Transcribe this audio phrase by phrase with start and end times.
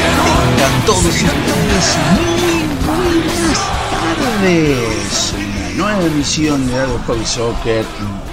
[0.54, 1.86] Tengan todos ustedes
[2.16, 3.58] muy buenas
[3.90, 5.34] tardes.
[5.76, 6.74] Nueva emisión de
[7.06, 7.84] Hobby Soccer,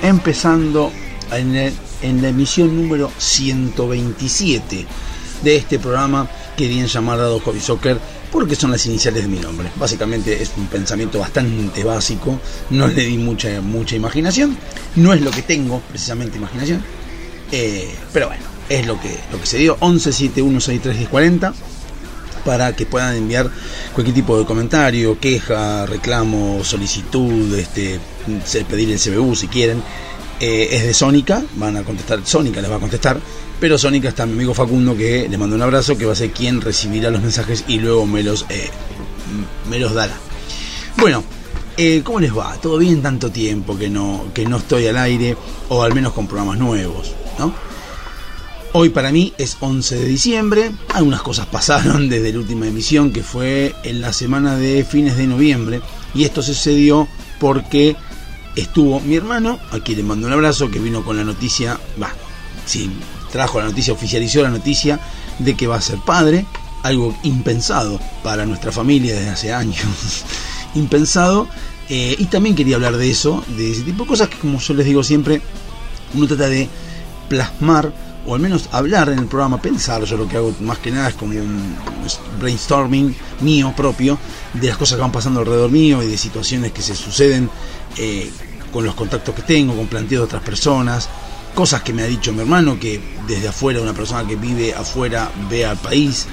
[0.01, 0.91] empezando
[1.31, 4.85] en, la emisión número 127
[5.43, 7.99] de este programa que bien llamar Hobby Soccer
[8.31, 9.69] porque son las iniciales de mi nombre.
[9.75, 12.39] Básicamente es un pensamiento bastante básico,
[12.69, 14.57] no le di mucha, mucha imaginación,
[14.95, 16.83] no es lo que tengo precisamente imaginación,
[17.51, 19.77] eh, pero bueno, es lo que, lo que se dio.
[19.79, 21.53] 1171631040
[22.45, 23.49] para que puedan enviar
[23.93, 27.99] cualquier tipo de comentario, queja, reclamo, solicitud, este,
[28.69, 29.83] pedir el CBU si quieren.
[30.39, 33.19] Eh, es de Sónica, van a contestar, Sónica les va a contestar,
[33.59, 36.31] pero Sónica está mi amigo Facundo que le mando un abrazo, que va a ser
[36.31, 38.69] quien recibirá los mensajes y luego me los, eh,
[39.69, 40.15] me los dará.
[40.97, 41.23] Bueno,
[41.77, 42.55] eh, ¿cómo les va?
[42.61, 45.35] ¿Todo bien tanto tiempo que no, que no estoy al aire
[45.69, 47.13] o al menos con programas nuevos?
[47.37, 47.53] ¿no?
[48.71, 50.71] Hoy para mí es 11 de diciembre.
[50.93, 55.27] Algunas cosas pasaron desde la última emisión que fue en la semana de fines de
[55.27, 55.81] noviembre.
[56.13, 57.07] Y esto sucedió
[57.39, 57.95] porque
[58.55, 62.13] estuvo mi hermano, a quien le mando un abrazo, que vino con la noticia, va,
[62.65, 62.89] sí,
[63.31, 64.99] trajo la noticia, oficializó la noticia
[65.39, 66.45] de que va a ser padre.
[66.81, 69.83] Algo impensado para nuestra familia desde hace años.
[70.75, 71.47] impensado.
[71.89, 74.73] Eh, y también quería hablar de eso, de ese tipo de cosas que como yo
[74.75, 75.41] les digo siempre,
[76.13, 76.69] uno trata de
[77.27, 77.91] plasmar
[78.25, 81.09] o al menos hablar en el programa, pensar, yo lo que hago más que nada
[81.09, 81.75] es como un
[82.39, 84.19] brainstorming mío propio
[84.53, 87.49] de las cosas que van pasando alrededor mío y de situaciones que se suceden
[87.97, 88.29] eh,
[88.71, 91.09] con los contactos que tengo, con planteos de otras personas,
[91.59, 95.29] cosas que me ha dicho mi hermano, que desde afuera, una persona que vive afuera,
[95.49, 96.25] ve al país,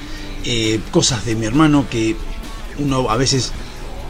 [0.44, 2.14] eh, cosas de mi hermano que
[2.78, 3.50] uno a veces,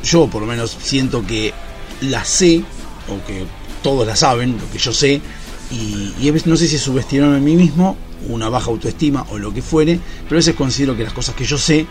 [0.04, 1.54] yo por lo menos siento que
[2.03, 2.62] las sé,
[3.09, 3.47] o que
[3.82, 5.22] todos la saben, lo que yo sé,
[5.71, 7.97] y, a veces no sé si es subestimarme a mí mismo,
[8.28, 11.47] una baja autoestima o lo que fuere, pero a veces considero que las cosas que
[11.47, 11.87] yo sé,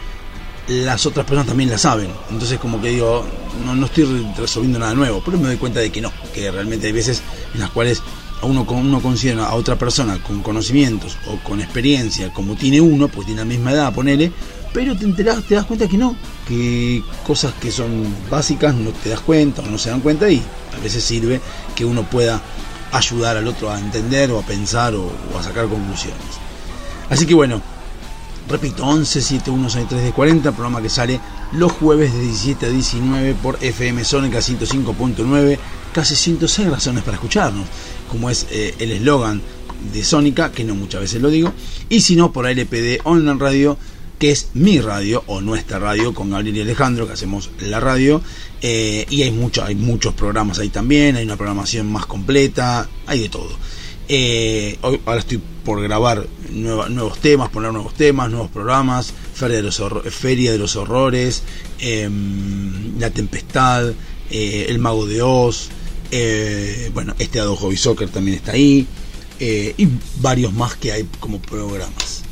[0.67, 2.11] las otras personas también las saben.
[2.29, 3.25] Entonces como que digo,
[3.65, 4.05] no, no estoy
[4.37, 7.23] resolviendo nada nuevo, pero me doy cuenta de que no, que realmente hay veces
[7.55, 8.03] en las cuales
[8.41, 13.25] uno, uno considera a otra persona con conocimientos o con experiencia como tiene uno, pues
[13.25, 14.31] tiene la misma edad, ponele,
[14.73, 16.15] pero te enterás, te das cuenta que no,
[16.47, 20.41] que cosas que son básicas no te das cuenta o no se dan cuenta y
[20.77, 21.39] a veces sirve
[21.75, 22.41] que uno pueda
[22.91, 26.19] ayudar al otro a entender o a pensar o, o a sacar conclusiones.
[27.09, 27.61] Así que bueno,
[28.49, 31.19] repito, 11 7163 de 40, programa que sale
[31.51, 35.57] los jueves de 17 a 19 por FM Sónica 105.9,
[35.93, 37.65] casi 106 razones para escucharnos,
[38.15, 39.41] como es eh, el eslogan
[39.93, 41.51] de Sónica, que no muchas veces lo digo,
[41.89, 43.77] y si no por LPD Online Radio,
[44.17, 48.21] que es mi radio o nuestra radio con Gabriel y Alejandro, que hacemos la radio,
[48.61, 53.19] eh, y hay, mucho, hay muchos programas ahí también, hay una programación más completa, hay
[53.19, 53.51] de todo.
[54.07, 59.63] Eh, hoy, ahora estoy por grabar nuevos temas, poner nuevos temas, nuevos programas, Feria de
[59.63, 61.43] los, Feria de los Horrores,
[61.79, 63.91] em, La Tempestad,
[64.29, 65.69] El Mago de Oz,
[66.11, 68.87] eh, bueno, este Ado Hobby Soccer también está ahí,
[69.39, 72.23] eh, y varios más que hay como programas.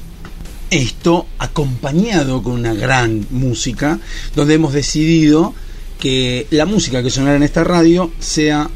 [0.70, 4.00] Esto acompañado con una gran música,
[4.36, 5.54] donde hemos decidido
[6.00, 8.70] que la música que sonará en esta radio sea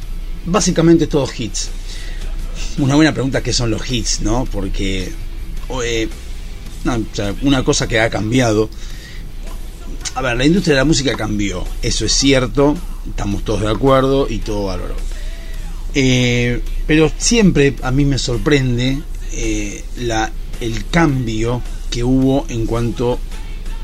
[0.46, 1.70] básicamente todos hits.
[2.78, 4.46] Una buena pregunta que son los hits, ¿no?
[4.46, 5.12] Porque
[5.84, 6.10] eh,
[7.42, 8.70] una cosa que ha cambiado.
[10.16, 12.76] A ver, la industria de la música cambió, eso es cierto,
[13.10, 14.96] estamos todos de acuerdo y todo valoró.
[15.94, 19.00] Eh, pero siempre a mí me sorprende
[19.34, 23.20] eh, la, el cambio que hubo en cuanto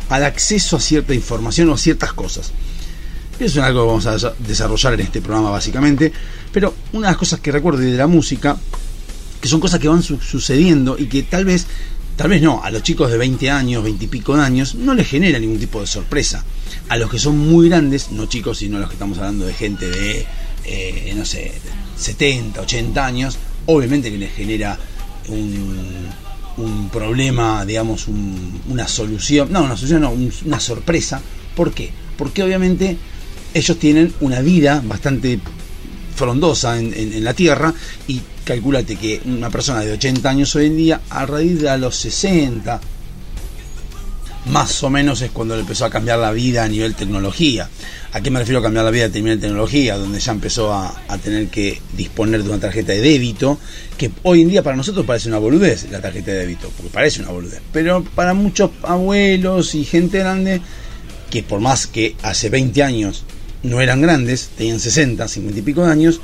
[0.10, 2.52] al acceso a cierta información o ciertas cosas.
[3.40, 6.12] Eso es algo que vamos a desarrollar en este programa básicamente,
[6.52, 8.58] pero una de las cosas que recuerdo de la música,
[9.42, 11.66] que son cosas que van su sucediendo y que tal vez,
[12.16, 14.94] tal vez no, a los chicos de 20 años, 20 y pico de años, no
[14.94, 16.44] les genera ningún tipo de sorpresa.
[16.90, 19.54] A los que son muy grandes, no chicos, sino a los que estamos hablando de
[19.54, 20.26] gente de,
[20.66, 21.52] eh, no sé,
[21.98, 24.78] 70, 80 años, obviamente que les genera
[25.28, 31.22] un, problema, digamos, un, una solución, no, una solución, no, un, una sorpresa.
[31.56, 31.92] ¿Por qué?
[32.18, 32.98] Porque obviamente
[33.54, 35.40] ellos tienen una vida bastante
[36.16, 37.74] frondosa en, la Tierra
[38.08, 41.96] y calculate que una persona de 80 años hoy en día, a raíz de los
[41.96, 42.80] 60,
[44.46, 47.70] más o menos es cuando le empezó a cambiar la vida a nivel tecnología.
[48.12, 49.98] ¿A qué me refiero a cambiar la vida a nivel tecnología?
[49.98, 53.58] Donde ya empezó a, a tener que disponer de una tarjeta de débito,
[53.98, 57.22] que hoy en día para nosotros parece una boludez la tarjeta de débito, porque parece
[57.22, 57.62] una boludez.
[57.72, 60.62] Pero para muchos abuelos y gente grande,
[61.30, 63.24] que por más que hace 20 años
[63.64, 66.20] no eran grandes, tenían 60, 50 y pico de años,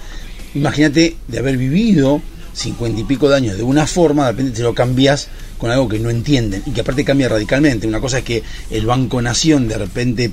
[0.54, 2.22] imagínate de haber vivido
[2.54, 5.88] 50 y pico de años de una forma, de repente te lo cambias con algo
[5.88, 7.86] que no entienden y que aparte cambia radicalmente.
[7.86, 8.42] Una cosa es que
[8.72, 10.32] el Banco Nación de repente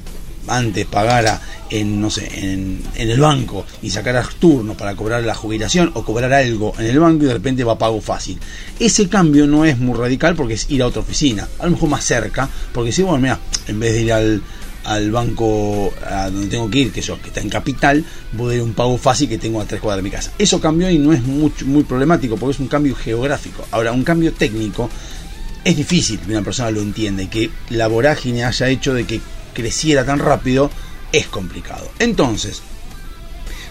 [0.49, 1.40] antes pagara
[1.70, 6.05] en, no sé, en, en el banco y sacaras turno para cobrar la jubilación o
[6.05, 8.38] cobrar algo en el banco y de repente va a pago fácil.
[8.78, 11.88] Ese cambio no es muy radical porque es ir a otra oficina, a lo mejor
[11.88, 14.43] más cerca, porque si, bueno, mira, en vez de ir al,
[15.11, 18.72] banco a donde tengo que ir, que, eso, que está en capital, voy a un
[18.72, 20.31] pago fácil que tengo a tres cuadras de mi casa.
[20.38, 23.67] Eso cambió y no es mucho, muy problemático porque es un cambio geográfico.
[23.72, 24.88] Ahora, un cambio técnico
[25.67, 29.21] es difícil que una persona lo entienda y que la vorágine haya hecho de que
[29.53, 30.71] creciera tan rápido
[31.11, 31.91] es complicado.
[31.99, 32.63] Entonces,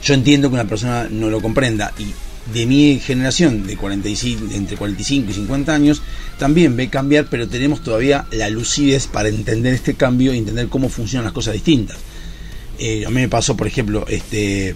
[0.03, 2.07] yo entiendo que una persona no lo comprenda y
[2.53, 6.01] de mi generación de 45, de entre 45 y 50 años
[6.37, 10.89] también ve cambiar, pero tenemos todavía la lucidez para entender este cambio y entender cómo
[10.89, 11.95] funcionan las cosas distintas.
[12.77, 14.75] Eh, a mí me pasó, por ejemplo, este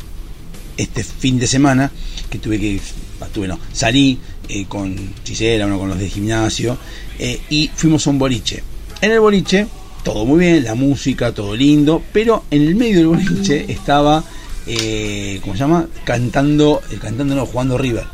[0.77, 1.91] este fin de semana
[2.29, 2.79] que tuve que
[3.21, 6.77] ah, tuve no salí eh, con Gisela uno con los de gimnasio
[7.17, 8.63] eh, y fuimos a un boliche.
[9.01, 9.67] En el boliche
[10.03, 14.23] todo muy bien la música todo lindo pero en el medio del boliche estaba
[14.67, 18.05] eh, cómo se llama cantando cantando no jugando River.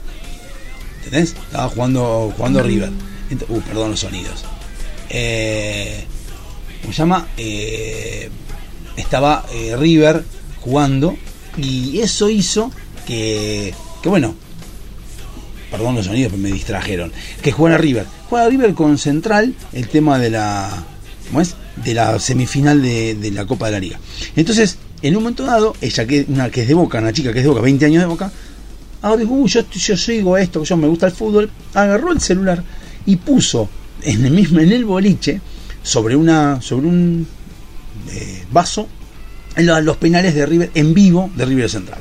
[1.04, 1.36] ¿entendés?
[1.48, 2.90] estaba jugando jugando River.
[3.30, 4.44] Ent- uh, perdón los sonidos.
[6.82, 7.28] ¿cómo se llama?
[8.98, 9.46] Estaba
[9.78, 10.24] River
[10.62, 11.16] jugando
[11.58, 12.72] y eso hizo
[13.06, 14.36] que, que bueno,
[15.78, 17.12] perdón los sonidos, pero me distrajeron,
[17.42, 18.06] que jugara River.
[18.30, 20.84] Juega River con Central el tema de la,
[21.28, 21.56] ¿cómo es?
[21.84, 24.00] De la semifinal de, la Copa de la Liga.
[24.36, 27.50] Entonces, en un momento dado, ella que, es de Boca, una chica que es de
[27.50, 28.32] Boca, 20 años de Boca,
[29.02, 32.64] ahora dijo, "Uy, yo, yo sigo esto, yo me gusta el fútbol, agarró el celular
[33.06, 33.70] y puso
[34.02, 35.42] en el mismo, en el boliche,
[35.84, 37.28] sobre una, sobre un
[38.12, 38.88] eh, vaso,
[39.58, 42.00] lo- los penales de River en vivo de River Central.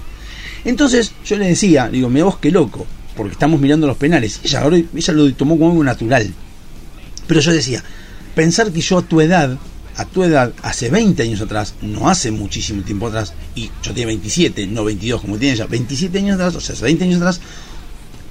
[0.65, 4.41] Entonces yo le decía, digo, mira vos qué loco, porque estamos mirando los penales.
[4.45, 6.33] Ella, ahora, ella lo tomó como algo natural.
[7.27, 7.83] Pero yo decía,
[8.35, 9.59] pensar que yo a tu edad,
[9.97, 14.07] a tu edad, hace 20 años atrás, no hace muchísimo tiempo atrás, y yo tenía
[14.07, 17.41] 27, no 22 como tiene ella, 27 años atrás, o sea, hace 20 años atrás,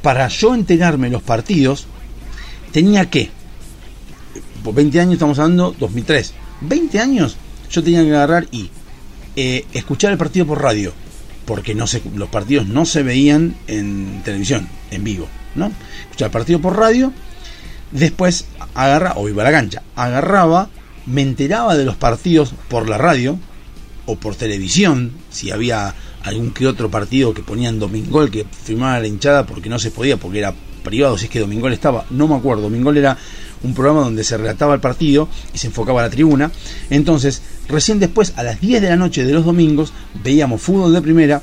[0.01, 1.87] para yo enterarme los partidos,
[2.71, 3.31] tenía que,
[4.63, 7.37] por 20 años estamos hablando, 2003, 20 años
[7.71, 8.69] yo tenía que agarrar y
[9.35, 10.93] eh, escuchar el partido por radio,
[11.45, 15.71] porque no se, los partidos no se veían en televisión, en vivo, ¿no?
[16.03, 17.11] Escuchar el partido por radio,
[17.91, 20.69] después agarra, o iba a la cancha, agarraba,
[21.05, 23.37] me enteraba de los partidos por la radio
[24.05, 25.93] o por televisión, si había
[26.23, 30.17] algún que otro partido que ponían Domingol que firmaba la hinchada porque no se podía,
[30.17, 30.53] porque era
[30.83, 33.17] privado, si es que Domingol estaba, no me acuerdo, Domingol era
[33.63, 36.51] un programa donde se relataba el partido y se enfocaba a la tribuna.
[36.89, 39.93] Entonces, recién después, a las 10 de la noche de los domingos,
[40.23, 41.41] veíamos fútbol de primera,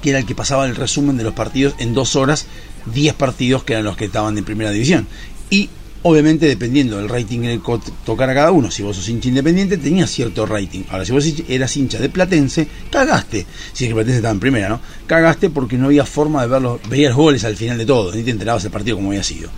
[0.00, 2.46] que era el que pasaba el resumen de los partidos en dos horas,
[2.92, 5.06] 10 partidos que eran los que estaban en primera división.
[5.50, 5.68] Y
[6.04, 10.10] obviamente dependiendo del rating que co- tocara cada uno, si vos sos hincha independiente, tenías
[10.10, 10.82] cierto rating.
[10.90, 13.46] Ahora, si vos eras hincha de Platense, cagaste.
[13.72, 14.80] Si es que Platense estaba en primera, ¿no?
[15.06, 18.30] Cagaste porque no había forma de verlos, veías goles al final de todo, ni te
[18.32, 19.50] enterabas del partido como había sido.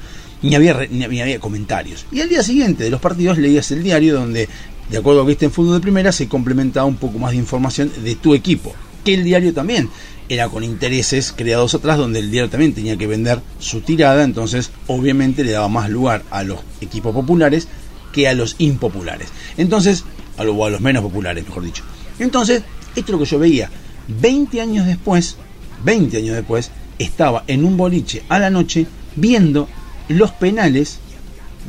[0.43, 2.05] Ni había, ni había, comentarios.
[2.13, 4.49] Y al día siguiente de los partidos leías el diario donde,
[4.91, 7.39] de acuerdo a que viste en fútbol de primera, se complementaba un poco más de
[7.39, 8.75] información de tu equipo.
[9.05, 9.89] Que el diario también
[10.29, 14.71] era con intereses creados atrás, donde el diario también tenía que vender su tirada, entonces
[14.87, 17.69] obviamente le daba más lugar a los equipos populares
[18.13, 19.29] que a los impopulares.
[19.59, 20.05] Entonces,
[20.39, 21.83] a, lo- a los menos populares, mejor dicho.
[22.19, 22.63] Entonces,
[22.97, 23.71] esto es lo que yo veía.
[24.09, 25.37] 20 años después,
[25.85, 28.87] 20 años después, estaba en un boliche a la noche
[29.17, 29.69] viendo
[30.09, 30.99] los penales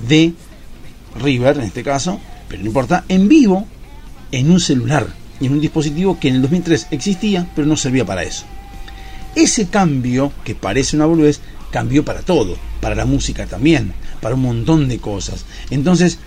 [0.08, 0.34] de
[1.20, 3.68] River, en este caso, pero no importa, en vivo,
[4.32, 5.08] en un celular,
[5.40, 8.46] en un dispositivo que en el 2003 existía, pero no servía para eso.
[9.36, 14.42] Ese cambio, que parece una boludez, cambió para todo, para la música también, para un
[14.42, 15.46] montón de cosas.
[15.70, 16.20] Entonces,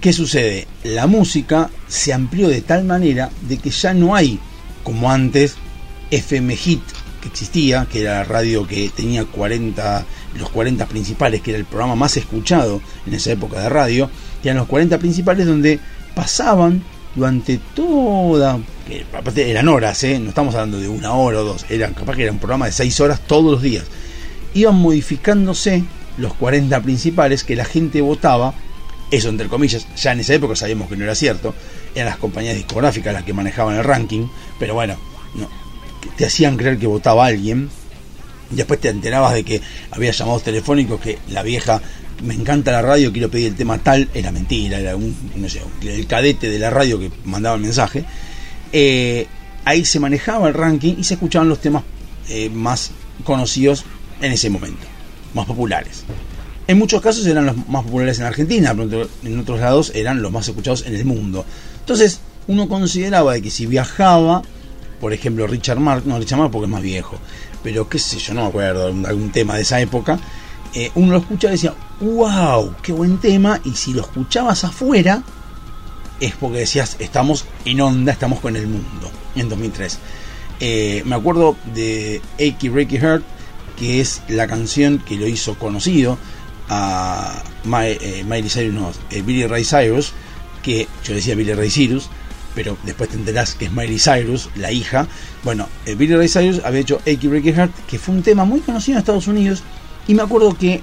[0.00, 0.66] ¿qué sucede?
[0.84, 4.38] La música se amplió de tal manera de que ya no hay,
[4.82, 5.56] como antes,
[6.10, 6.82] FM Hit,
[7.20, 10.06] que existía, que era la radio que tenía 40,
[10.38, 14.10] los 40 principales, que era el programa más escuchado en esa época de radio,
[14.42, 15.78] eran los 40 principales donde
[16.14, 16.82] pasaban
[17.14, 20.18] durante toda, que aparte eran horas, ¿eh?
[20.18, 22.72] no estamos hablando de una hora o dos, eran capaz que era un programa de
[22.72, 23.84] seis horas todos los días.
[24.54, 25.84] Iban modificándose
[26.16, 28.54] los 40 principales que la gente votaba,
[29.10, 31.54] eso entre comillas, ya en esa época sabíamos que no era cierto,
[31.94, 34.26] eran las compañías discográficas las que manejaban el ranking,
[34.58, 34.96] pero bueno,
[35.34, 35.48] no,
[36.16, 37.70] te hacían creer que votaba alguien,
[38.54, 41.80] después te enterabas de que había llamados telefónicos que la vieja
[42.22, 45.62] me encanta la radio, quiero pedir el tema tal, era mentira, era un, no sé,
[45.82, 48.04] el cadete de la radio que mandaba el mensaje.
[48.72, 49.26] Eh,
[49.64, 51.82] ahí se manejaba el ranking y se escuchaban los temas
[52.28, 52.92] eh, más
[53.24, 53.84] conocidos
[54.20, 54.86] en ese momento,
[55.34, 56.04] más populares.
[56.66, 60.32] En muchos casos eran los más populares en Argentina, pero en otros lados eran los
[60.32, 61.44] más escuchados en el mundo.
[61.80, 64.42] Entonces, uno consideraba de que si viajaba,
[65.00, 67.18] por ejemplo, Richard Mark, no Richard Mark porque es más viejo,
[67.64, 70.20] pero qué sé yo, no me acuerdo, algún tema de esa época,
[70.74, 75.22] eh, uno lo escuchaba y decía, wow, qué buen tema, y si lo escuchabas afuera,
[76.20, 79.98] es porque decías, estamos en onda, estamos con el mundo, en 2003.
[80.60, 83.24] Eh, me acuerdo de Achy Breaky Heart,
[83.78, 86.18] que es la canción que lo hizo conocido
[86.68, 87.42] a
[87.82, 90.12] eh, Miley Cyrus, no, Billy Ray Cyrus,
[90.62, 92.10] que yo decía Billy Ray Cyrus,
[92.54, 95.06] pero después te enterás que es Miley Cyrus, la hija.
[95.42, 98.96] Bueno, Billy Ray Cyrus había hecho Achy Breaky Heart, que fue un tema muy conocido
[98.96, 99.62] en Estados Unidos
[100.06, 100.82] y me acuerdo que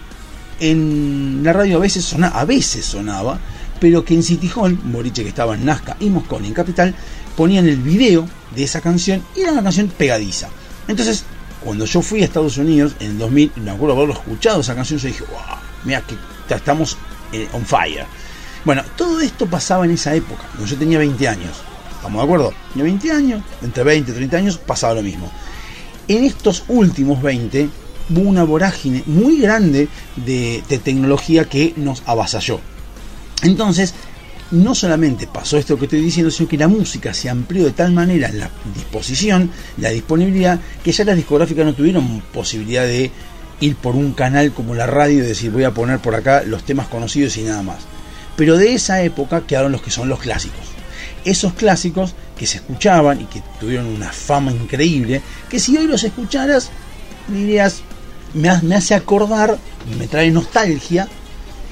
[0.60, 3.40] en la radio a veces sonaba, a veces sonaba,
[3.80, 6.94] pero que en City Hall, Moriche que estaba en Nazca y Mosconi en Capital,
[7.36, 10.50] ponían el video de esa canción y era una canción pegadiza.
[10.88, 11.24] Entonces,
[11.64, 15.00] cuando yo fui a Estados Unidos en el 2000, me acuerdo haberlo escuchado esa canción,
[15.00, 16.16] yo dije, wow, mira que
[16.54, 16.98] estamos
[17.32, 18.06] eh, on fire.
[18.64, 21.52] Bueno, todo esto pasaba en esa época, cuando yo tenía 20 años.
[21.96, 22.54] ¿Estamos de acuerdo?
[22.74, 25.32] Tenía 20 años, entre 20 y 30 años pasaba lo mismo.
[26.08, 27.70] En estos últimos 20
[28.10, 32.60] hubo una vorágine muy grande de, tecnología que nos avasalló.
[33.44, 33.96] Entonces,
[34.52, 37.94] no solamente pasó esto que estoy diciendo, sino que la música se amplió de tal
[37.94, 43.12] manera la disposición, la disponibilidad, que ya las discográficas no tuvieron posibilidad de
[43.60, 46.64] ir por un canal como la radio y decir voy a poner por acá los
[46.64, 47.88] temas conocidos y nada más.
[48.36, 50.66] Pero de esa época quedaron los que son los clásicos.
[51.26, 56.04] Esos clásicos que se escuchaban y que tuvieron una fama increíble, que si hoy los
[56.04, 56.72] escucharas
[57.28, 57.82] dirías,
[58.34, 59.58] me, hace acordar,
[59.98, 61.08] me trae nostalgia,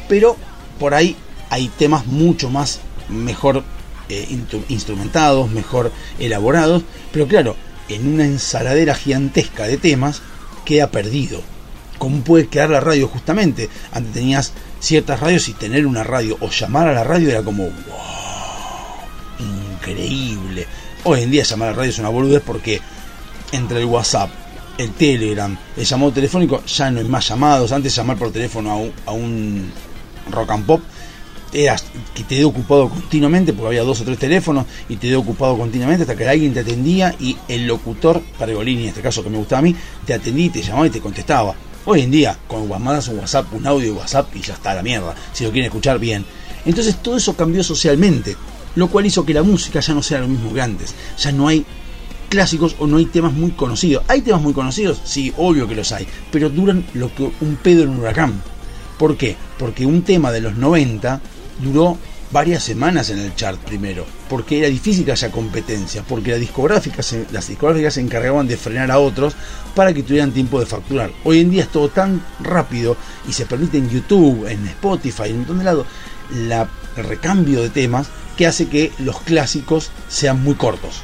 [0.08, 0.36] pero
[0.80, 1.16] por ahí
[1.50, 3.64] hay temas mucho más mejor
[4.10, 4.28] eh,
[4.70, 7.56] instrumentados, mejor elaborados, pero claro,
[7.88, 10.22] en una ensaladera gigantesca de temas
[10.66, 11.42] queda perdido.
[12.00, 13.70] ¿Cómo puede quedar la radio justamente?
[13.92, 17.64] Antes tenías ciertas radios y tener una radio o llamar a la radio era como,
[17.64, 17.74] wow,
[19.40, 20.66] increíble.
[21.04, 22.80] Hoy en día llamar a la radio es una boludez porque
[23.52, 24.30] entre el WhatsApp,
[24.78, 27.74] el Telegram, el llamado telefónico, ya no es más llamados.
[27.74, 29.70] Antes llamar por teléfono a un,
[30.32, 30.82] rock and pop
[31.52, 31.76] era
[32.14, 35.58] que te dio ocupado continuamente porque había dos o tres teléfonos y te dio ocupado
[35.58, 39.38] continuamente hasta que alguien te atendía y el locutor, Pergolini en este caso que me
[39.38, 39.76] gustaba a mí,
[40.06, 41.56] te atendía y te llamaba y te contestaba.
[41.86, 44.84] Hoy en día, con mandas un WhatsApp, un audio de WhatsApp y ya está la
[44.84, 46.26] mierda, si lo quieren escuchar bien.
[46.66, 48.36] Entonces todo eso cambió socialmente,
[48.76, 50.94] lo cual hizo que la música ya no sea lo mismo que antes.
[51.18, 51.66] Ya no hay
[52.28, 54.04] clásicos o no hay temas muy conocidos.
[54.10, 55.00] ¿Hay temas muy conocidos?
[55.06, 58.42] Sí, obvio que los hay, pero duran lo que un pedo en un huracán.
[58.98, 59.38] ¿Por qué?
[59.58, 61.22] Porque un tema de los 90
[61.64, 61.98] duró
[62.32, 67.16] varias semanas en el chart primero, porque era difícil que haya competencia, porque las discográficas,
[67.32, 69.34] las discográficas se encargaban de frenar a otros
[69.76, 71.12] para que tuvieran tiempo de facturar.
[71.24, 72.96] Hoy en día es todo tan rápido
[73.28, 75.88] y se permite en YouTube, en Spotify, en un montón de lados,
[76.48, 78.08] la, el recambio de temas
[78.38, 81.02] que hace que los clásicos sean muy cortos.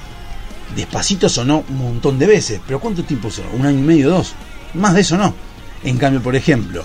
[0.76, 3.50] Despacito sonó un montón de veces, pero ¿cuánto tiempo sonó?
[3.54, 4.34] ¿Un año y medio, dos?
[4.74, 5.34] Más de eso no.
[5.84, 6.84] En cambio, por ejemplo,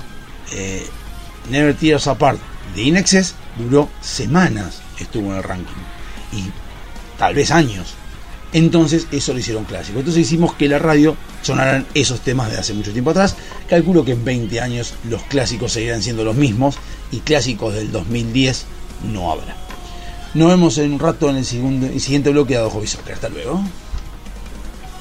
[0.53, 0.87] eh,
[1.51, 2.39] Never Tears Apart
[2.75, 5.83] de Inexes duró semanas, estuvo en el ranking.
[6.33, 6.45] Y
[7.19, 7.95] tal vez años.
[8.53, 9.99] Entonces eso lo hicieron clásico.
[10.01, 13.37] Entonces hicimos que la radio sonaran esos temas de hace mucho tiempo atrás.
[13.69, 16.77] Calculo que en 20 años los clásicos seguirán siendo los mismos
[17.13, 18.67] y clásicos del 2010
[19.13, 19.57] no habrá.
[20.35, 22.83] Nos vemos en un rato en el, segundo, el siguiente bloque de Adojo.
[23.13, 23.63] Hasta luego.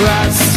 [0.00, 0.49] grass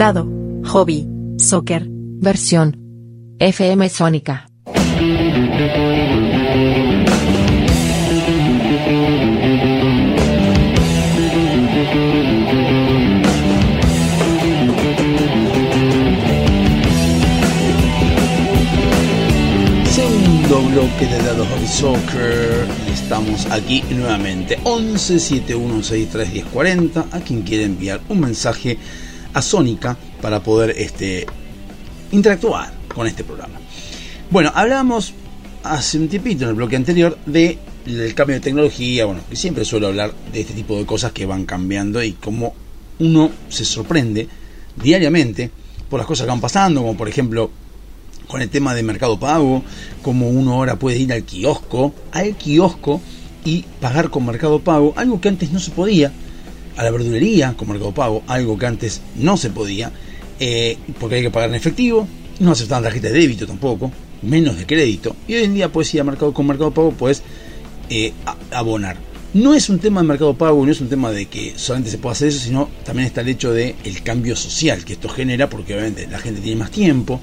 [0.00, 0.26] Dado.
[0.64, 1.06] Hobby.
[1.36, 1.84] Soccer.
[1.86, 2.74] Versión.
[3.38, 4.48] FM Sónica.
[19.84, 27.64] Segundo bloque de Dados Hobby Soccer estamos aquí nuevamente 11 7163 1040 a quien quiere
[27.64, 28.78] enviar un mensaje
[29.32, 31.26] a Sónica para poder este,
[32.12, 33.60] interactuar con este programa.
[34.30, 35.14] Bueno, hablábamos
[35.62, 39.64] hace un tiempito en el bloque anterior de el cambio de tecnología, bueno, que siempre
[39.64, 42.54] suelo hablar de este tipo de cosas que van cambiando y cómo
[42.98, 44.28] uno se sorprende
[44.76, 45.50] diariamente
[45.88, 47.50] por las cosas que van pasando, como por ejemplo
[48.28, 49.64] con el tema de Mercado Pago,
[50.02, 53.00] como uno ahora puede ir al kiosco, al kiosco
[53.44, 56.12] y pagar con Mercado Pago, algo que antes no se podía,
[56.80, 59.92] a la verdulería con Mercado Pago, algo que antes no se podía,
[60.38, 64.64] eh, porque hay que pagar en efectivo, no aceptaban tarjeta de débito tampoco, menos de
[64.64, 67.22] crédito, y hoy en día puedes ir a Mercado con Mercado Pago, puedes
[67.90, 68.14] eh,
[68.50, 68.96] abonar.
[69.34, 71.98] No es un tema de Mercado Pago, no es un tema de que solamente se
[71.98, 75.50] pueda hacer eso, sino también está el hecho de el cambio social que esto genera,
[75.50, 77.20] porque obviamente la gente tiene más tiempo,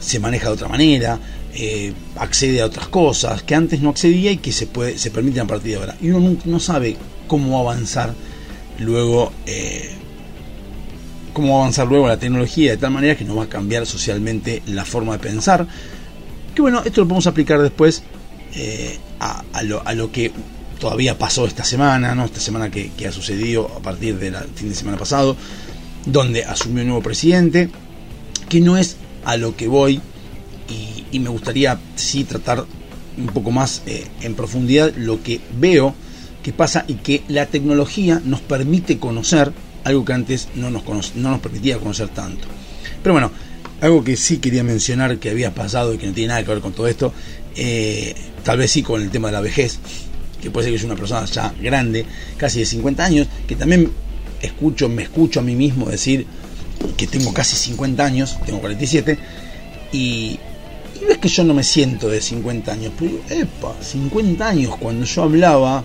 [0.00, 1.20] se maneja de otra manera,
[1.54, 5.42] eh, accede a otras cosas que antes no accedía y que se puede se permiten
[5.42, 5.96] a partir de ahora.
[6.02, 6.96] Y uno no, no sabe
[7.28, 8.12] cómo avanzar
[8.78, 9.90] luego eh,
[11.32, 13.86] cómo va a avanzar luego la tecnología de tal manera que nos va a cambiar
[13.86, 15.66] socialmente la forma de pensar.
[16.54, 18.02] Que bueno, esto lo podemos aplicar después
[18.54, 20.32] eh, a, a lo, a lo que
[20.78, 22.24] todavía pasó esta semana, ¿no?
[22.24, 25.36] Esta semana que, ha sucedido a partir del fin de semana pasado,
[26.06, 27.70] donde asumió un nuevo presidente,
[28.48, 30.00] que no es a lo que voy
[30.68, 32.64] y, y me gustaría sí tratar
[33.16, 35.94] un poco más eh, en profundidad lo que veo
[36.48, 39.52] que pasa y que la tecnología nos permite conocer
[39.84, 40.82] algo que antes no nos,
[41.14, 42.48] no nos permitía conocer tanto.
[43.02, 43.30] Pero bueno,
[43.82, 46.60] algo que sí quería mencionar que había pasado y que no tiene nada que ver
[46.60, 47.12] con todo esto,
[47.54, 49.78] eh, tal vez sí con el tema de la vejez,
[50.40, 52.06] que puede ser que soy una persona ya grande,
[52.38, 53.92] casi de 50 años, que también
[54.40, 56.26] escucho, me escucho a mí mismo decir
[56.96, 59.18] que tengo casi 50 años, tengo 47,
[59.92, 60.40] y, y
[61.04, 64.76] no es que yo no me siento de 50 años, pero digo, epa, 50 años,
[64.78, 65.84] cuando yo hablaba,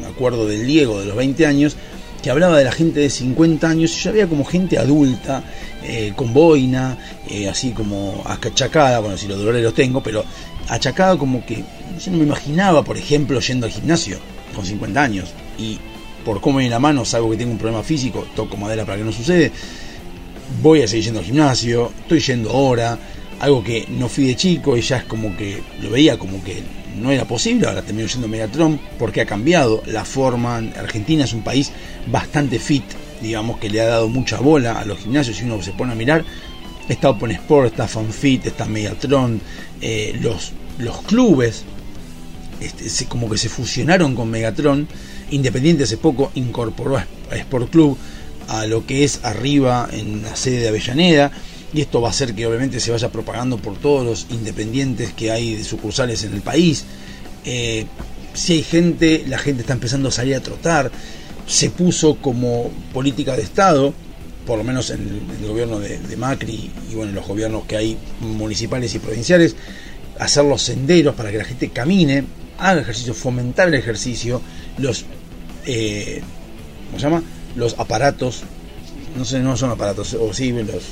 [0.00, 1.76] me acuerdo del Diego de los 20 años,
[2.22, 5.44] que hablaba de la gente de 50 años y yo había como gente adulta,
[5.82, 6.96] eh, con boina,
[7.28, 10.24] eh, así como achacada, bueno, si los dolores los tengo, pero
[10.68, 14.18] achacada como que yo no me imaginaba, por ejemplo, yendo al gimnasio
[14.54, 15.28] con 50 años.
[15.58, 15.78] Y
[16.24, 19.04] por cómo viene la mano, salvo que tengo un problema físico, toco madera para que
[19.04, 19.52] no sucede,
[20.62, 22.98] voy a seguir yendo al gimnasio, estoy yendo ahora,
[23.40, 26.62] algo que no fui de chico y ya es como que lo veía como que
[26.94, 30.58] no era posible, ahora termino siendo Megatron, porque ha cambiado la forma.
[30.58, 31.72] Argentina es un país
[32.06, 32.84] bastante fit,
[33.20, 35.96] digamos que le ha dado mucha bola a los gimnasios, si uno se pone a
[35.96, 36.24] mirar,
[36.88, 39.40] está Open Sport, está FanFit, está Megatron,
[39.80, 41.64] eh, los, los clubes
[42.60, 44.88] este, como que se fusionaron con Megatron,
[45.30, 47.98] Independiente hace poco incorporó a Sport Club
[48.48, 51.32] a lo que es arriba en la sede de Avellaneda,
[51.74, 55.32] y esto va a hacer que obviamente se vaya propagando por todos los independientes que
[55.32, 56.84] hay de sucursales en el país.
[57.44, 57.86] Eh,
[58.32, 60.90] si hay gente, la gente está empezando a salir a trotar,
[61.46, 63.92] se puso como política de Estado,
[64.46, 65.00] por lo menos en
[65.40, 69.56] el, gobierno de, de Macri y bueno, en los gobiernos que hay municipales y provinciales,
[70.18, 72.24] hacer los senderos para que la gente camine,
[72.58, 74.40] haga ejercicio, fomentar el ejercicio,
[74.78, 75.04] los
[75.66, 76.22] eh,
[76.86, 77.22] ¿cómo se llama?
[77.56, 78.42] Los aparatos,
[79.16, 80.84] no sé, no son aparatos, o sí, los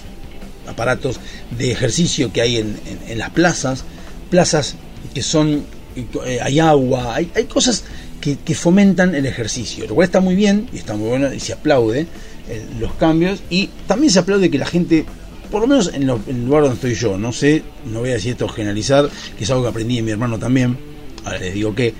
[0.66, 1.20] aparatos
[1.56, 2.78] de ejercicio que hay en,
[3.16, 3.84] las plazas,
[4.30, 4.76] plazas
[5.14, 5.64] que son,
[5.96, 7.84] eh, hay agua, hay, hay cosas
[8.20, 11.40] que, que fomentan el ejercicio, lo cual está muy bien y está muy bueno y
[11.40, 12.06] se aplaude
[12.48, 13.42] eh, los cambios.
[13.50, 15.04] Y también se aplaude que la gente,
[15.50, 18.32] por lo menos en, el lugar donde estoy yo, no sé, no voy a decir
[18.32, 20.76] esto generalizar, que es algo que aprendí de mi hermano también,
[21.24, 21.94] ahora les digo que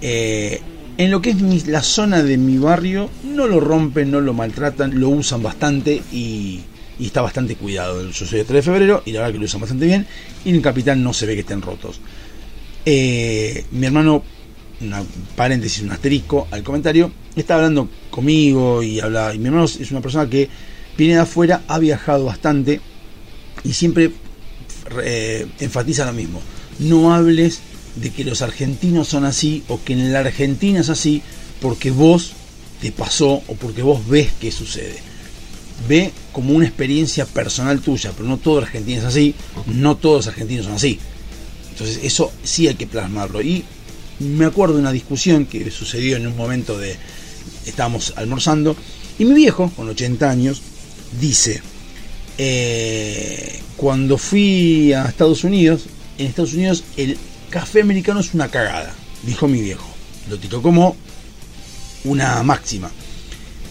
[0.00, 0.60] eh,
[0.98, 4.98] en lo que es la zona de mi barrio no lo rompen, no lo maltratan,
[4.98, 6.60] lo usan bastante y,
[6.98, 8.10] y está bastante cuidado.
[8.10, 10.06] Yo soy de 3 de febrero y la verdad que lo usan bastante bien
[10.44, 12.00] y en el capital no se ve que estén rotos.
[12.86, 14.22] Eh, mi hermano,
[14.80, 15.02] una
[15.36, 19.34] paréntesis, un asterisco al comentario, está hablando conmigo y habla.
[19.34, 20.48] Y mi hermano es una persona que
[20.96, 22.80] viene de afuera, ha viajado bastante
[23.62, 24.10] y siempre
[25.02, 26.40] eh, enfatiza lo mismo.
[26.78, 27.60] No hables
[27.96, 31.22] de que los argentinos son así o que en la Argentina es así
[31.60, 32.32] porque vos
[32.80, 35.13] te pasó o porque vos ves que sucede.
[35.88, 39.34] Ve como una experiencia personal tuya, pero no todo Argentina es así,
[39.66, 40.98] no todos los argentinos son así.
[41.70, 43.42] Entonces eso sí hay que plasmarlo.
[43.42, 43.64] Y
[44.20, 46.96] me acuerdo de una discusión que sucedió en un momento de...
[47.66, 48.76] Estábamos almorzando
[49.18, 50.60] y mi viejo, con 80 años,
[51.20, 51.62] dice,
[52.36, 55.84] eh, cuando fui a Estados Unidos,
[56.18, 57.16] en Estados Unidos el
[57.48, 59.86] café americano es una cagada, dijo mi viejo.
[60.28, 60.96] Lo tiró como
[62.04, 62.90] una máxima.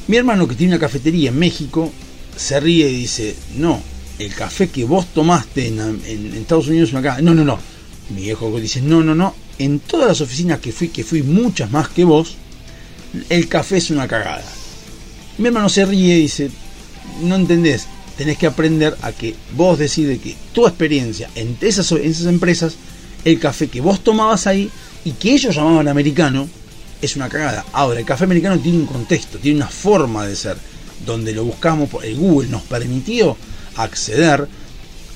[0.08, 1.92] Mi hermano que tiene una cafetería en México
[2.36, 3.82] se ríe y dice, no,
[4.20, 7.22] el café que vos tomaste en, en- en Estados Unidos cagada.
[7.22, 7.58] No, no, no.
[8.14, 9.34] Mi viejo dice, no, no, no.
[9.60, 12.36] En todas las oficinas que fui, que fui muchas más que vos,
[13.30, 14.44] el café es una cagada.
[15.38, 16.50] Mi hermano se ríe y dice,
[17.22, 17.88] no entendés,
[18.18, 22.76] tenés que aprender a que vos decides que tu experiencia en en esas empresas,
[23.24, 24.70] el café que vos tomabas ahí
[25.06, 26.48] y que ellos llamaban americano,
[27.06, 27.66] es una cagada.
[27.74, 30.58] Ahora, el café americano tiene un contexto, tiene una forma de ser,
[31.06, 33.36] donde lo buscamos, el Google nos permitió
[33.76, 34.48] acceder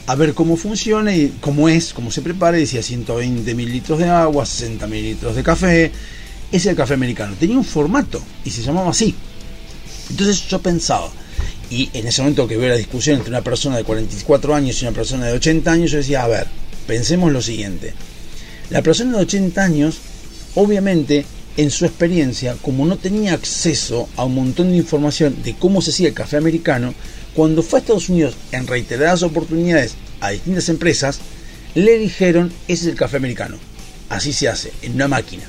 [0.08, 4.46] a ver cómo funciona y cómo es, cómo se prepara, decía 120 mililitros de agua,
[4.46, 5.92] 60 mililitros de café,
[6.52, 7.36] es el café americano.
[7.40, 9.14] Tenía un formato y se llamaba así.
[10.10, 11.10] Entonces yo pensaba,
[11.70, 14.86] y en ese momento que veo la discusión entre una persona de 44 años y
[14.86, 16.48] una persona de 80 años, yo decía, a ver,
[16.86, 17.94] pensemos lo siguiente.
[18.70, 19.98] La persona de 80 años,
[20.56, 21.26] obviamente,
[21.58, 25.90] en su experiencia, como no tenía acceso a un montón de información de cómo se
[25.90, 26.94] hacía el café americano,
[27.34, 31.20] cuando fue a Estados Unidos en reiteradas oportunidades a distintas empresas,
[31.74, 33.58] le dijeron, ese es el café americano.
[34.10, 35.44] Así se hace, en una máquina.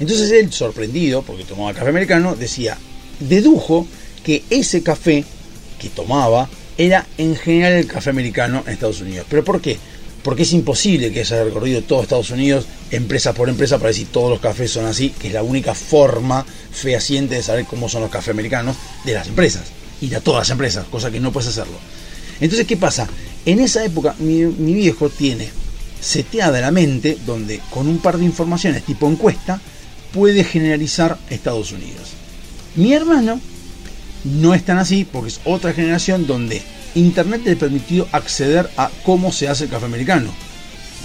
[0.00, 2.76] Entonces él, sorprendido, porque tomaba café americano, decía,
[3.20, 3.86] dedujo
[4.24, 5.24] que ese café
[5.78, 9.26] que tomaba era en general el café americano en Estados Unidos.
[9.28, 9.78] ¿Pero por qué?
[10.22, 14.30] Porque es imposible que haya recorrido todo Estados Unidos, empresa por empresa, para decir todos
[14.30, 18.10] los cafés son así, que es la única forma fehaciente de saber cómo son los
[18.10, 19.64] cafés americanos de las empresas.
[20.00, 21.78] Ir a todas las empresas, cosa que no puedes hacerlo.
[22.40, 23.08] Entonces, ¿qué pasa?
[23.46, 25.48] En esa época, mi, mi viejo tiene
[26.00, 29.60] seteada la mente donde con un par de informaciones tipo encuesta
[30.12, 32.10] puede generalizar Estados Unidos.
[32.76, 33.40] Mi hermano
[34.24, 36.62] no es tan así porque es otra generación donde
[36.94, 40.30] Internet le permitió acceder a cómo se hace el café americano.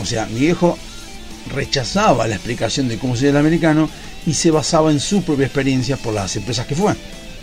[0.01, 0.77] O sea, mi viejo
[1.53, 3.89] rechazaba la explicación de cómo se hace el americano
[4.25, 6.93] y se basaba en su propia experiencia por las empresas que fue.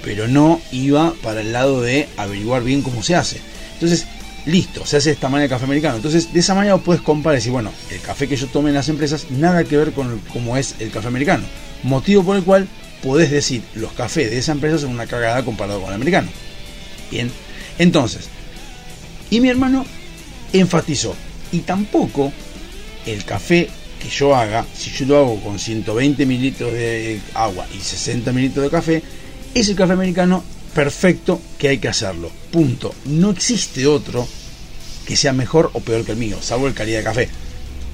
[0.03, 3.41] Pero no iba para el lado de averiguar bien cómo se hace.
[3.75, 4.07] Entonces,
[4.47, 5.97] listo, se hace de esta manera el café americano.
[5.97, 8.77] Entonces, de esa manera puedes comparar y decir, bueno, el café que yo tomé en
[8.77, 11.45] las empresas, nada que ver con cómo es el café americano.
[11.83, 12.67] Motivo por el cual
[13.03, 16.29] podés decir, los cafés de esa empresa son una cagada comparado con el americano.
[17.11, 17.31] Bien,
[17.79, 18.29] entonces,
[19.31, 19.85] y mi hermano
[20.53, 21.15] enfatizó,
[21.53, 22.33] y tampoco
[23.07, 23.69] el café
[24.01, 28.65] que yo haga, si yo lo hago con 120 mililitros de agua y 60 mililitros
[28.65, 29.03] de café,
[29.55, 30.43] es el café americano
[30.75, 32.31] perfecto que hay que hacerlo.
[32.51, 32.95] Punto.
[33.05, 34.27] No existe otro
[35.07, 37.29] que sea mejor o peor que el mío, salvo el calidad de café.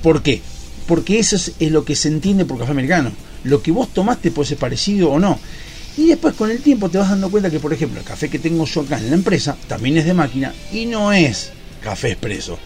[0.02, 0.40] ¿Por qué?
[0.86, 3.12] Porque eso es, lo que se entiende por café americano.
[3.44, 5.38] Lo que vos tomaste puede ser parecido o no.
[5.96, 8.38] Y después con el tiempo te vas dando cuenta que, por ejemplo, el café que
[8.38, 12.58] tengo yo acá en la empresa también es de máquina y no es café expreso.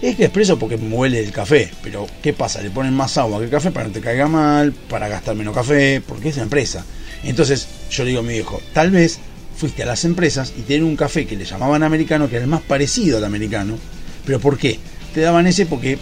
[0.00, 2.62] Es que expreso porque me huele el café, pero ¿qué pasa?
[2.62, 5.34] Le ponen más agua que el café para que no te caiga mal, para gastar
[5.34, 6.84] menos café, porque es la empresa.
[7.24, 9.18] Entonces yo le digo a mi viejo, tal vez
[9.56, 12.50] fuiste a las empresas y tienen un café que le llamaban americano, que era el
[12.50, 13.76] más parecido al americano,
[14.24, 14.78] pero ¿por qué?
[15.12, 15.98] Te daban ese porque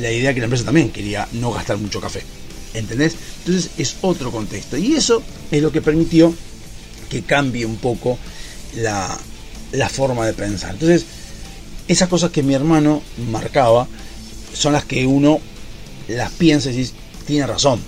[0.00, 2.22] la idea que la empresa también quería no gastar mucho café.
[2.74, 3.16] ¿Entendés?
[3.38, 4.76] Entonces es otro contexto.
[4.76, 6.34] Y eso es lo que permitió
[7.08, 8.18] que cambie un poco
[8.76, 9.16] la,
[9.72, 10.72] la forma de pensar.
[10.72, 11.06] Entonces,
[11.88, 13.86] esas cosas que mi hermano marcaba
[14.52, 15.40] son las que uno
[16.08, 16.92] las piensa y dice,
[17.26, 17.80] tiene razón.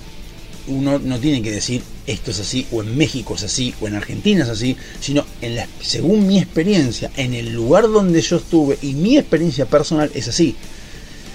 [0.67, 3.95] Uno no tiene que decir esto es así, o en México es así, o en
[3.95, 8.77] Argentina es así, sino en la, según mi experiencia, en el lugar donde yo estuve
[8.81, 10.55] y mi experiencia personal es así.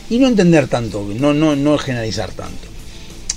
[0.08, 2.71] Y no entender tanto, no, no, no generalizar tanto.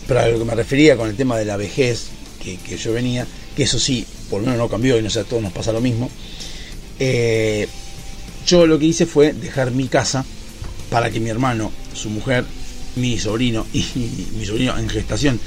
[0.08, 2.08] Pero a lo que me refería con el tema de la vejez
[2.42, 5.22] que, que yo venía, que eso sí, por lo menos no cambió y no sé,
[5.22, 6.10] a todos nos pasa lo mismo.
[7.00, 7.68] Eh,
[8.46, 10.26] yo lo que hice fue dejar mi casa
[10.90, 12.46] para que mi hermano, su mujer,
[12.96, 13.84] mi sobrino y,
[14.38, 15.40] mi sobrino en gestación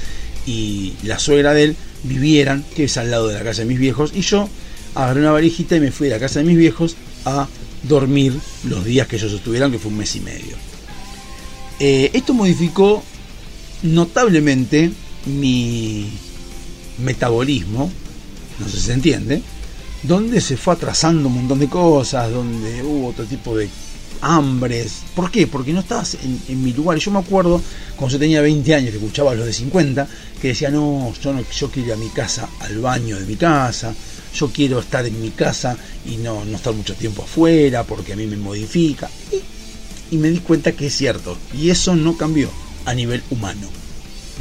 [0.46, 3.78] y la suegra de él vivieran, que es al lado de la casa de mis
[3.78, 4.48] viejos, y yo
[4.94, 7.48] agarré una varijita y me fui a la casa de mis viejos a
[7.82, 10.56] dormir los días que ellos estuvieran, que fue un mes y medio.
[11.80, 13.04] Eh, esto modificó
[13.82, 14.90] notablemente
[15.26, 16.10] mi
[16.98, 17.90] metabolismo,
[18.58, 19.42] no sé si se entiende,
[20.02, 23.68] donde se fue atrasando un montón de cosas, donde hubo otro tipo de
[24.20, 25.02] hambres.
[25.14, 25.46] ¿Por qué?
[25.46, 26.16] Porque no estabas
[26.48, 26.98] en, mi lugar.
[26.98, 27.60] Yo me acuerdo,
[27.96, 30.08] cuando yo tenía 20 años, que escuchaba a los de 50,
[30.40, 33.36] que decía, no, yo, no, yo quiero ir a mi casa, al baño de mi
[33.36, 33.94] casa,
[34.34, 38.16] yo quiero estar en mi casa y no, no estar mucho tiempo afuera, porque a
[38.16, 39.08] mí me modifica.
[40.10, 41.36] Y me di cuenta que es cierto.
[41.52, 42.50] Y eso no cambió
[42.88, 43.68] a nivel humano.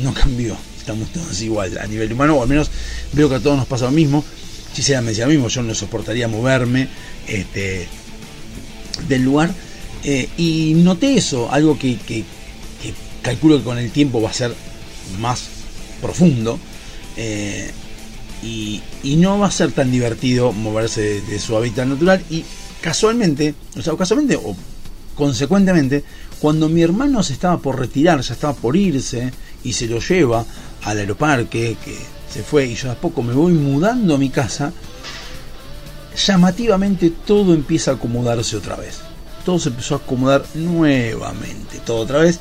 [0.02, 0.58] No cambió.
[0.80, 2.72] Estamos todos igual a nivel humano, o al menos
[3.12, 4.24] veo que a todos nos pasa lo mismo.
[4.74, 6.88] Si sea me decía lo mismo, yo no soportaría moverme
[7.28, 7.88] este,
[9.10, 9.54] del lugar.
[10.04, 11.98] Eh, y noté eso, algo que,
[13.22, 14.54] calculo que con el tiempo va a ser
[15.20, 15.50] más
[16.02, 16.58] profundo.
[17.18, 17.70] Eh,
[18.44, 22.24] y, y, no va a ser tan divertido moverse de, de, su hábitat natural.
[22.30, 22.46] Y
[22.80, 24.56] casualmente, o sea, casualmente o
[25.18, 26.04] consecuentemente,
[26.40, 29.32] cuando mi hermano se estaba por retirar, ya estaba por irse
[29.64, 30.46] y se lo lleva
[30.84, 31.98] al aeroparque, que
[32.32, 34.72] se fue y yo a poco me voy mudando a mi casa,
[36.26, 39.00] llamativamente todo empieza a acomodarse otra vez.
[39.44, 42.40] Todo se empezó a acomodar nuevamente, todo otra vez.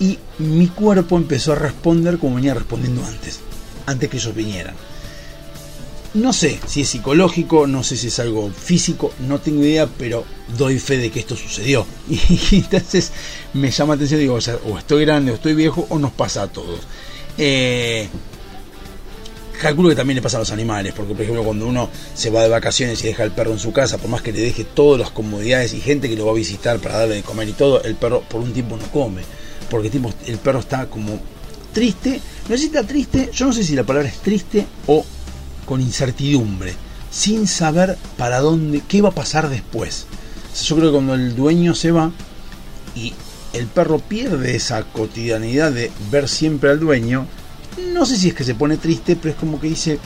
[0.00, 3.40] Y mi cuerpo empezó a responder como venía respondiendo antes,
[3.86, 4.74] antes que ellos vinieran.
[6.14, 10.24] No sé si es psicológico, no sé si es algo físico, no tengo idea, pero
[10.58, 11.86] doy fe de que esto sucedió.
[12.08, 13.12] Y entonces
[13.54, 16.42] me llama la atención, digo, o, o estoy grande, o estoy viejo, o nos pasa
[16.42, 16.80] a todos.
[17.38, 18.08] Eh,
[19.62, 22.42] calculo que también le pasa a los animales, porque por ejemplo cuando uno se va
[22.42, 25.00] de vacaciones y deja al perro en su casa, por más que le deje todas
[25.00, 27.82] las comodidades y gente que lo va a visitar para darle de comer y todo,
[27.84, 29.22] el perro por un tiempo no come,
[29.70, 29.90] porque
[30.26, 31.18] el perro está como
[31.72, 35.06] triste, no sé si está triste, yo no sé si la palabra es triste o
[35.72, 36.74] con incertidumbre,
[37.10, 40.04] sin saber para dónde, qué va a pasar después.
[40.66, 42.12] Yo creo que cuando el dueño se va
[42.94, 43.14] y
[43.54, 47.26] el perro pierde esa cotidianidad de ver siempre al dueño,
[47.94, 49.98] no sé si es que se pone triste, pero es como que dice,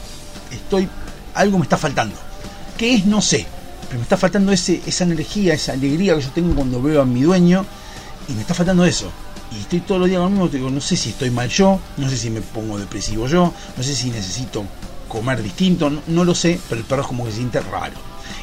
[0.52, 0.88] estoy,
[1.34, 2.14] algo me está faltando.
[2.78, 3.04] ¿Qué es?
[3.04, 3.44] No sé,
[3.88, 7.04] pero me está faltando ese, esa energía, esa alegría que yo tengo cuando veo a
[7.04, 7.66] mi dueño
[8.28, 9.10] y me está faltando eso.
[9.50, 12.08] Y estoy todos los días lo mismo, digo, no sé si estoy mal yo, no
[12.08, 14.64] sé si me pongo depresivo yo, no sé si necesito
[15.08, 17.94] comer distinto, no, lo sé, pero el perro es como que se siente raro.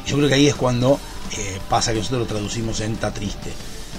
[0.06, 0.98] Y yo creo que ahí es cuando
[1.32, 3.52] eh, pasa que nosotros lo traducimos en está triste.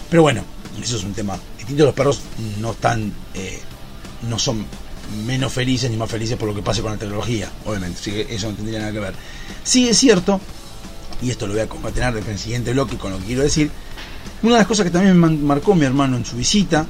[0.10, 0.43] Pero bueno,
[0.82, 1.86] eso es un tema distinto.
[1.86, 2.21] Los perros
[2.60, 3.62] no están, eh,
[4.30, 4.65] no son
[5.25, 7.99] menos felices ni más felices por lo que pase con la tecnología, obviamente.
[8.04, 9.13] Que eso no tendría nada que ver.
[9.63, 10.39] Sí es cierto,
[11.21, 13.71] y esto lo voy a concatenar en el siguiente bloque con lo que quiero decir.
[14.43, 16.86] Una de las cosas que también me marcó mi hermano en su visita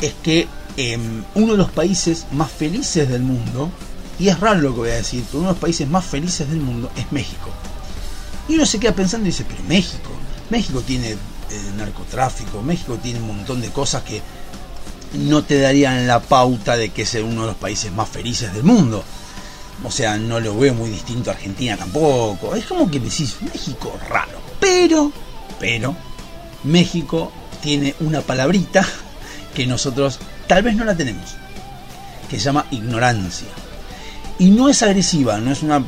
[0.00, 0.98] es que eh,
[1.34, 3.70] uno de los países más felices del mundo,
[4.22, 6.48] y es raro lo que voy a decir, pero uno de los países más felices
[6.48, 7.50] del mundo es México.
[8.48, 10.10] Y uno se queda pensando y dice, pero México,
[10.48, 11.18] México tiene eh,
[11.76, 14.22] narcotráfico, México tiene un montón de cosas que
[15.14, 18.62] no te darían la pauta de que es uno de los países más felices del
[18.62, 19.02] mundo.
[19.82, 22.54] O sea, no lo veo muy distinto a Argentina tampoco.
[22.54, 24.38] Es como que decís, México raro.
[24.60, 25.10] Pero,
[25.58, 25.96] pero,
[26.62, 28.86] México tiene una palabrita
[29.52, 31.34] que nosotros tal vez no la tenemos.
[32.30, 33.48] Que se llama ignorancia.
[34.42, 35.86] Y no es agresiva, no es una,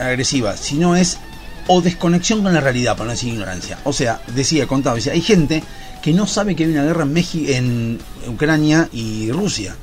[0.00, 1.18] agresiva, sino es
[1.66, 3.78] o desconexión con la realidad, para no decir ignorancia.
[3.84, 5.62] O sea, decía, contaba, decía, hay gente
[6.02, 9.76] que no sabe que hay una guerra en, México, en Ucrania y Rusia.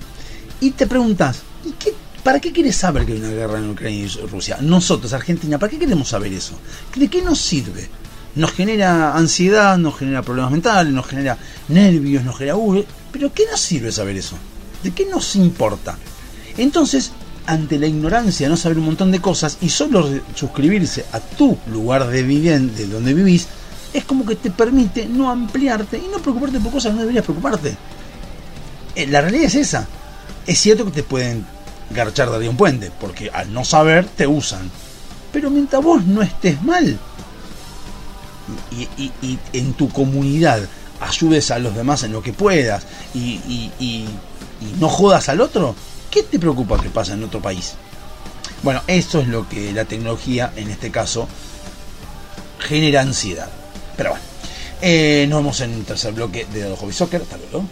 [0.62, 4.00] Y te preguntas, ¿y qué, ¿para qué quieres saber que hay una guerra en Ucrania
[4.00, 4.58] y Rusia?
[4.62, 6.58] Nosotros, Argentina, ¿para qué queremos saber eso?
[6.96, 7.88] ¿De qué nos sirve?
[8.34, 11.38] Nos genera ansiedad, nos genera problemas mentales, nos genera
[11.68, 12.56] nervios, nos genera...
[12.56, 14.38] Uh, pero ¿qué nos sirve saber eso?
[14.82, 16.00] ¿De qué nos importa?
[16.58, 17.12] Entonces,
[17.48, 22.08] ante la ignorancia, no saber un montón de cosas y solo suscribirse a tu lugar
[22.08, 23.48] de vivir, de donde vivís,
[23.94, 27.26] es como que te permite no ampliarte y no preocuparte por cosas que no deberías
[27.26, 27.76] preocuparte.
[28.96, 29.88] Eh, La realidad es esa.
[30.48, 31.46] Es cierto que te pueden
[31.90, 34.70] garchar de un puente, porque al no saber te usan.
[35.34, 36.98] Pero mientras vos no estés mal
[38.72, 40.62] y, y- en tu comunidad
[41.00, 43.40] ayudes a los demás en lo que puedas y-
[43.80, 44.06] y
[44.80, 45.76] no jodas al otro,
[46.12, 47.74] ¿qué te preocupa que pasa en otro país?
[48.62, 51.28] Bueno, eso es lo que la tecnología, en este caso,
[52.60, 53.50] genera ansiedad.
[53.98, 54.26] Pero bueno,
[54.82, 57.22] eh, nos vemos en el tercer bloque de The Hobby Soccer.
[57.22, 57.66] Hasta luego.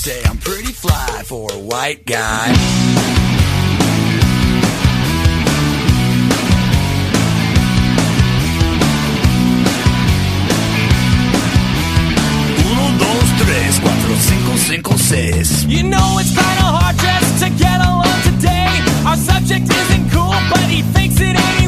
[0.00, 2.99] Say I'm pretty fly for a white guy.
[14.70, 15.64] Cinco, seis.
[15.64, 18.70] You know it's kinda hard just to get along today.
[19.04, 21.59] Our subject isn't cool, but he fakes it anyway.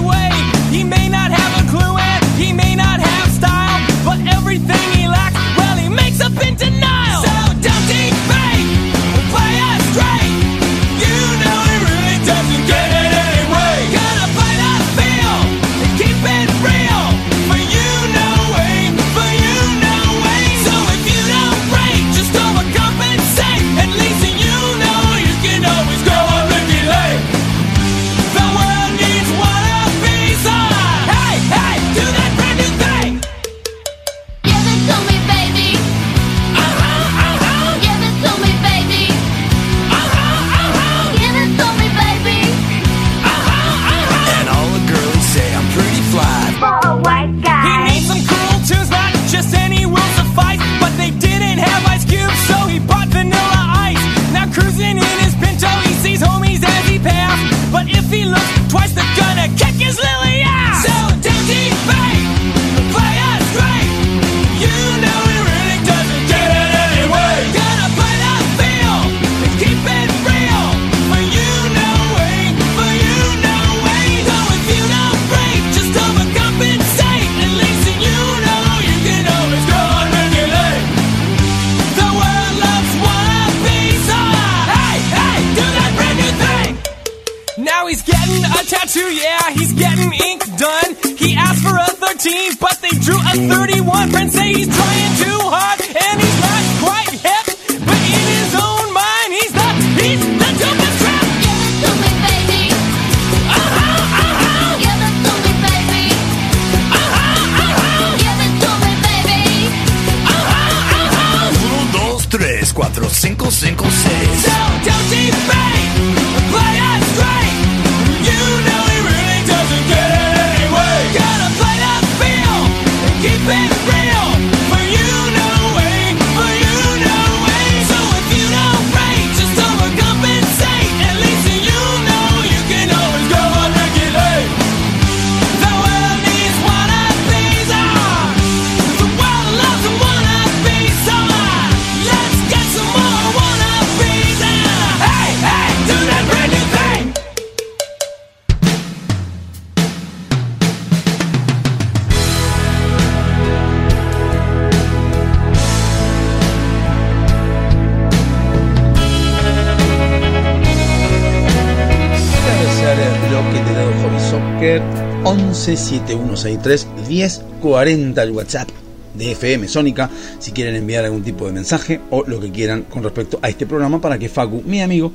[165.63, 168.69] 11 7163 1040 el WhatsApp
[169.15, 170.11] de FM Sónica
[170.41, 173.65] si quieren enviar algún tipo de mensaje o lo que quieran con respecto a este
[173.65, 175.13] programa para que Facu, mi amigo,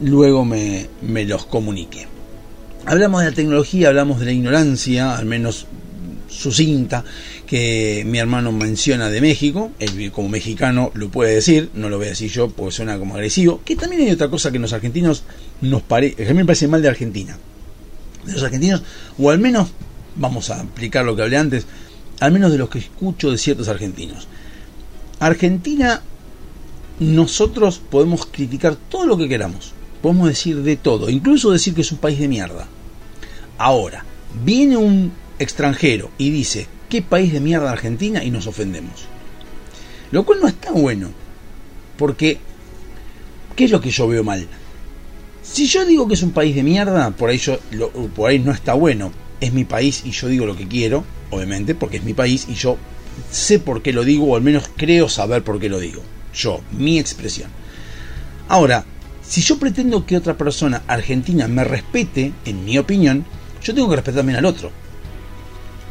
[0.00, 2.08] luego me, me los comunique.
[2.86, 5.66] Hablamos de la tecnología, hablamos de la ignorancia, al menos
[6.28, 7.04] sucinta,
[7.46, 12.06] que mi hermano menciona de México, él como mexicano lo puede decir, no lo voy
[12.06, 15.22] a decir yo porque suena como agresivo, que también hay otra cosa que los argentinos
[15.60, 17.38] nos parece, a mí me parece mal de Argentina,
[18.24, 18.82] de los argentinos,
[19.18, 19.68] o al menos
[20.16, 21.66] vamos a aplicar lo que hablé antes,
[22.20, 24.28] al menos de los que escucho de ciertos argentinos.
[25.20, 26.02] Argentina,
[27.00, 31.92] nosotros podemos criticar todo lo que queramos, podemos decir de todo, incluso decir que es
[31.92, 32.66] un país de mierda.
[33.56, 34.04] Ahora,
[34.44, 38.22] viene un extranjero y dice, ¿qué país de mierda Argentina?
[38.22, 39.06] y nos ofendemos.
[40.10, 41.10] Lo cual no está bueno,
[41.96, 42.38] porque,
[43.56, 44.46] ¿qué es lo que yo veo mal?
[45.50, 48.38] Si yo digo que es un país de mierda, por ahí, yo, lo- por ahí
[48.38, 49.12] no está bueno.
[49.40, 52.54] Es mi país y yo digo lo que quiero, obviamente, porque es mi país y
[52.54, 52.76] yo
[53.30, 56.02] sé por qué lo digo, o al menos creo saber por qué lo digo.
[56.34, 57.50] Yo, mi expresión.
[58.48, 58.84] Ahora,
[59.22, 63.24] si yo pretendo que otra persona argentina me respete, en mi opinión,
[63.62, 64.70] yo tengo que respetar también al otro.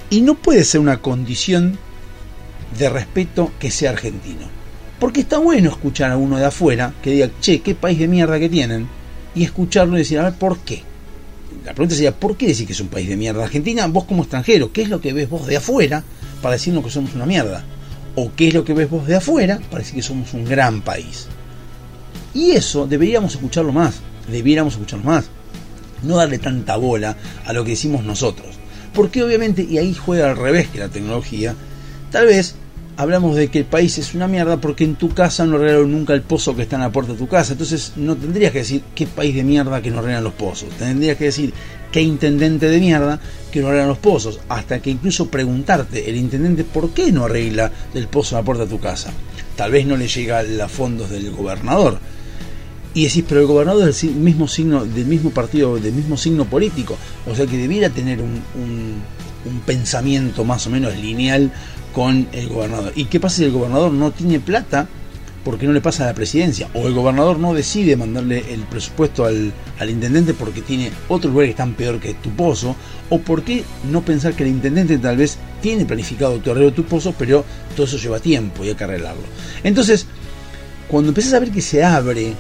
[0.10, 1.78] Y no puede ser una condición
[2.78, 4.48] de respeto que sea argentino.
[5.00, 8.40] Porque está bueno escuchar a uno de afuera que diga, che, qué país de mierda
[8.40, 8.88] que tienen,
[9.38, 10.82] y escucharlo y decir, a ver, ¿por qué?
[11.64, 13.44] La pregunta sería, ¿por qué decir que es un país de mierda?
[13.44, 16.04] Argentina, vos como extranjero, ¿qué es lo que ves vos de afuera
[16.42, 17.64] para decirnos que somos una mierda?
[18.16, 20.82] ¿O qué es lo que ves vos de afuera para decir que somos un gran
[20.82, 21.28] país?
[22.34, 24.00] Y eso deberíamos escucharlo más,
[24.32, 25.26] debiéramos escucharlo más.
[26.04, 27.16] No darle tanta bola
[27.46, 28.56] a lo que decimos nosotros.
[28.94, 31.56] Porque obviamente, y ahí juega al revés que la tecnología,
[32.12, 32.56] tal vez
[32.98, 36.14] hablamos de que el país es una mierda porque en tu casa no arreglaron nunca
[36.14, 37.54] el pozo que está en la puerta de tu casa.
[37.54, 40.70] Entonces no tendrías que decir qué país de mierda que no arreglan los pozos.
[40.78, 41.54] Tendrías que decir
[41.92, 43.20] qué intendente de mierda
[43.52, 44.40] que no arreglan los pozos.
[44.50, 48.66] Hasta que incluso preguntarte el intendente por qué no arregla el pozo en la puerta
[48.66, 49.14] de tu casa.
[49.56, 52.00] Tal vez no le llega a fondos del gobernador.
[52.96, 56.46] Y decís, pero el gobernador es del mismo signo, del mismo partido, del mismo signo
[56.46, 56.98] político.
[57.28, 59.04] O sea que debiera tener un
[59.68, 61.52] pensamiento más o menos lineal
[61.98, 62.94] con el gobernador.
[62.96, 64.88] ¿Y qué pasa si el gobernador no tiene plata
[65.44, 66.70] porque no le pasa a la presidencia?
[66.76, 71.48] O el gobernador no decide mandarle el presupuesto al, al intendente porque tiene otros lugares
[71.50, 72.76] que están peor que tu pozo.
[73.10, 76.76] O por qué no pensar que el intendente tal vez tiene planificado tu arreglo de
[76.76, 77.44] tu pozo, pero
[77.76, 79.24] todo eso lleva tiempo y hay que arreglarlo.
[79.64, 80.06] Entonces,
[80.88, 82.34] cuando empiezas a ver que se abre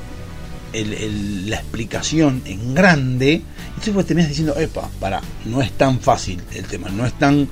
[0.73, 6.39] el- la explicación en grande, entonces vos terminás diciendo, epa, para, no es tan fácil
[6.53, 7.47] el tema, no es tan,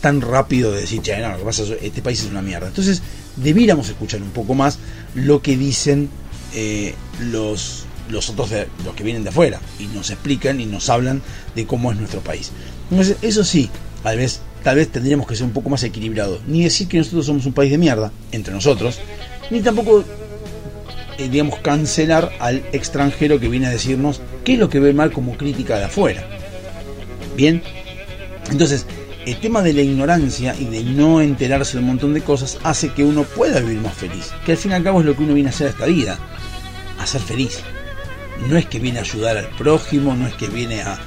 [0.00, 2.68] tan rápido de decir, che, no, lo que pasa es este país es una mierda.
[2.68, 3.02] Entonces,
[3.36, 4.78] debiéramos escuchar un poco más
[5.14, 6.08] lo que dicen
[6.54, 10.88] eh, los, los otros, de- los que vienen de afuera, y nos explican y nos
[10.88, 11.22] hablan
[11.54, 12.50] de cómo es nuestro país.
[12.90, 13.70] Entonces, eso sí,
[14.02, 17.26] tal vez, tal vez tendríamos que ser un poco más equilibrados, ni decir que nosotros
[17.26, 18.98] somos un país de mierda, entre nosotros,
[19.50, 20.04] ni tampoco
[21.18, 25.36] eh, cancelar al extranjero que viene a decirnos qué es lo que ve mal como
[25.36, 26.24] crítica de afuera.
[27.36, 27.62] Bien,
[28.50, 28.86] entonces,
[29.28, 32.92] el tema de la ignorancia y de no enterarse de un montón de cosas hace
[32.94, 35.22] que uno pueda vivir más feliz, que al fin y al cabo es lo que
[35.22, 36.18] uno viene a hacer a esta vida,
[36.98, 37.60] a ser feliz.
[38.48, 40.98] No es que viene a ayudar al prójimo, no es que viene a,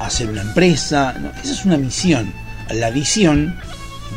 [0.00, 2.32] hacer una empresa, no, esa es una misión.
[2.70, 3.56] La visión,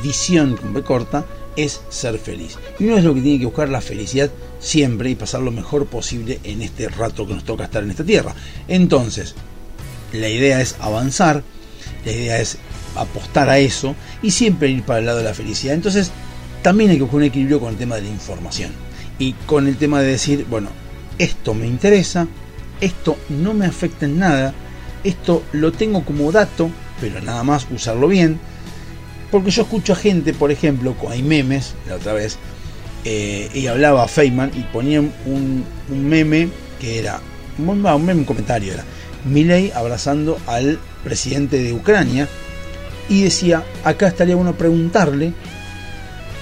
[0.02, 1.26] visión con corta,
[1.56, 2.58] es ser feliz.
[2.80, 5.86] Y uno es lo que tiene que buscar la felicidad siempre y pasar lo mejor
[5.86, 8.34] posible en este rato que nos toca estar en esta tierra.
[8.68, 9.36] Entonces,
[10.14, 11.43] la idea es avanzar,
[12.06, 12.58] la idea es
[12.95, 15.76] apostar a eso y siempre ir para el lado de la felicidad.
[15.76, 16.12] Entonces,
[16.62, 18.72] también hay que buscar un equilibrio con el tema de la información
[19.18, 20.70] y con el tema de decir, bueno,
[21.18, 22.28] esto me interesa,
[22.82, 24.54] esto no me afecta en nada,
[25.04, 26.70] esto lo tengo como dato,
[27.02, 28.39] pero nada más usarlo bien.
[29.32, 32.38] Porque yo escucho a gente, por ejemplo, hay memes, la otra vez,
[33.06, 37.22] eh, y hablaba a Feynman y ponían un, un meme que era,
[37.58, 38.84] un, meme, un comentario era,
[39.26, 42.28] Milei abrazando al presidente de Ucrania
[43.10, 45.34] y decía, acá estaría bueno preguntarle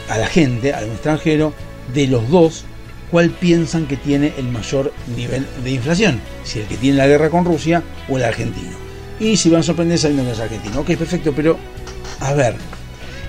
[0.10, 1.54] a la gente, al extranjero,
[1.94, 2.66] de los dos,
[3.12, 7.30] cuál piensan que tiene el mayor nivel de inflación, si el que tiene la guerra
[7.30, 8.76] con Rusia o el argentino.
[9.20, 10.82] Y si van a sorprender sabiendo que es argentino.
[10.82, 11.58] Ok, perfecto, pero
[12.20, 12.56] a ver,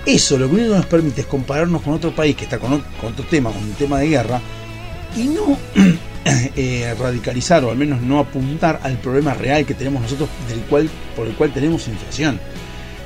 [0.05, 3.13] eso lo único que nos permite es compararnos con otro país que está con, con
[3.13, 4.41] otro tema, con un tema de guerra,
[5.15, 5.57] y no
[6.55, 10.89] eh, radicalizar o al menos no apuntar al problema real que tenemos nosotros del cual,
[11.15, 12.39] por el cual tenemos inflación.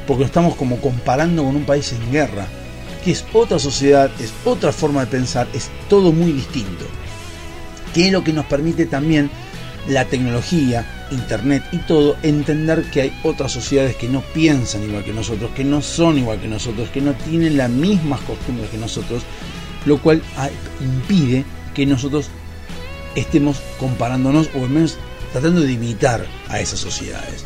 [0.08, 2.46] Porque estamos como comparando con un país en guerra,
[3.04, 6.86] que es otra sociedad, es otra forma de pensar, es todo muy distinto.
[7.94, 9.30] Que es lo que nos permite también
[9.88, 15.14] la tecnología, internet y todo, entender que hay otras sociedades que no piensan igual que
[15.14, 19.24] nosotros, que no son igual que nosotros, que no tienen las mismas costumbres que nosotros,
[19.86, 20.50] lo cual ah,
[20.82, 22.30] impide que nosotros
[23.16, 24.98] estemos comparándonos o al menos
[25.32, 27.44] tratando de imitar a esas sociedades.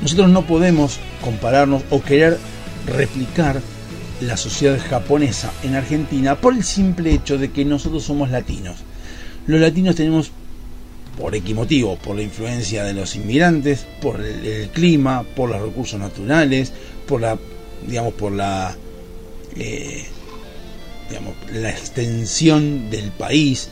[0.00, 2.38] Nosotros no podemos compararnos o querer
[2.86, 3.60] replicar
[4.20, 8.78] la sociedad japonesa en Argentina por el simple hecho de que nosotros somos latinos.
[9.46, 10.30] Los latinos tenemos
[11.18, 16.00] por X motivo, por la influencia de los inmigrantes, por el, clima, por los recursos
[16.00, 16.72] naturales,
[17.06, 17.38] por la,
[17.86, 18.74] digamos, por la,
[19.56, 20.04] eh,
[21.08, 23.68] digamos, la extensión del país,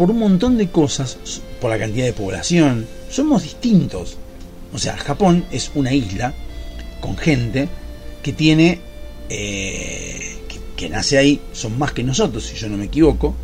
[0.00, 1.18] por un montón de cosas,
[1.60, 4.16] por la cantidad de población, somos distintos.
[4.72, 6.32] O sea, Japón es una isla
[7.02, 7.68] con gente
[8.22, 8.80] que tiene,
[9.28, 10.38] eh,
[10.74, 13.34] que, nace ahí, son más que nosotros, si yo no me equivoco.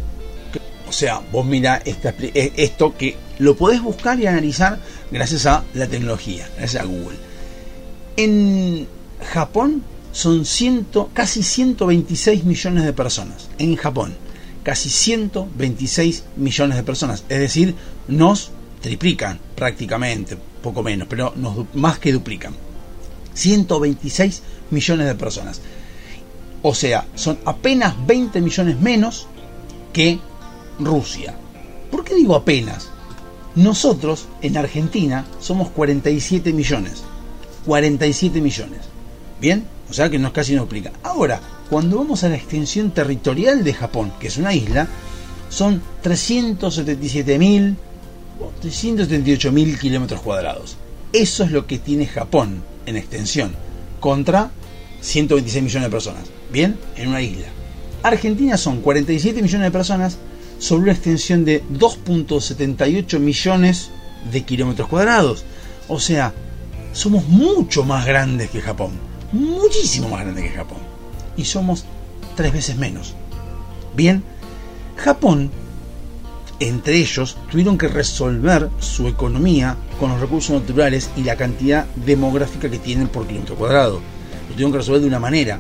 [0.88, 4.80] O sea, vos mira esta, eh, esto que lo podés buscar y analizar
[5.10, 7.18] gracias a la tecnología, gracias a Google.
[8.16, 8.88] En
[9.30, 13.50] Japón son ciento, casi 126 millones de personas.
[13.58, 14.14] En Japón,
[14.66, 17.22] casi 126 millones de personas.
[17.28, 17.76] Es decir,
[18.08, 18.50] nos
[18.80, 22.52] triplican prácticamente, poco menos, pero nos, más que duplican.
[23.32, 24.42] 126
[24.72, 25.60] millones de personas.
[26.62, 29.28] O sea, son apenas 20 millones menos
[29.92, 30.18] que
[30.80, 31.36] Rusia.
[31.88, 32.88] ¿Por qué digo apenas?
[33.54, 37.04] Nosotros en Argentina somos 47 millones.
[37.66, 38.80] 47 millones.
[39.40, 39.64] ¿Bien?
[39.88, 40.90] O sea que nos casi nos duplica.
[41.04, 41.40] Ahora,
[41.70, 44.88] cuando vamos a la extensión territorial de Japón, que es una isla,
[45.48, 47.76] son 377 mil
[48.40, 50.76] o 378 mil kilómetros cuadrados.
[51.12, 53.52] Eso es lo que tiene Japón en extensión
[54.00, 54.50] contra
[55.00, 56.22] 126 millones de personas.
[56.52, 56.78] ¿Bien?
[56.96, 57.46] En una isla.
[58.02, 60.18] Argentina son 47 millones de personas
[60.58, 63.90] sobre una extensión de 2.78 millones
[64.30, 65.44] de kilómetros cuadrados.
[65.88, 66.32] O sea,
[66.92, 68.92] somos mucho más grandes que Japón.
[69.32, 70.85] Muchísimo más grandes que Japón.
[71.36, 71.84] Y somos
[72.34, 73.14] tres veces menos.
[73.94, 74.22] Bien,
[74.96, 75.50] Japón,
[76.60, 82.70] entre ellos, tuvieron que resolver su economía con los recursos naturales y la cantidad demográfica
[82.70, 84.00] que tienen por kilómetro cuadrado.
[84.48, 85.58] Lo tuvieron que resolver de una manera,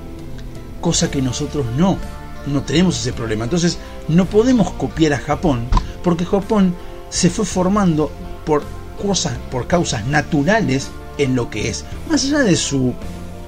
[0.80, 1.98] cosa que nosotros no.
[2.46, 3.44] No tenemos ese problema.
[3.44, 5.66] Entonces, no podemos copiar a Japón,
[6.02, 6.74] porque Japón
[7.10, 8.10] se fue formando
[8.44, 8.62] por
[9.02, 11.84] cosas, por causas naturales en lo que es.
[12.08, 12.94] Más allá de su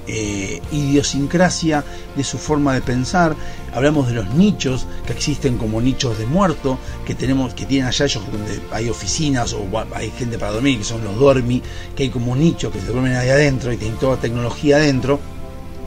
[0.09, 1.85] eh, idiosincrasia,
[2.17, 3.37] de su forma de pensar.
[3.75, 8.07] Hablamos de los nichos que existen como nichos de muerto, que tenemos, que tienen allá
[8.07, 11.63] ellos donde hay oficinas o hay gente para dormir, que son los dormi,
[11.95, 15.21] que hay como nichos que se duermen ahí adentro y tienen toda tecnología adentro.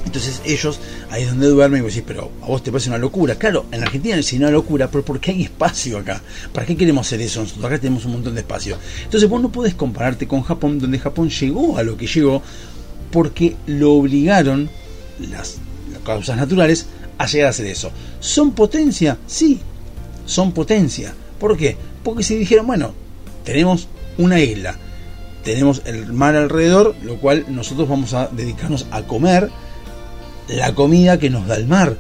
[0.06, 2.98] Entonces ellos, ahí es donde duermen y vos decís, pero a vos te parece una
[2.98, 3.36] locura.
[3.36, 6.22] Claro, en Argentina es una locura, pero ¿por qué hay espacio acá?
[6.54, 7.42] ¿Para qué queremos hacer eso?
[7.42, 8.78] Nosotros acá tenemos un montón de espacio.
[9.04, 12.42] Entonces vos no podés compararte con Japón, donde Japón llegó a lo que llegó
[13.12, 14.70] porque lo obligaron
[15.20, 15.58] las,
[16.04, 16.88] causas naturales
[17.18, 17.92] a llegar a hacer eso.
[18.20, 19.18] ¿Son potencia?
[19.28, 19.60] Sí,
[20.26, 21.14] son potencia.
[21.40, 21.78] ¿Por qué?
[22.04, 22.94] Porque si dijeron, bueno,
[23.44, 23.88] tenemos
[24.18, 24.76] una isla,
[25.44, 29.50] tenemos el mar alrededor, lo cual nosotros vamos a dedicarnos a comer
[30.48, 31.98] la comida que nos da el mar.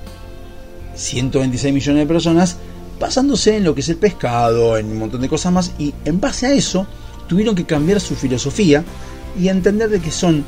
[0.95, 2.57] 126 millones de personas
[2.99, 6.19] basándose en lo que es el pescado, en un montón de cosas más, y en
[6.19, 6.85] base a eso
[7.27, 8.83] tuvieron que cambiar su filosofía
[9.39, 10.45] y entender de que son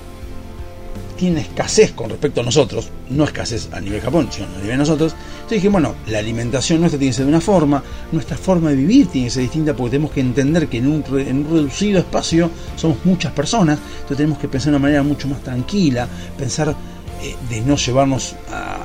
[1.23, 4.77] tienen escasez con respecto a nosotros, no escasez a nivel Japón, sino a nivel de
[4.77, 5.13] nosotros.
[5.35, 8.75] Entonces dije, bueno, la alimentación nuestra tiene que ser de una forma, nuestra forma de
[8.75, 12.97] vivir tiene que ser distinta porque tenemos que entender que en un, reducido espacio somos
[13.05, 16.75] muchas personas, entonces tenemos que pensar de una manera mucho más tranquila, pensar
[17.21, 18.79] eh, de no llevarnos a,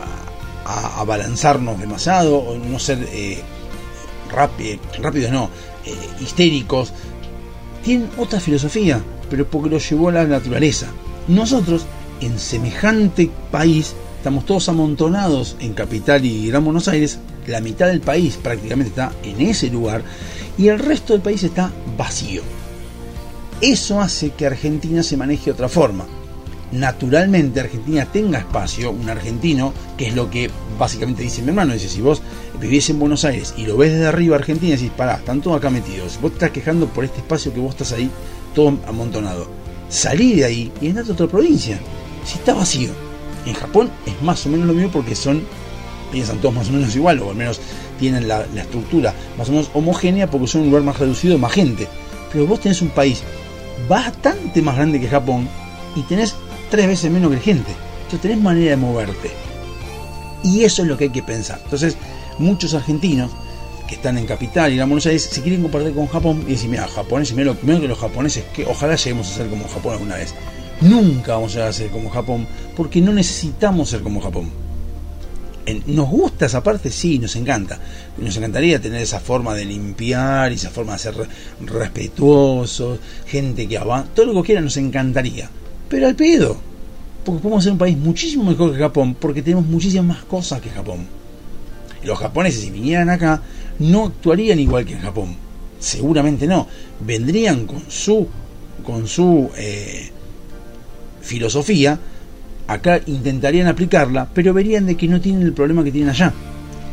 [0.64, 3.42] a, a balanzarnos demasiado, o no ser eh,
[4.30, 5.50] rápido, no,
[5.84, 6.92] eh, histéricos.
[7.82, 10.86] Tienen otra filosofía, pero porque lo llevó la naturaleza.
[11.26, 11.84] Nosotros,
[12.20, 18.00] en semejante país, estamos todos amontonados en Capital y Gran Buenos Aires, la mitad del
[18.00, 20.02] país prácticamente está en ese lugar
[20.56, 22.42] y el resto del país está vacío.
[23.60, 26.06] Eso hace que Argentina se maneje de otra forma.
[26.70, 31.88] Naturalmente Argentina tenga espacio, un argentino, que es lo que básicamente dice mi hermano, dice,
[31.88, 32.20] si vos
[32.60, 35.70] vivís en Buenos Aires y lo ves desde arriba Argentina, decís, pará, están todos acá
[35.70, 38.10] metidos, vos estás quejando por este espacio que vos estás ahí,
[38.54, 39.48] todo amontonado.
[39.88, 41.80] Salí de ahí y andate a otra provincia,
[42.28, 42.90] si está vacío.
[43.46, 45.42] En Japón es más o menos lo mismo porque son,
[46.12, 47.60] piensan todos más o menos igual, o al menos
[47.98, 51.52] tienen la, la estructura más o menos homogénea porque son un lugar más reducido, más
[51.52, 51.88] gente.
[52.30, 53.22] Pero vos tenés un país
[53.88, 55.48] bastante más grande que Japón
[55.96, 56.34] y tenés
[56.70, 57.72] tres veces menos que gente.
[58.02, 59.30] Entonces tenés manera de moverte.
[60.42, 61.60] Y eso es lo que hay que pensar.
[61.64, 61.96] Entonces,
[62.38, 63.30] muchos argentinos
[63.88, 66.68] que están en Capital y en Buenos Aires se quieren compartir con Japón y decir,
[66.68, 70.16] mira, japoneses, mira lo que los japoneses, que ojalá lleguemos a ser como Japón alguna
[70.16, 70.34] vez.
[70.80, 74.50] Nunca vamos a ser como Japón porque no necesitamos ser como Japón.
[75.86, 76.90] ¿Nos gusta esa parte?
[76.90, 77.78] Sí, nos encanta.
[78.16, 81.26] Nos encantaría tener esa forma de limpiar, esa forma de ser re-
[81.66, 85.50] respetuosos, gente que avanza, todo lo que quiera nos encantaría.
[85.88, 86.56] Pero al pedo,
[87.22, 90.70] porque podemos ser un país muchísimo mejor que Japón, porque tenemos muchísimas más cosas que
[90.70, 91.06] Japón.
[92.02, 93.42] Los japoneses, si vinieran acá,
[93.80, 95.36] no actuarían igual que en Japón.
[95.78, 96.66] seguramente no.
[97.00, 98.26] Vendrían con su,
[98.84, 100.10] con su eh,
[101.28, 101.98] filosofía,
[102.66, 106.32] acá intentarían aplicarla, pero verían de que no tienen el problema que tienen allá.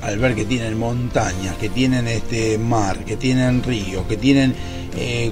[0.04, 4.54] Al ver que tienen montañas, que tienen este mar, que tienen río, que tienen
[4.96, 5.32] eh,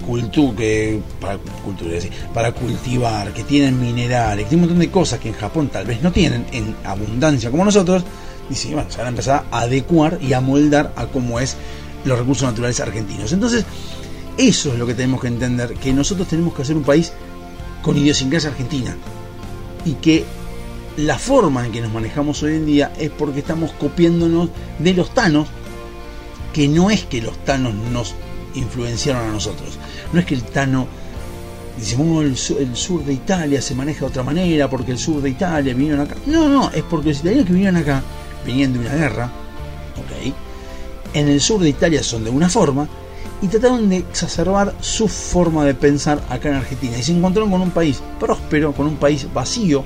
[0.57, 5.19] que para cultura, sí, para cultivar, que tienen minerales, que tienen un montón de cosas
[5.19, 8.03] que en Japón tal vez no tienen en abundancia como nosotros,
[8.49, 11.55] dice, bueno, se van a empezar a adecuar y a moldar a cómo es
[12.05, 13.31] los recursos naturales argentinos.
[13.31, 13.65] Entonces,
[14.37, 17.13] eso es lo que tenemos que entender, que nosotros tenemos que hacer un país
[17.83, 18.95] con idiosincrasia argentina
[19.85, 20.25] y que
[20.97, 25.13] la forma en que nos manejamos hoy en día es porque estamos copiándonos de los
[25.13, 25.47] tanos,
[26.53, 28.15] que no es que los tanos nos
[28.55, 29.77] influenciaron a nosotros,
[30.11, 30.87] no es que el tano
[31.77, 34.99] dice, "Oh, el, su- el sur de Italia se maneja de otra manera porque el
[34.99, 36.15] sur de Italia vinieron acá.
[36.27, 38.01] No, no, es porque los italianos que vinieron acá
[38.45, 39.25] venían de una guerra,
[39.97, 40.33] ok,
[41.15, 42.87] en el sur de Italia son de una forma
[43.41, 47.61] y trataron de exacerbar su forma de pensar acá en Argentina y se encontraron con
[47.61, 49.83] un país próspero, con un país vacío,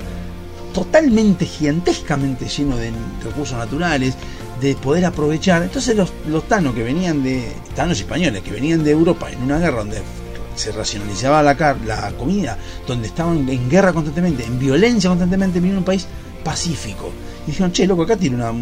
[0.72, 2.92] totalmente gigantescamente lleno de
[3.24, 4.14] recursos naturales,
[4.60, 5.62] de poder aprovechar.
[5.62, 9.58] Entonces los, los tanos que venían de, tanos españoles que venían de Europa en una
[9.58, 10.02] guerra donde
[10.54, 15.78] se racionalizaba la, car- la comida, donde estaban en guerra constantemente, en violencia constantemente, vinieron
[15.78, 16.06] a un país
[16.44, 17.10] pacífico.
[17.46, 18.52] Y dijeron, che, loco, acá tiene una,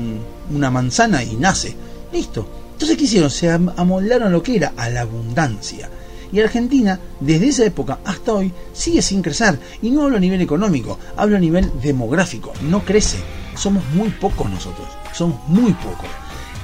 [0.50, 1.74] una manzana y nace.
[2.12, 2.46] Listo.
[2.76, 3.30] Entonces, ¿qué hicieron?
[3.30, 5.88] Se am- amoldaron lo que era, a la abundancia.
[6.30, 9.58] Y Argentina, desde esa época hasta hoy, sigue sin crecer.
[9.80, 12.52] Y no hablo a nivel económico, hablo a nivel demográfico.
[12.62, 13.16] No crece.
[13.56, 14.86] Somos muy pocos nosotros.
[15.14, 16.06] Somos muy pocos.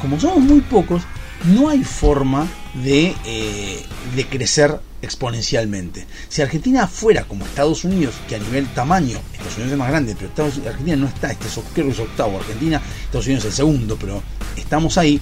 [0.02, 1.02] Como somos muy pocos,
[1.44, 3.82] no hay forma de, eh,
[4.28, 6.06] crecer exponencialmente.
[6.28, 10.14] Si Argentina fuera como Estados Unidos, que a nivel tamaño, Estados Unidos es más grande,
[10.14, 13.50] pero Estados, Argentina no está, este es, creo que es octavo, Argentina, Estados Unidos es
[13.50, 14.22] el segundo, pero
[14.56, 15.20] estamos ahí.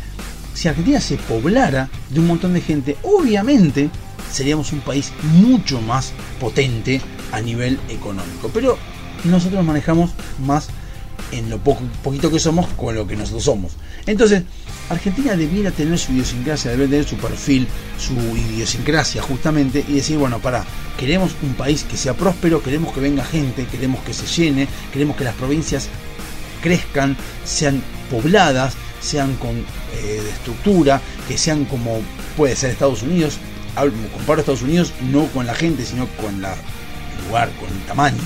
[0.55, 3.91] Si Argentina se poblara de un montón de gente, obviamente
[4.31, 7.01] seríamos un país mucho más potente
[7.33, 8.51] a nivel económico.
[8.53, 8.79] Pero
[9.25, 10.11] nosotros manejamos
[10.45, 10.69] más
[11.33, 13.73] en lo poco, poquito que somos con lo que nosotros somos.
[14.07, 14.43] Entonces,
[14.89, 20.41] Argentina debiera tener su idiosincrasia, debería tener su perfil, su idiosincrasia justamente, y decir, bueno,
[20.41, 20.65] para,
[20.99, 25.17] queremos un país que sea próspero, queremos que venga gente, queremos que se llene, queremos
[25.17, 25.89] que las provincias
[26.63, 29.57] crezcan, sean pobladas, sean con
[29.95, 32.01] eh, estructura, que sean como
[32.37, 33.39] puede ser Estados Unidos.
[33.77, 36.51] Hablo- Comparo Estados Unidos no con la gente, sino con el
[37.27, 38.19] lugar, con el tamaño,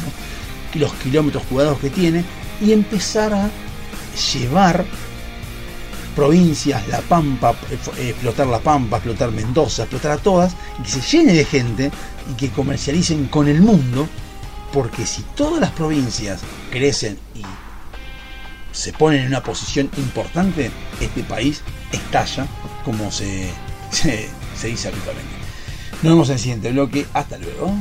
[0.75, 2.25] los kilómetros cuadrados que tiene,
[2.61, 3.51] y empezar a
[4.33, 4.85] llevar
[6.17, 7.55] provincias, La Pampa,
[7.99, 11.91] eh, explotar La Pampa, explotar Mendoza, explotar a todas, y que se llene de gente
[12.31, 14.09] y que comercialicen con el mundo,
[14.73, 17.43] porque si todas las provincias crecen y
[18.75, 20.71] se ponen en una posición importante,
[21.01, 21.63] este país
[21.93, 22.47] estalla
[22.85, 23.49] como se,
[23.91, 24.29] se,
[24.67, 25.33] dice habitualmente.
[26.03, 27.07] Nos vemos en el siguiente bloque.
[27.15, 27.73] Hasta luego.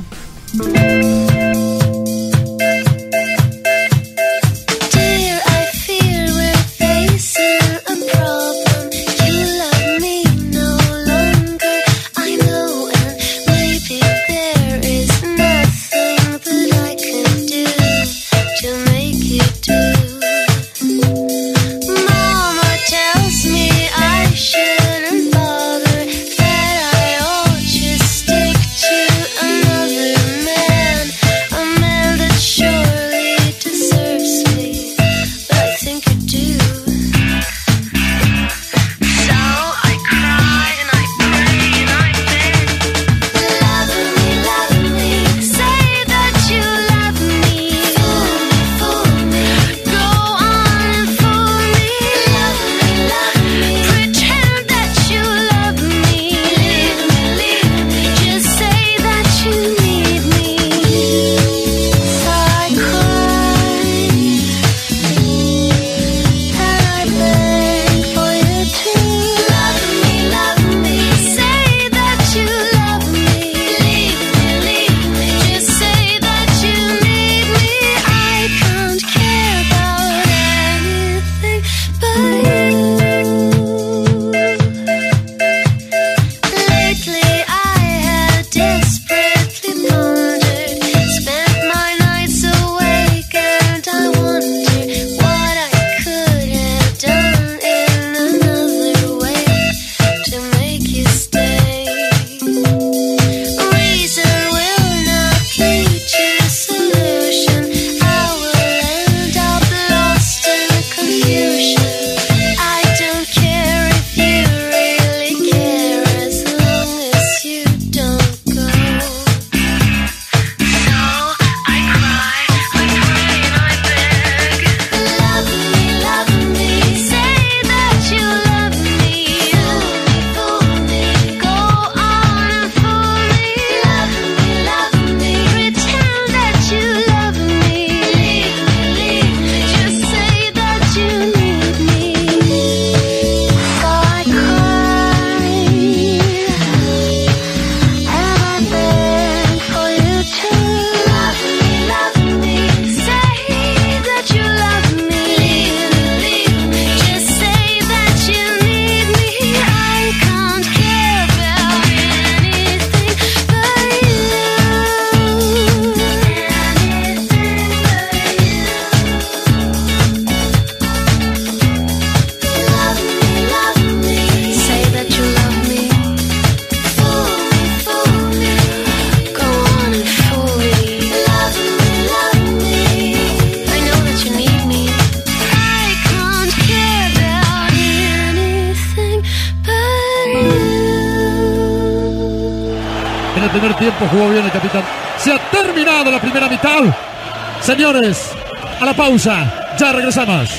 [199.15, 200.49] Ya regresamos.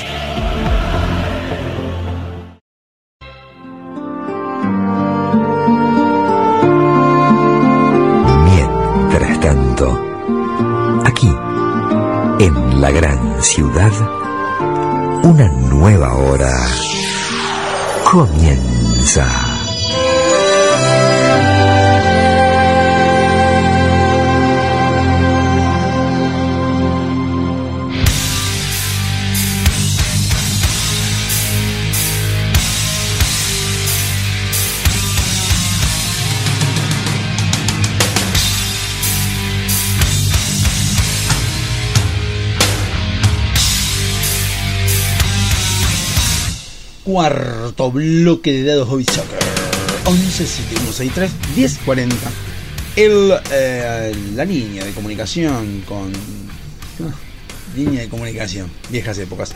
[8.45, 10.01] Mientras tanto,
[11.03, 11.29] aquí,
[12.39, 13.91] en la gran ciudad,
[15.23, 16.55] una nueva hora
[18.09, 19.44] comienza.
[47.15, 49.39] Cuarto bloque de dados Hobby Soccer.
[50.03, 52.15] 11 7163 1040.
[52.97, 56.11] El, eh, la línea de comunicación con.
[57.73, 59.55] línea de comunicación, viejas épocas.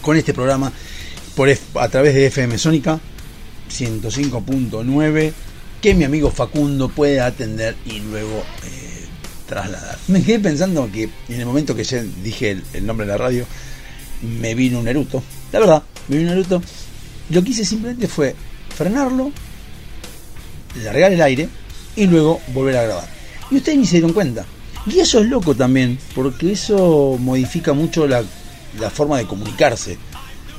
[0.00, 0.72] Con este programa
[1.36, 2.98] por a través de FM Sónica
[3.70, 5.32] 105.9
[5.82, 9.04] que mi amigo Facundo puede atender y luego eh,
[9.46, 9.98] trasladar.
[10.08, 13.44] Me quedé pensando que en el momento que ya dije el nombre de la radio,
[14.22, 15.22] me vino un eruto.
[15.52, 16.62] La verdad, me vino un eruto.
[17.30, 18.34] Lo que hice simplemente fue
[18.76, 19.30] frenarlo,
[20.82, 21.48] largar el aire
[21.96, 23.08] y luego volver a grabar.
[23.50, 24.44] Y ustedes ni se dieron cuenta.
[24.86, 28.24] Y eso es loco también, porque eso modifica mucho la,
[28.78, 29.98] la forma de comunicarse.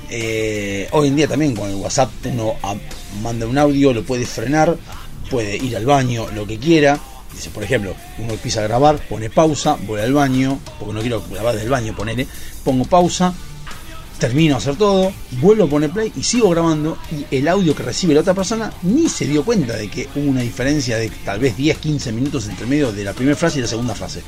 [0.10, 2.56] Eh, hoy en día también con el WhatsApp uno
[3.24, 4.78] manda un audio, lo puede frenar,
[5.30, 7.00] puede ir al baño, lo que quiera.
[7.34, 11.24] Dice, por ejemplo, uno empieza a grabar, pone pausa, voy al baño, porque no quiero
[11.30, 12.28] grabar del baño, ponele,
[12.66, 13.34] pongo pausa,
[14.22, 15.12] termino de hacer todo,
[15.42, 18.72] vuelvo a poner play y sigo grabando y el audio que recibe la otra persona
[18.84, 22.68] ni se dio cuenta de que hubo una diferencia de tal vez 10-15 minutos entre
[22.68, 24.22] medio de la primera frase y la segunda frase.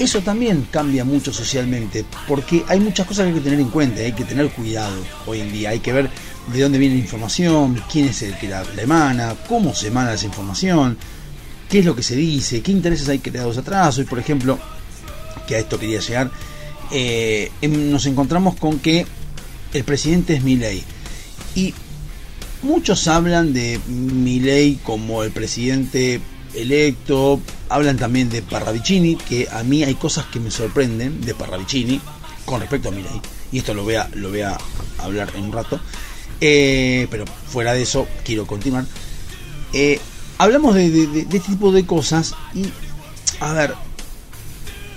[0.00, 4.00] Eso también cambia mucho socialmente, porque hay muchas cosas que hay que tener en cuenta,
[4.00, 4.96] hay que tener cuidado
[5.26, 6.10] hoy en día, hay que ver
[6.52, 10.14] de dónde viene la información, quién es el que la, la emana, cómo se emana
[10.14, 10.98] esa información,
[11.68, 13.96] qué es lo que se dice, qué intereses hay creados atrás.
[13.96, 14.58] Hoy, por ejemplo,
[15.46, 16.32] que a esto quería llegar,
[16.92, 19.06] eh, em- nos encontramos con que
[19.72, 20.82] el presidente es Milei.
[21.54, 21.74] Y
[22.62, 26.20] muchos hablan de Milei como el presidente
[26.54, 32.00] electo, hablan también de Parravicini, que a mí hay cosas que me sorprenden de Parravicini
[32.44, 33.20] con respecto a Milei.
[33.52, 34.56] Y esto lo voy a, lo voy a
[34.98, 35.80] hablar en un rato.
[36.40, 38.84] Eh, pero fuera de eso, quiero continuar.
[39.72, 39.98] Eh,
[40.38, 42.64] hablamos de, de- de- de este tipo de cosas y,
[43.40, 43.74] a ver,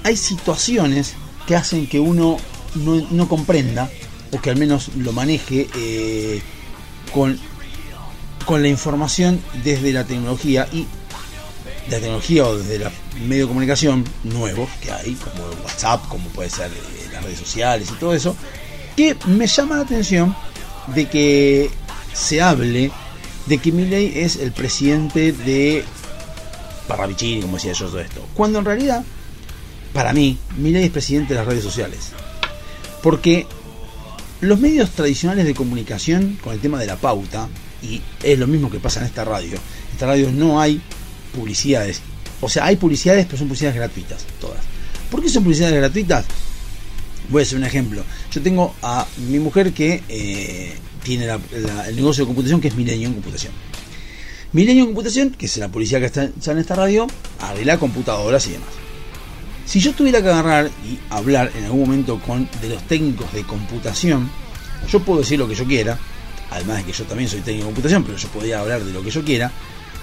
[0.04, 1.14] hay situaciones
[1.48, 2.38] que hacen que uno
[2.76, 3.90] no, no comprenda
[4.32, 6.42] o que al menos lo maneje eh,
[7.14, 7.40] con,
[8.46, 10.86] con la información desde la tecnología y
[11.90, 12.92] la tecnología o desde la
[13.26, 17.90] medio de comunicación nuevos que hay, como WhatsApp, como puede ser eh, las redes sociales
[17.92, 18.36] y todo eso,
[18.96, 20.36] que me llama la atención
[20.94, 21.72] de que
[22.14, 22.92] se hable
[23.46, 25.84] de que Milley es el presidente de
[26.88, 29.04] Parravicini, como decía yo todo esto, cuando en realidad
[29.98, 32.12] para mí, Milei es presidente de las redes sociales.
[33.02, 33.48] Porque
[34.42, 37.50] los medios tradicionales de comunicación con el tema de la pauta,
[37.82, 40.80] y es lo mismo que pasa en esta radio, en esta radio no hay
[41.36, 42.02] publicidades.
[42.42, 44.60] O sea, hay publicidades, pero son publicidades gratuitas, todas.
[45.10, 46.26] ¿Por qué son publicidades gratuitas?
[47.30, 48.04] Voy a hacer un ejemplo.
[48.32, 53.08] Yo tengo a mi mujer que eh, tiene el negocio de computación que es Milenio
[53.08, 53.54] en Computación.
[54.54, 57.08] Milenio en Computación, que es la publicidad que está, está en esta radio,
[57.40, 58.87] arregla computadoras y demás.
[59.68, 63.44] Si yo tuviera que agarrar y hablar en algún momento con de los técnicos de
[63.44, 64.30] computación,
[64.90, 66.00] yo puedo decir lo que yo quiera,
[66.50, 69.04] además de que yo también soy técnico de computación, pero yo podría hablar de lo
[69.04, 69.52] que yo quiera,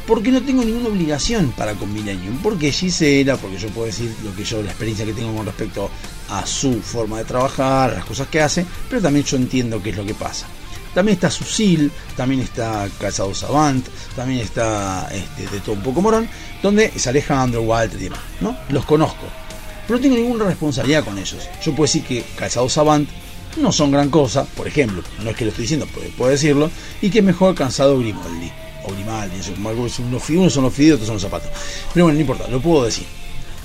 [0.06, 4.36] porque no tengo ninguna obligación para con Millennium, porque Gisela, porque yo puedo decir lo
[4.36, 5.90] que yo, la experiencia que tengo con respecto
[6.28, 9.96] a su forma de trabajar, las cosas que hace, pero también yo entiendo qué es
[9.96, 10.46] lo que pasa.
[10.92, 16.28] También está Susil, también está Calzado Savant, también está este, de todo un poco morón,
[16.62, 18.54] donde es Alejandro, Walter y demás, ¿no?
[18.68, 19.43] Los conozco.
[19.86, 21.48] Pero no tengo ninguna responsabilidad con ellos.
[21.62, 23.08] Yo puedo decir que Calzado Savant
[23.56, 26.70] no son gran cosa, por ejemplo, no es que lo estoy diciendo, pero puedo decirlo,
[27.00, 28.50] y que mejor Calzado Grimaldi,
[28.84, 31.50] o Grimaldi, unos son los fideos, otros son los zapatos.
[31.92, 33.06] Pero bueno, no importa, lo puedo decir.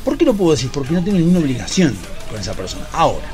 [0.04, 0.70] ¿Por qué lo puedo decir?
[0.72, 1.96] Porque no tengo ninguna obligación
[2.30, 2.88] con esa persona.
[2.94, 3.28] Ahora,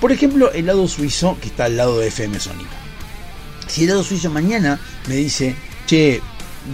[0.00, 2.70] por ejemplo, el lado suizo que está al lado de FM Sónica.
[3.66, 5.54] Si el lado suizo mañana me dice,
[5.86, 6.20] che,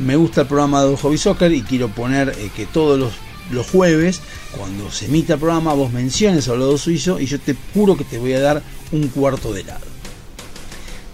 [0.04, 3.12] me gusta el programa de Hobby Soccer y quiero poner eh, que todos los,
[3.50, 4.20] los jueves,
[4.56, 8.04] cuando se emita el programa, vos menciones al lado suizo y yo te juro que
[8.04, 9.84] te voy a dar un cuarto de helado.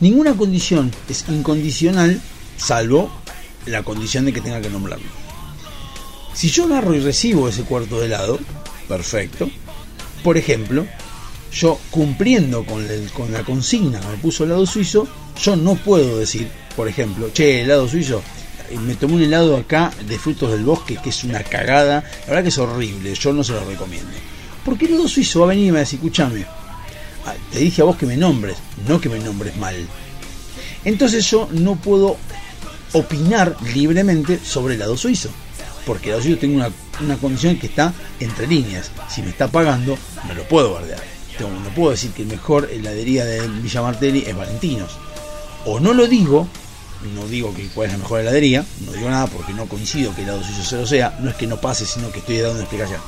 [0.01, 2.21] Ninguna condición es incondicional,
[2.57, 3.11] salvo
[3.67, 5.07] la condición de que tenga que nombrarlo.
[6.35, 8.39] Si yo agarro y recibo ese cuarto de helado,
[8.89, 9.49] perfecto.
[10.25, 10.87] Por ejemplo,
[11.53, 15.07] yo cumpliendo con, el- con la consigna que me puso helado suizo,
[15.41, 18.23] yo no puedo decir, por ejemplo, che, helado suizo,
[18.79, 22.43] me tomé un helado acá de frutos del bosque que es una cagada, la verdad
[22.43, 24.11] que es horrible, yo no se lo recomiendo.
[24.65, 26.45] Porque el helado suizo va a venir y me va a decir, escúchame,
[27.27, 28.57] ah, te dije a vos que me nombres,
[28.87, 29.77] no que me nombres mal.
[30.85, 32.17] Entonces yo no puedo
[32.93, 35.31] opinar libremente sobre el helado suizo.
[35.87, 36.71] Porque el helado suizo tengo una,
[37.01, 38.91] una condición que está entre líneas.
[39.09, 39.97] Si me está pagando,
[40.27, 41.13] no lo puedo bardear.
[41.41, 44.93] No puedo decir que el mejor heladería de Villa Martelli es Valentinos.
[45.65, 46.47] O no lo digo,
[47.15, 50.23] no digo que cuál es la mejor heladería, no digo nada porque no coincido que
[50.23, 52.55] el helado suizo se lo sea, no es que no pase, sino que estoy dando
[52.55, 53.01] una explicación.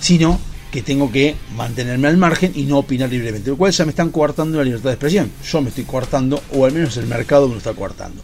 [0.00, 0.38] Sino
[0.70, 4.10] que tengo que mantenerme al margen y no opinar libremente, lo cual ya me están
[4.10, 5.30] coartando la libertad de expresión.
[5.44, 8.22] Yo me estoy coartando, o al menos el mercado me lo está coartando.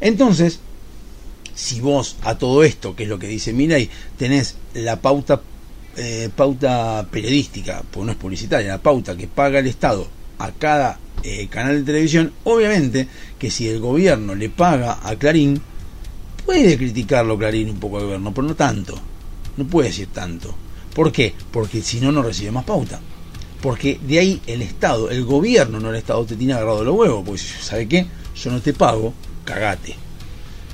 [0.00, 0.60] Entonces,
[1.54, 3.88] si vos a todo esto, que es lo que dice Milay,
[4.18, 5.40] tenés la pauta
[5.96, 10.08] eh, pauta periodística, pues no es publicitaria, la pauta que paga el Estado
[10.38, 13.08] a cada eh, canal de televisión, obviamente
[13.38, 15.60] que si el gobierno le paga a Clarín,
[16.44, 18.98] puede criticarlo Clarín un poco al gobierno, pero no tanto.
[19.56, 20.54] No puede decir tanto.
[20.94, 21.34] ¿Por qué?
[21.50, 23.00] Porque si no, no recibe más pauta.
[23.60, 27.24] Porque de ahí el Estado, el gobierno, no el Estado, te tiene agarrado los huevos.
[27.24, 28.06] Porque si ¿sabe qué?
[28.36, 29.14] Yo no te pago,
[29.44, 29.96] cagate.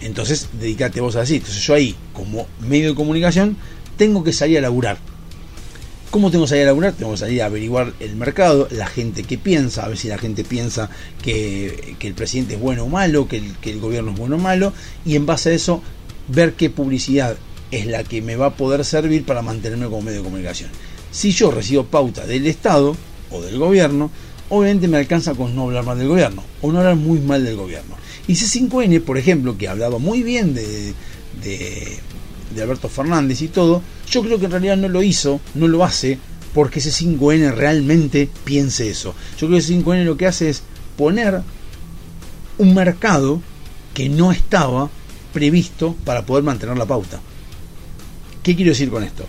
[0.00, 1.36] Entonces, dedícate vos a decir.
[1.36, 3.56] Entonces, yo ahí, como medio de comunicación,
[3.96, 4.98] tengo que salir a laburar.
[6.10, 6.92] ¿Cómo tengo que salir a laburar?
[6.94, 10.18] Tengo que salir a averiguar el mercado, la gente que piensa, a ver si la
[10.18, 10.90] gente piensa
[11.22, 14.72] que, el presidente es bueno o malo, que el, gobierno es bueno o malo,
[15.04, 15.82] y en base a eso,
[16.26, 17.36] ver qué publicidad
[17.70, 20.70] es la que me va a poder servir para mantenerme como medio de comunicación.
[21.12, 22.96] Si yo recibo pauta del Estado
[23.30, 24.10] o del gobierno,
[24.48, 27.54] obviamente me alcanza con no hablar mal del gobierno, o no hablar muy mal del
[27.54, 27.94] gobierno.
[28.26, 30.92] Y C5N, por ejemplo, que hablaba muy bien de,
[32.54, 35.84] de Alberto Fernández y todo, yo creo que en realidad no lo hizo, no lo
[35.84, 36.18] hace,
[36.54, 39.14] porque C5N realmente piense eso.
[39.38, 40.62] Yo creo que C5N lo que hace es
[40.96, 41.42] poner
[42.58, 43.40] un mercado
[43.94, 44.90] que no estaba
[45.32, 47.20] previsto para poder mantener la pauta.
[48.42, 49.26] ¿Qué quiero decir con esto?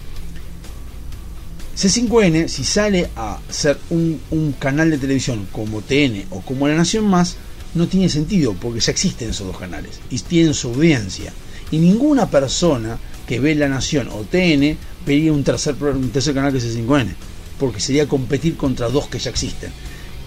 [1.77, 6.75] C5N, si sale a ser un, un canal de televisión como TN o como La
[6.75, 7.37] Nación Más,
[7.73, 11.33] no tiene sentido porque ya existen esos dos canales y tienen su audiencia.
[11.71, 16.77] Y ninguna persona que ve La Nación o TN vería un tercer, canal que es
[16.77, 17.13] C5N,
[17.59, 19.71] porque sería competir contra dos que ya existen.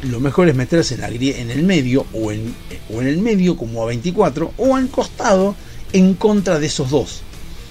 [0.02, 2.54] Lo mejor es meterse en, la, en el medio o en,
[2.92, 5.54] o en el medio como A24 o al costado
[5.92, 7.22] en contra de esos dos.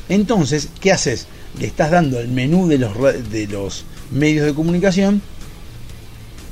[0.10, 1.28] Entonces, ¿qué haces?
[1.60, 2.94] Le estás dando el menú de los,
[3.30, 5.22] de los medios de comunicación,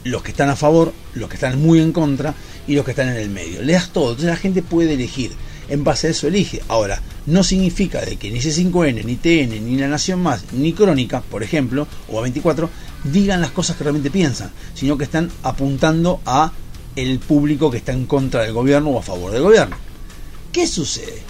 [0.04, 2.34] los que están a favor, los que están muy en contra
[2.68, 3.62] y los que están en el medio.
[3.62, 5.32] Le das todo, entonces la gente puede elegir.
[5.72, 6.62] En base a eso elige.
[6.68, 11.22] Ahora, no significa de que ni C5N, ni TN, ni La Nación Más, ni Crónica,
[11.22, 12.68] por ejemplo, o A24,
[13.06, 16.52] digan las cosas que realmente piensan, sino que están apuntando a
[16.98, 19.78] el público que está en contra del gobierno o a favor del gobierno.
[20.52, 21.22] ¿Qué sucede?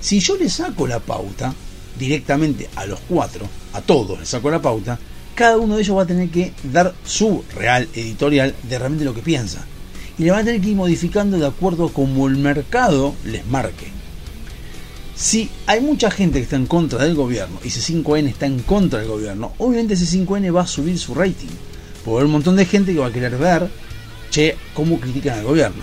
[0.00, 1.52] Si yo le saco la pauta
[1.98, 4.98] directamente a los cuatro, a todos les saco la pauta,
[5.34, 9.12] cada uno de ellos va a tener que dar su real editorial de realmente lo
[9.12, 9.66] que piensa.
[10.20, 13.46] Y le van a tener que ir modificando de acuerdo a como el mercado les
[13.46, 13.90] marque.
[15.16, 18.98] Si hay mucha gente que está en contra del gobierno y C5N está en contra
[18.98, 21.48] del gobierno, obviamente C5N va a subir su rating.
[22.04, 23.70] A haber un montón de gente que va a querer ver,
[24.30, 25.82] che, cómo critican al gobierno.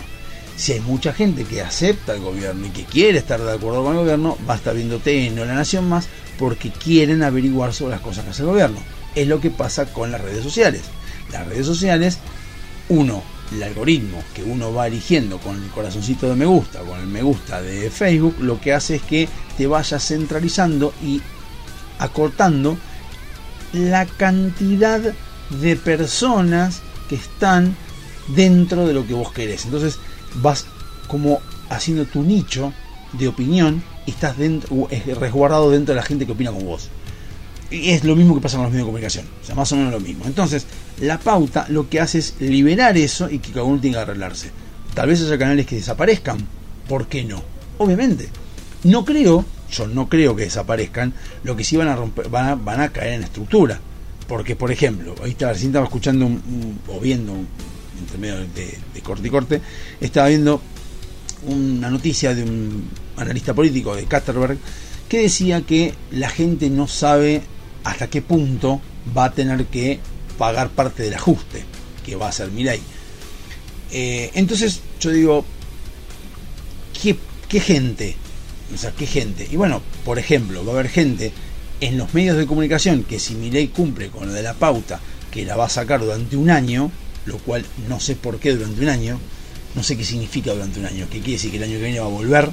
[0.55, 3.93] Si hay mucha gente que acepta al gobierno y que quiere estar de acuerdo con
[3.93, 7.93] el gobierno, va a estar viendo TN o La Nación Más porque quieren averiguar sobre
[7.93, 8.77] las cosas que hace el gobierno.
[9.15, 10.83] Es lo que pasa con las redes sociales.
[11.31, 12.19] Las redes sociales,
[12.87, 17.07] uno, el algoritmo que uno va eligiendo con el corazoncito de me gusta, con el
[17.07, 21.21] me gusta de Facebook, lo que hace es que te vaya centralizando y
[21.99, 22.77] acortando
[23.73, 25.01] la cantidad
[25.61, 27.75] de personas que están
[28.35, 29.65] dentro de lo que vos querés.
[29.65, 29.99] Entonces
[30.35, 30.65] vas
[31.07, 31.39] como
[31.69, 32.73] haciendo tu nicho
[33.13, 34.87] de opinión y estás dentro,
[35.19, 36.89] resguardado dentro de la gente que opina con vos.
[37.69, 39.75] Y es lo mismo que pasa con los medios de comunicación, o sea, más o
[39.75, 40.23] menos lo mismo.
[40.25, 40.65] Entonces,
[41.01, 44.51] la pauta lo que hace es liberar eso y que cada uno tenga que arreglarse.
[44.93, 46.37] Tal vez haya canales que desaparezcan,
[46.87, 47.43] ¿por qué no?
[47.77, 48.29] Obviamente.
[48.83, 51.13] No creo, yo no creo que desaparezcan,
[51.43, 53.79] lo que sí van a romper, van a, van a caer en estructura.
[54.27, 57.33] Porque, por ejemplo, ahí estaba, recién estaba escuchando un- o viendo,
[57.99, 59.61] entre medio de, de corte y corte,
[59.99, 60.61] estaba viendo
[61.45, 64.57] una noticia de un analista político de Katterberg
[65.07, 67.41] que decía que la gente no sabe
[67.89, 68.81] hasta qué punto
[69.15, 69.99] va a tener que
[70.37, 71.63] pagar parte del ajuste
[72.05, 72.81] que va a hacer Milei.
[73.91, 75.45] Eh, entonces yo digo,
[77.01, 77.17] ¿qué,
[77.47, 78.15] qué gente
[78.73, 79.47] O sea, ¿qué gente?
[79.49, 81.31] Y bueno, por ejemplo, va a haber gente
[81.79, 84.99] en los medios de comunicación que si mi ley cumple con lo de la pauta,
[85.31, 86.91] que la va a sacar durante un año,
[87.25, 89.19] lo cual no sé por qué durante un año,
[89.75, 91.99] no sé qué significa durante un año, qué quiere decir que el año que viene
[91.99, 92.49] va a volver,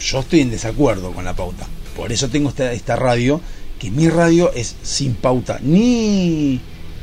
[0.00, 1.68] yo estoy en desacuerdo con la pauta.
[1.94, 3.40] Por eso tengo esta, esta radio,
[3.82, 6.60] que mi radio es sin pauta ni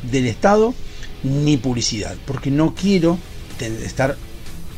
[0.09, 0.73] del Estado
[1.23, 3.19] ni publicidad, porque no quiero
[3.83, 4.15] estar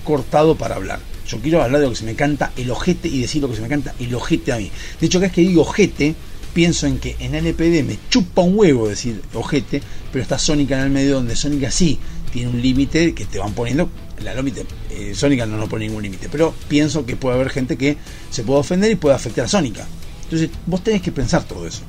[0.04, 1.00] cortado para hablar.
[1.28, 3.56] Yo quiero hablar de lo que se me canta el ojete y decir lo que
[3.56, 4.72] se me canta el ojete a mí.
[5.00, 6.16] De hecho, cada vez que digo ojete,
[6.56, 10.86] pienso en que en LPD me chupa un huevo decir ojete, pero está Sónica en
[10.86, 12.00] el medio donde Sónica sí
[12.34, 13.92] tiene un límite que te van poniendo.
[14.24, 17.78] La límite, eh, Sónica no nos pone ningún límite, pero pienso que puede haber gente
[17.78, 17.98] que
[18.32, 19.88] se puede ofender y puede afectar a Sónica.
[20.32, 21.82] Entonces, vos tenés que pensar todo eso.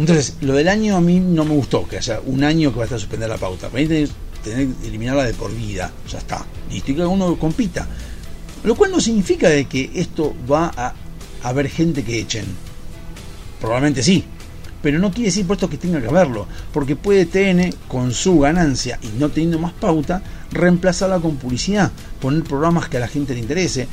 [0.00, 2.86] Entonces, lo del año a mí no me gustó, que haya un año que va
[2.86, 3.68] a suspender la pauta.
[3.68, 4.10] Para mí tenés,
[4.42, 6.44] tener que eliminarla de por vida, ya está.
[6.72, 7.86] Listo, y que uno compita.
[8.64, 10.92] Lo cual no significa de que esto va a
[11.44, 12.46] haber gente que echen.
[13.60, 14.24] Probablemente sí.
[14.82, 16.48] Pero no quiere decir por esto que tenga que haberlo.
[16.72, 21.92] Porque puede TN, con su ganancia y no teniendo más pauta, reemplazarla con publicidad.
[22.20, 23.86] Poner programas que a la gente le interese.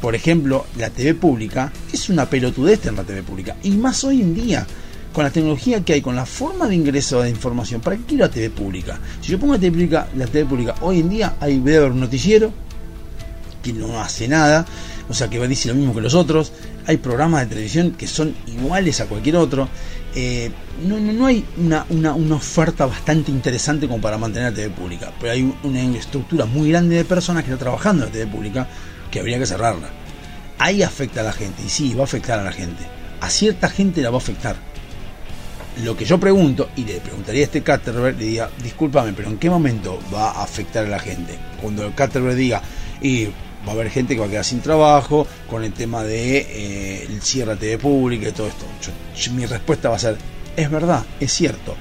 [0.00, 3.56] Por ejemplo, la TV pública es una pelotudez en la TV pública.
[3.62, 4.66] Y más hoy en día,
[5.12, 7.80] con la tecnología que hay, con la forma de ingreso de información.
[7.80, 9.00] ¿Para qué quiero la TV pública?
[9.20, 12.00] Si yo pongo la TV pública, la TV pública hoy en día, hay ver un
[12.00, 12.52] noticiero
[13.62, 14.64] que no hace nada,
[15.08, 16.52] o sea que dice lo mismo que los otros.
[16.86, 19.68] Hay programas de televisión que son iguales a cualquier otro.
[20.14, 20.50] Eh,
[20.86, 24.70] no, no, no hay una, una, una oferta bastante interesante como para mantener la TV
[24.70, 28.26] pública, pero hay una estructura muy grande de personas que están trabajando en la TV
[28.30, 28.68] pública
[29.10, 29.88] que habría que cerrarla.
[30.58, 32.84] Ahí afecta a la gente, y sí, va a afectar a la gente.
[33.20, 34.56] A cierta gente la va a afectar.
[35.84, 39.38] Lo que yo pregunto, y le preguntaría a este Caterberg, le diga, discúlpame, pero ¿en
[39.38, 41.38] qué momento va a afectar a la gente?
[41.60, 42.60] Cuando el Caterberg diga,
[43.00, 46.38] y va a haber gente que va a quedar sin trabajo con el tema de
[46.38, 48.66] eh, el cierre TV pública y todo esto.
[49.32, 50.16] Mi respuesta va a ser,
[50.56, 51.76] es verdad, es cierto.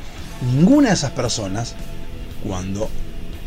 [0.53, 1.75] Ninguna de esas personas,
[2.45, 2.89] cuando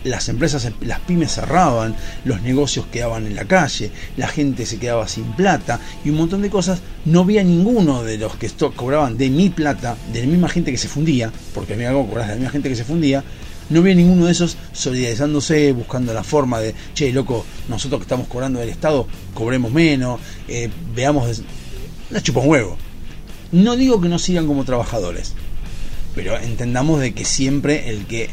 [0.04, 1.94] las empresas, las pymes cerraban,
[2.24, 6.42] los negocios quedaban en la calle, la gente se quedaba sin plata y un montón
[6.42, 10.48] de cosas, no había ninguno de los que cobraban de mi plata, de la misma
[10.48, 12.84] gente que se fundía, porque a mí algo cobras de la misma gente que se
[12.84, 13.24] fundía,
[13.68, 18.26] no había ninguno de esos solidarizándose, buscando la forma de, che, loco, nosotros que estamos
[18.26, 21.42] cobrando del Estado, cobremos menos, eh, veamos,
[22.10, 22.76] la chupa un huevo.
[23.52, 25.34] No digo que no sigan como trabajadores,
[26.14, 28.30] pero entendamos de que siempre el que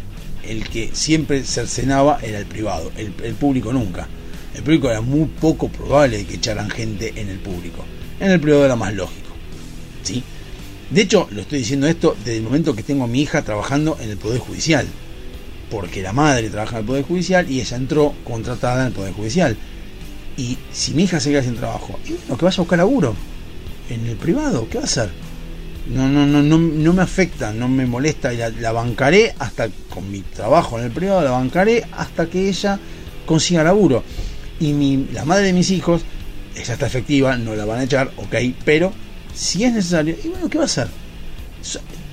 [0.47, 4.07] el que siempre cercenaba era el privado, el, público nunca.
[4.55, 7.83] El público era muy poco probable que echaran gente en el público.
[8.19, 9.29] En el privado era más lógico.
[10.03, 10.23] ¿sí?
[10.89, 13.97] De hecho, lo estoy diciendo esto desde el momento que tengo a mi hija trabajando
[14.01, 14.87] en el Poder Judicial.
[15.69, 19.13] Porque la madre trabaja en el Poder Judicial y ella entró contratada en el Poder
[19.13, 19.57] Judicial.
[20.37, 23.15] Y si mi hija se queda sin trabajo, y bueno, que vaya a buscar laburo
[23.89, 25.26] en el privado, ¿qué va a hacer?
[25.89, 30.11] No, no, no, no, no me afecta, no me molesta, la, la bancaré hasta con
[30.11, 32.77] mi trabajo en el privado, la bancaré hasta que ella
[33.25, 34.03] consiga laburo.
[34.59, 36.01] Y mi, la madre de mis hijos,
[36.55, 38.35] ella está efectiva, no la van a echar, ok,
[38.65, 38.91] pero
[39.33, 40.87] si es necesario, y bueno, ¿qué va a hacer?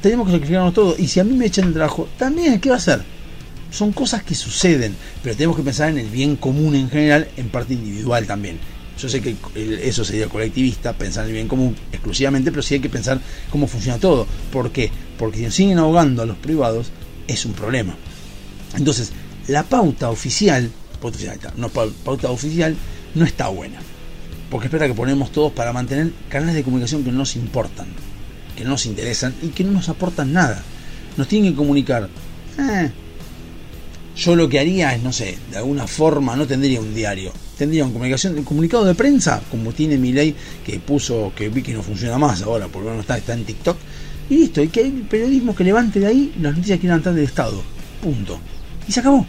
[0.01, 2.77] Tenemos que sacrificarnos todo, y si a mí me echan el trabajo, también, ¿qué va
[2.77, 3.03] a hacer?
[3.71, 7.49] Son cosas que suceden, pero tenemos que pensar en el bien común en general, en
[7.49, 8.61] parte individual también.
[8.99, 9.35] Yo sé que
[9.83, 13.21] eso sería colectivista, pensar en el bien común exclusivamente, pero sí hay que pensar
[13.51, 14.27] cómo funciona todo.
[14.53, 14.91] ¿Por qué?
[15.19, 16.89] Porque si nos siguen ahogando a los privados,
[17.27, 17.97] es un problema.
[18.77, 19.11] Entonces,
[19.49, 20.71] la pauta oficial,
[21.01, 22.77] pauta oficial, no, pa- pauta oficial
[23.15, 23.81] no está buena.
[24.51, 27.87] Porque espera que ponemos todos para mantener canales de comunicación que no nos importan,
[28.57, 30.63] que no nos interesan y que no nos aportan nada.
[31.17, 32.09] Nos tienen que comunicar.
[32.59, 32.91] eh,
[34.17, 37.85] yo lo que haría es, no sé, de alguna forma no tendría un diario, tendría
[37.85, 40.35] un comunicación, un comunicado de prensa, como tiene mi ley
[40.65, 43.45] que puso, que vi que no funciona más ahora, por lo menos está, está en
[43.45, 43.77] TikTok,
[44.31, 47.25] y listo, y que hay periodismo que levante de ahí las noticias que levantar del
[47.25, 47.63] Estado.
[48.03, 48.39] Punto.
[48.89, 49.27] Y se acabó.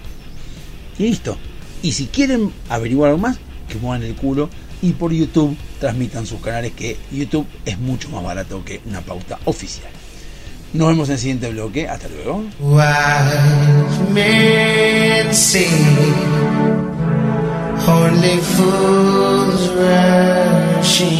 [0.97, 1.38] Y listo.
[1.82, 4.49] Y si quieren averiguar algo más, que muevan el culo
[4.82, 9.39] y por YouTube transmitan sus canales, que YouTube es mucho más barato que una pauta
[9.45, 9.89] oficial.
[10.73, 11.88] Nos vemos en el siguiente bloque.
[11.88, 12.43] Hasta luego.
[17.97, 21.19] Only fools rushing,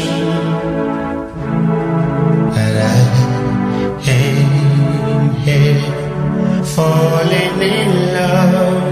[2.63, 3.01] and I
[4.19, 5.82] am here
[6.76, 8.85] falling in love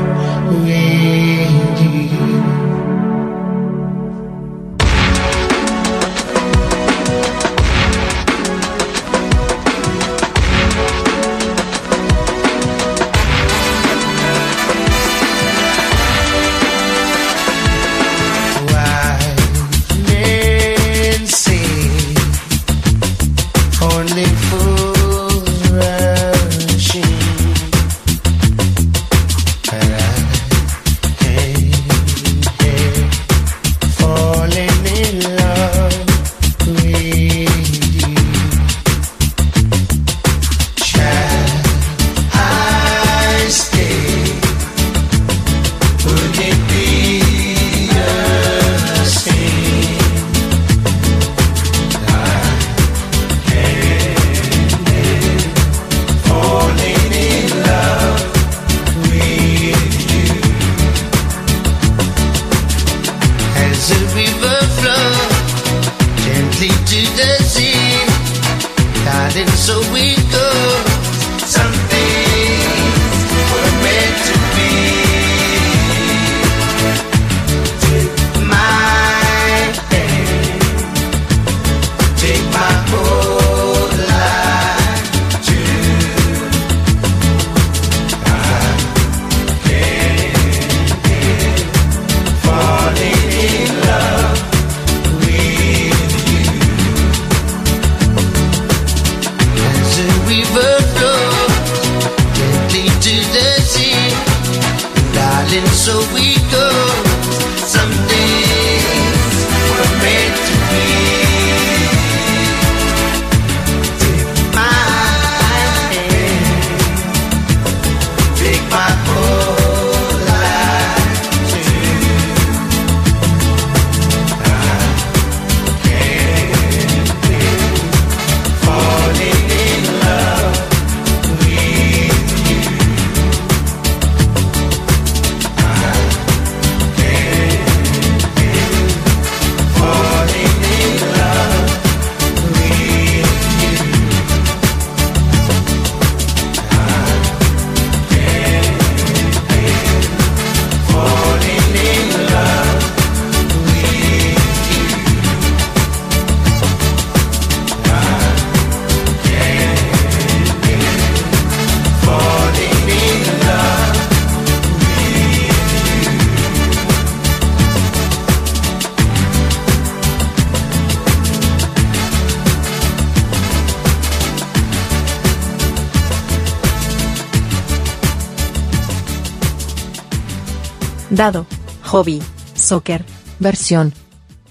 [181.23, 181.45] Dado,
[181.83, 182.21] hobby,
[182.53, 183.05] soccer.
[183.39, 183.93] Versión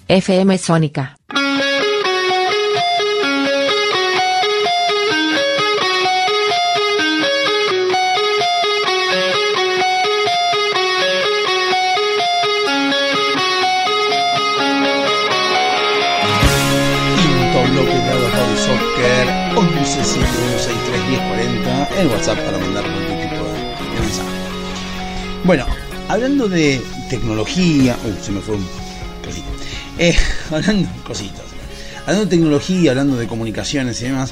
[0.07, 1.15] FM Sónica.
[18.55, 19.27] Soccer
[19.57, 22.52] 11 7163 1040 el WhatsApp
[26.13, 26.79] hablando de
[27.09, 28.67] tecnología, uy, se me fue un
[29.25, 29.47] cosito.
[29.97, 30.15] Eh,
[30.51, 31.41] hablando cositas.
[32.01, 34.31] Hablando de tecnología, hablando de comunicaciones y demás,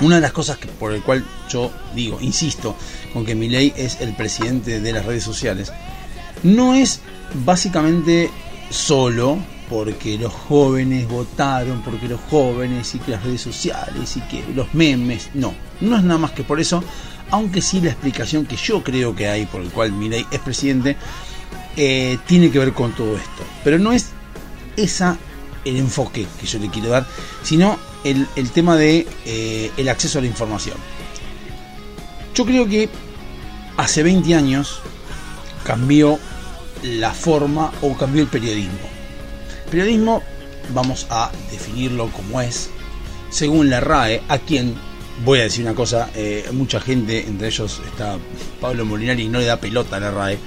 [0.00, 2.74] una de las cosas que, por el cual yo digo, insisto,
[3.12, 5.72] con que Milei es el presidente de las redes sociales,
[6.42, 7.00] no es
[7.44, 8.30] básicamente
[8.70, 9.36] solo
[9.68, 14.72] porque los jóvenes votaron, porque los jóvenes y que las redes sociales y que los
[14.72, 15.52] memes, no,
[15.82, 16.82] no es nada más que por eso,
[17.30, 20.96] aunque sí la explicación que yo creo que hay por el cual Milei es presidente,
[21.76, 23.44] eh, tiene que ver con todo esto.
[23.64, 24.10] Pero no es
[24.76, 25.18] esa
[25.64, 27.06] el enfoque que yo le quiero dar,
[27.42, 30.76] sino el, el tema de eh, el acceso a la información.
[32.34, 32.88] Yo creo que
[33.76, 34.80] hace 20 años
[35.64, 36.18] cambió
[36.82, 38.88] la forma o cambió el periodismo.
[39.70, 40.22] Periodismo,
[40.72, 42.70] vamos a definirlo como es,
[43.30, 44.74] según la RAE, a quien
[45.24, 48.16] voy a decir una cosa, eh, mucha gente, entre ellos está
[48.60, 50.38] Pablo Molinari, no le da pelota a la RAE,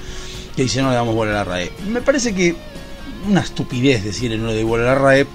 [0.55, 1.71] que dice no le damos bola a la RAE.
[1.87, 2.55] Me parece que
[3.27, 5.27] una estupidez decirle no le doy bola a la RAE,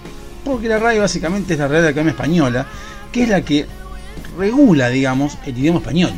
[0.44, 2.66] porque la RAE básicamente es la Real Academia Española,
[3.12, 3.66] que es la que
[4.38, 6.12] regula, digamos, el idioma español.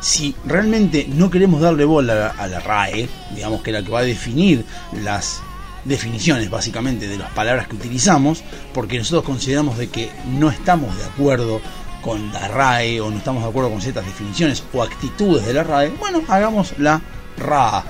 [0.00, 4.00] Si realmente no queremos darle bola a la RAE, digamos que es la que va
[4.00, 4.64] a definir
[5.02, 5.40] las
[5.84, 8.42] definiciones básicamente de las palabras que utilizamos,
[8.74, 11.60] porque nosotros consideramos de que no estamos de acuerdo
[12.06, 15.64] con la RAE o no estamos de acuerdo con ciertas definiciones o actitudes de la
[15.64, 17.02] RAE, bueno, hagamos la
[17.36, 17.84] RAA,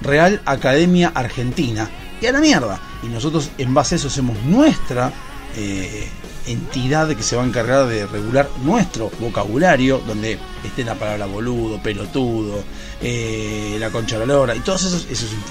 [0.00, 1.88] Real Academia Argentina,
[2.20, 2.80] y a la mierda.
[3.02, 5.12] Y nosotros en base a eso hacemos nuestra
[5.54, 6.08] eh,
[6.46, 11.78] entidad que se va a encargar de regular nuestro vocabulario, donde esté la palabra boludo,
[11.82, 12.64] pelotudo,
[13.02, 15.06] eh, la concha de la lora, y todas esos-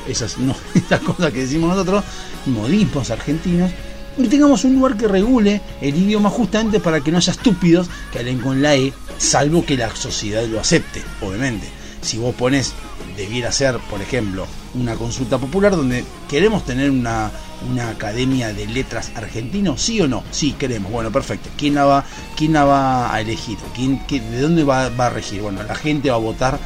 [0.07, 2.03] esas, no, estas cosas que decimos nosotros,
[2.47, 3.69] modismos argentinos,
[4.17, 8.19] y tengamos un lugar que regule el idioma justamente para que no haya estúpidos que
[8.19, 11.67] hablen con la E, salvo que la sociedad lo acepte, obviamente.
[12.01, 12.73] Si vos pones,
[13.17, 17.31] debiera ser, por ejemplo, una consulta popular donde queremos tener una,
[17.69, 20.23] una academia de letras argentino, ¿sí o no?
[20.31, 20.91] Sí, queremos.
[20.91, 21.49] Bueno, perfecto.
[21.57, 22.05] ¿Quién la va,
[22.35, 23.57] quién va a elegir?
[23.73, 25.41] ¿Quién, ¿De dónde va, va a regir?
[25.41, 26.59] Bueno, la gente va a votar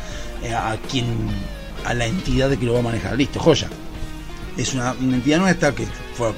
[0.43, 1.05] eh, a quien,
[1.85, 3.15] a la entidad que lo va a manejar.
[3.17, 3.69] Listo, joya
[4.61, 5.87] es una, una entidad nuestra que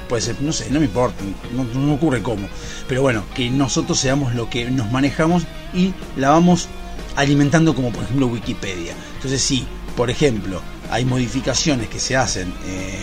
[0.08, 2.48] puede ser, no sé, no me importa, no, ocurre cómo.
[2.88, 5.44] Pero bueno, que nosotros seamos lo que nos manejamos
[5.74, 6.68] y la vamos
[7.16, 8.94] alimentando como por ejemplo Wikipedia.
[9.16, 12.98] Entonces si, por ejemplo, hay modificaciones que se hacen, eh,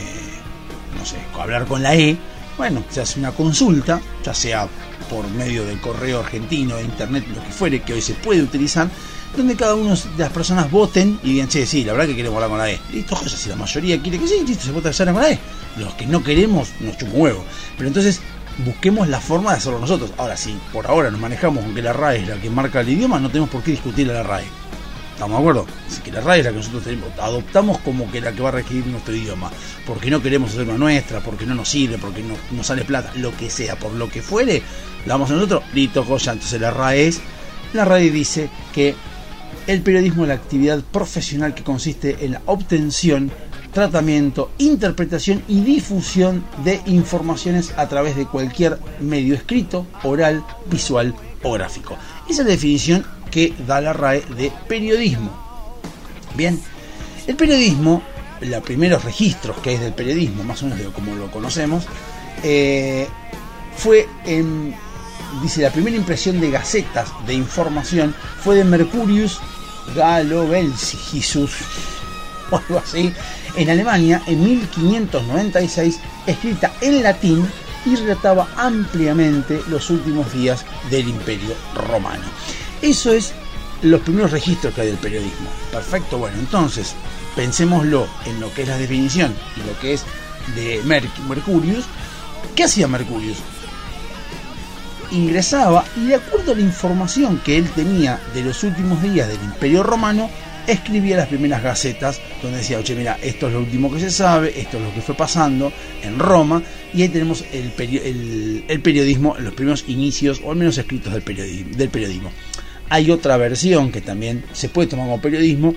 [0.99, 2.19] no sé, hablar con la E,
[2.57, 4.69] bueno, se hace una consulta, ya sea
[5.09, 8.91] por medio del correo argentino, de internet, lo que fuere, que hoy se puede utilizar,
[9.37, 12.37] donde cada una de las personas voten y digan, che, sí, la verdad que queremos
[12.37, 12.81] hablar con la E.
[12.93, 15.39] Listo, joya, si la mayoría quiere que sí, listo, se vota con la E.
[15.79, 17.45] Los que no queremos, nos chupa huevo.
[17.77, 18.21] Pero entonces,
[18.65, 20.13] busquemos la forma de hacerlo nosotros.
[20.19, 22.89] Ahora, si por ahora nos manejamos con que la RAE es la que marca el
[22.89, 24.45] idioma, no tenemos por qué discutir a la RAE.
[25.13, 25.67] ¿Estamos de acuerdo?
[25.89, 28.51] Así que la RAE es la que nosotros tenemos, adoptamos como que la que va
[28.51, 29.51] a regir nuestro idioma.
[29.87, 33.13] Porque no queremos hacer una nuestra, porque no nos sirve, porque no nos sale plata,
[33.17, 34.63] lo que sea, por lo que fuere,
[35.07, 36.33] la vamos a nosotros, listo, joya.
[36.33, 37.21] Entonces la RAE es,
[37.73, 38.95] la RAE dice que
[39.67, 43.31] el periodismo es la actividad profesional que consiste en la obtención,
[43.79, 51.15] tratamiento, interpretación y difusión de informaciones a través de cualquier medio escrito, oral, visual
[51.45, 51.97] o gráfico.
[52.29, 55.31] Esa es la definición que da la RAE de periodismo.
[56.35, 56.61] Bien,
[57.29, 58.03] el periodismo,
[58.41, 61.85] los primeros registros que hay del periodismo, más o menos de como lo conocemos,
[62.43, 63.07] eh,
[63.77, 64.75] fue en,
[65.41, 69.39] dice, la primera impresión de gacetas de información fue de Mercurius
[69.95, 71.37] Galovelsius,
[72.51, 73.15] o algo así,
[73.57, 77.47] en Alemania en 1596, escrita en latín
[77.87, 82.25] y relataba ampliamente los últimos días del Imperio Romano.
[82.83, 83.33] Eso es
[83.83, 85.49] los primeros registros que hay del periodismo.
[85.71, 86.95] Perfecto, bueno, entonces
[87.37, 90.05] pensémoslo en lo que es la definición y lo que es
[90.57, 91.85] de Merc- Mercurius.
[92.57, 93.39] ¿Qué hacía Mercurius?
[95.11, 99.43] Ingresaba y de acuerdo a la información que él tenía de los últimos días del
[99.43, 100.29] Imperio Romano,
[100.69, 104.53] escribía las primeras gacetas donde decía, oye, mira, esto es lo último que se sabe,
[104.61, 105.73] esto es lo que fue pasando
[106.03, 106.63] en Roma,
[106.95, 111.13] y ahí tenemos el, peri- el- el periodismo, los primeros inicios, o al menos escritos
[111.13, 112.31] del periodismo, del periodismo.
[112.91, 115.75] Hay otra versión que también se puede tomar como periodismo,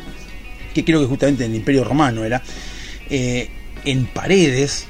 [0.74, 2.42] que creo que justamente en el Imperio Romano era,
[3.10, 3.50] eh,
[3.84, 4.88] en paredes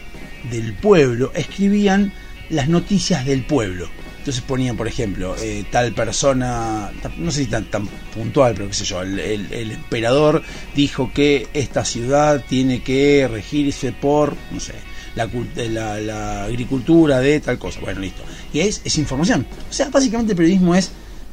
[0.52, 2.12] del pueblo escribían
[2.50, 3.90] las noticias del pueblo.
[4.22, 7.66] Entonces ponían, por ejemplo, eh, tal persona, no sé si tan,
[8.14, 10.44] puntual, pero qué sé yo, el, emperador
[10.76, 14.76] dijo que esta ciudad tiene que regirse por, no sé,
[15.16, 16.12] la, eh,
[16.46, 17.80] agricultura de tal cosa.
[17.80, 18.22] Bueno, listo.
[18.54, 19.48] Y es, es información.
[19.68, 20.92] O sea, básicamente el periodismo es,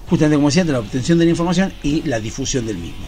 [0.09, 3.07] justamente como decía, la obtención de la información y la difusión del mismo.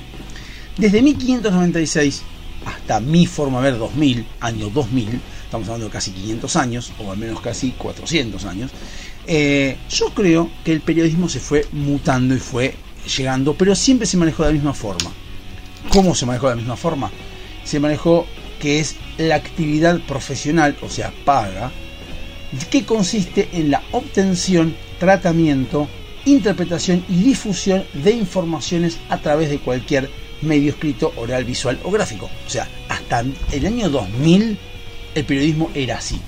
[0.77, 2.20] Desde 1596
[2.66, 7.11] hasta mi forma de ver 2000, año 2000, estamos hablando de casi 500 años, o
[7.11, 8.70] al menos casi 400 años,
[9.26, 12.74] eh, yo creo que el periodismo se fue mutando y fue
[13.16, 15.10] llegando, pero siempre se manejó de la misma forma.
[15.90, 17.10] ¿Cómo se manejó de la misma forma?
[17.64, 18.26] Se manejó
[18.60, 21.72] que es la actividad profesional, o sea, paga,
[22.70, 25.88] que consiste en la obtención, tratamiento,
[26.24, 30.10] interpretación y difusión de informaciones a través de cualquier
[30.42, 32.30] medio escrito, oral, visual o gráfico.
[32.47, 34.59] O sea, hasta el año 2000
[35.14, 36.20] el periodismo era así.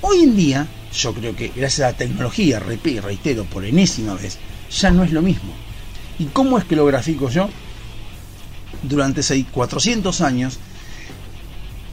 [0.00, 4.38] Hoy en día, yo creo que gracias a la tecnología, reitero por enésima vez,
[4.70, 5.52] ya no es lo mismo.
[6.18, 7.48] ¿Y cómo es que lo grafico yo?
[8.82, 10.58] Durante seis- 400 años,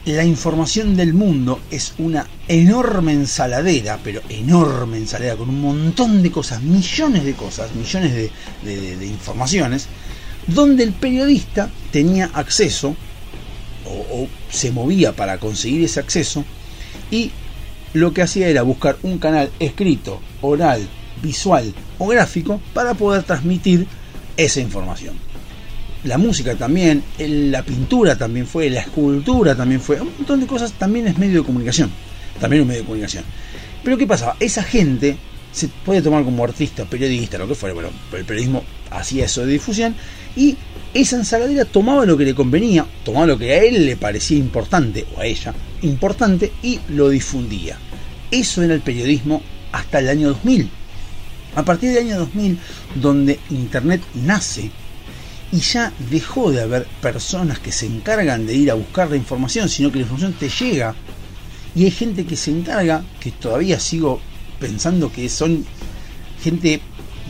[0.06, 6.30] la información del mundo es una enorme ensaladera, pero enorme ensaladera, con un montón de
[6.30, 9.86] cosas, millones de cosas, millones de- de informaciones,
[10.46, 12.96] donde el periodista tenía acceso,
[13.86, 13.90] o,
[14.22, 16.44] o se movía para conseguir ese acceso,
[17.10, 17.30] y
[17.94, 20.88] lo que hacía era buscar un canal escrito, oral,
[21.22, 23.86] visual o gráfico para poder transmitir
[24.36, 25.30] esa información
[26.04, 30.72] la música también, la pintura también fue, la escultura también fue, un montón de cosas
[30.72, 31.90] también es medio de comunicación,
[32.40, 33.24] también un medio de comunicación.
[33.84, 34.36] Pero ¿qué pasaba?
[34.40, 35.16] Esa gente
[35.52, 39.52] se puede tomar como artista, periodista, lo que fuera, bueno, el periodismo hacía eso de
[39.52, 39.94] difusión
[40.36, 40.56] y
[40.94, 45.06] esa ensaladera tomaba lo que le convenía, tomaba lo que a él le parecía importante,
[45.14, 47.78] o a ella, importante, y lo difundía.
[48.30, 49.42] Eso era el periodismo
[49.72, 50.70] hasta el año 2000.
[51.56, 52.58] A partir del año 2000,
[52.94, 54.70] donde Internet nace,
[55.52, 59.68] y ya dejó de haber personas que se encargan de ir a buscar la información,
[59.68, 60.94] sino que la información te llega.
[61.74, 64.20] Y hay gente que se encarga, que todavía sigo
[64.60, 65.64] pensando que son
[66.42, 66.80] gente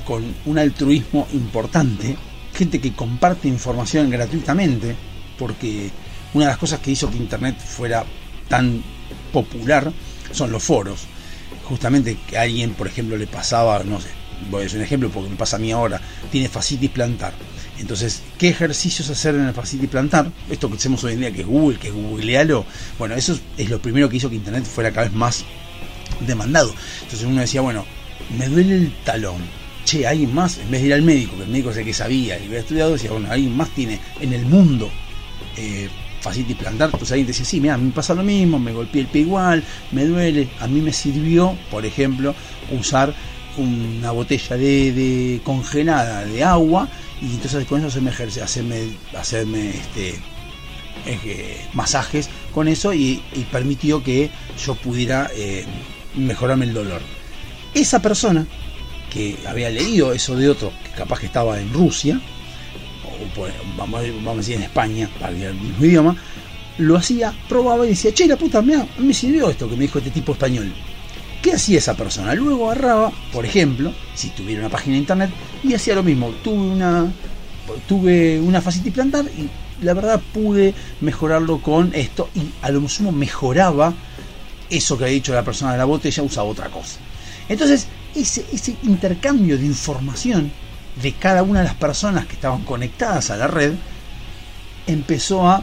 [0.06, 2.16] con un altruismo importante,
[2.54, 4.96] gente que comparte información gratuitamente,
[5.38, 5.90] porque
[6.34, 8.04] una de las cosas que hizo que Internet fuera
[8.50, 8.82] tan
[9.32, 9.90] popular
[10.32, 11.00] son los foros.
[11.64, 14.08] Justamente que a alguien, por ejemplo, le pasaba, no sé,
[14.50, 16.00] voy a decir un ejemplo porque me pasa a mí ahora,
[16.30, 17.32] tiene fascitis plantar.
[17.78, 20.30] Entonces, ¿qué ejercicios hacer en el fascitis plantar?
[20.50, 22.66] Esto que hacemos hoy en día, que es Google, que es googlealo.
[22.98, 25.44] Bueno, eso es- lo primero que hizo que Internet fuera cada vez más
[26.26, 26.74] demandado.
[27.02, 27.86] Entonces uno decía, bueno,
[28.36, 29.40] me duele el talón.
[29.84, 31.94] Che, alguien más, en vez de ir al médico, que el médico es el que
[31.94, 34.90] sabía y había estudiado, decía, bueno, alguien más tiene en el mundo
[35.56, 35.88] eh,
[36.20, 36.86] fascitis plantar.
[36.88, 40.04] Entonces alguien decía, sí, mira, me pasa lo mismo, me golpeé el pie igual, me
[40.06, 40.48] duele.
[40.60, 42.34] A mí me sirvió, por ejemplo,
[42.78, 43.14] usar
[43.56, 46.88] una botella de, de congelada de agua
[47.20, 48.82] y entonces con eso hacerme ejerce- hacerme,
[49.18, 50.14] hacerme este,
[51.06, 54.30] eh, masajes con eso y, y permitió que
[54.64, 55.64] yo pudiera eh,
[56.16, 57.00] mejorarme el dolor.
[57.74, 58.46] Esa persona
[59.12, 62.20] que había leído eso de otro, que capaz que estaba en Rusia,
[63.20, 66.16] o vamos, vamos a decir en España, para el mismo idioma,
[66.78, 69.98] lo hacía, probaba y decía, che, la puta, mira, me sirvió esto que me dijo
[69.98, 70.72] este tipo español.
[71.42, 72.34] ¿Qué hacía esa persona?
[72.34, 75.30] Luego agarraba, por ejemplo, si tuviera una página de internet,
[75.62, 76.30] y hacía lo mismo.
[76.42, 77.10] Tuve una,
[77.88, 79.48] tuve una plantar y
[79.84, 83.94] la verdad pude mejorarlo con esto y a lo sumo mejoraba
[84.68, 86.98] eso que había dicho la persona de la botella, usaba otra cosa.
[87.48, 90.52] Entonces, ese, ese intercambio de información
[90.96, 93.74] de cada una de las personas que estaban conectadas a la red
[94.86, 95.62] empezó a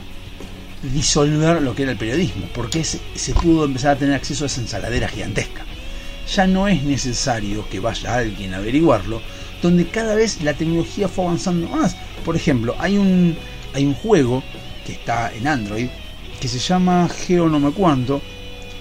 [0.84, 3.00] disolver lo que era el periodismo, porque se,
[3.34, 5.66] pudo empezar a tener acceso a esa ensaladera gigantesca.
[6.34, 9.22] Ya no es necesario que vaya alguien a averiguarlo,
[9.62, 11.96] donde cada vez la tecnología fue avanzando más.
[12.24, 13.38] Por ejemplo, hay un,
[13.74, 14.44] hay un juego
[14.86, 15.90] que está en Android
[16.40, 18.22] que se llama Geo no me cuánto,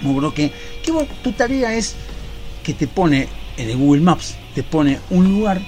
[0.03, 0.51] me
[1.23, 1.95] tu tarea es
[2.63, 5.61] que te pone en el Google Maps, te pone un lugar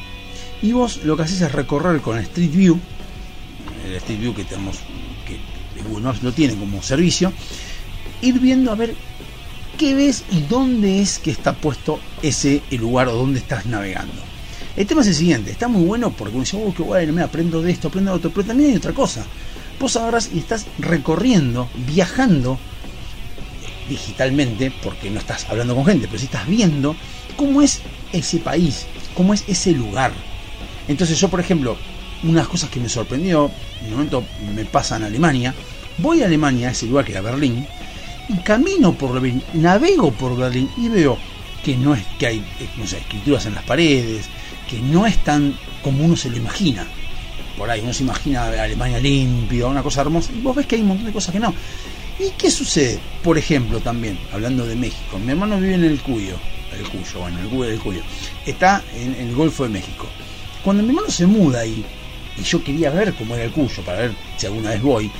[0.63, 2.79] y vos lo que haces es recorrer con Street View,
[3.87, 4.79] el Street View que tenemos,
[5.27, 5.39] que
[5.83, 7.33] Google Maps lo tiene como servicio,
[8.23, 8.95] ir viendo a ver
[9.77, 14.23] qué ves y dónde es que está puesto ese lugar o dónde estás navegando.
[14.77, 17.27] El tema es el siguiente, está muy bueno porque uno dice, oh, qué bueno, mira,
[17.27, 19.25] aprendo de esto, aprendo de otro, pero también hay otra cosa.
[19.81, 22.59] Vos agarras y estás recorriendo, viajando
[23.89, 26.95] digitalmente, porque no estás hablando con gente, pero sí estás viendo
[27.37, 27.81] cómo es
[28.13, 30.13] ese país, cómo es ese lugar.
[30.89, 31.77] Entonces yo, por ejemplo,
[32.23, 33.51] unas cosas que me sorprendió,
[33.81, 34.24] en un momento
[34.55, 35.55] me pasa en Alemania,
[35.98, 37.66] voy a Alemania, a ese lugar que era Berlín,
[38.28, 41.19] y camino por Berlín, navego por Berlín y veo
[41.65, 44.27] que no es que hay eh, no sé, escrituras en las paredes,
[44.69, 46.86] que no es tan como uno se lo imagina.
[47.56, 50.82] Por ahí uno se imagina Alemania limpio, una cosa hermosa, y vos ves que hay
[50.82, 51.52] un montón de cosas que no.
[52.19, 52.98] ¿Y qué sucede?
[53.23, 56.36] Por ejemplo, también, hablando de México, mi hermano vive en el Cuyo,
[56.77, 58.01] el Cuyo, bueno, el Cuyo, el Cuyo.
[58.47, 60.09] Está en el Golfo de México.
[60.63, 61.85] Cuando mi hermano se muda ahí,
[62.37, 65.11] y yo quería ver cómo era el Cuyo, para ver si alguna vez voy,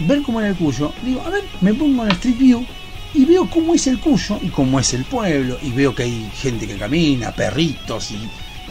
[0.00, 2.66] ver cómo era el Cuyo, digo, a ver, me pongo en el Street View
[3.14, 6.30] y veo cómo es el Cuyo y cómo es el pueblo, y veo que hay
[6.34, 8.28] gente que camina, perritos, y,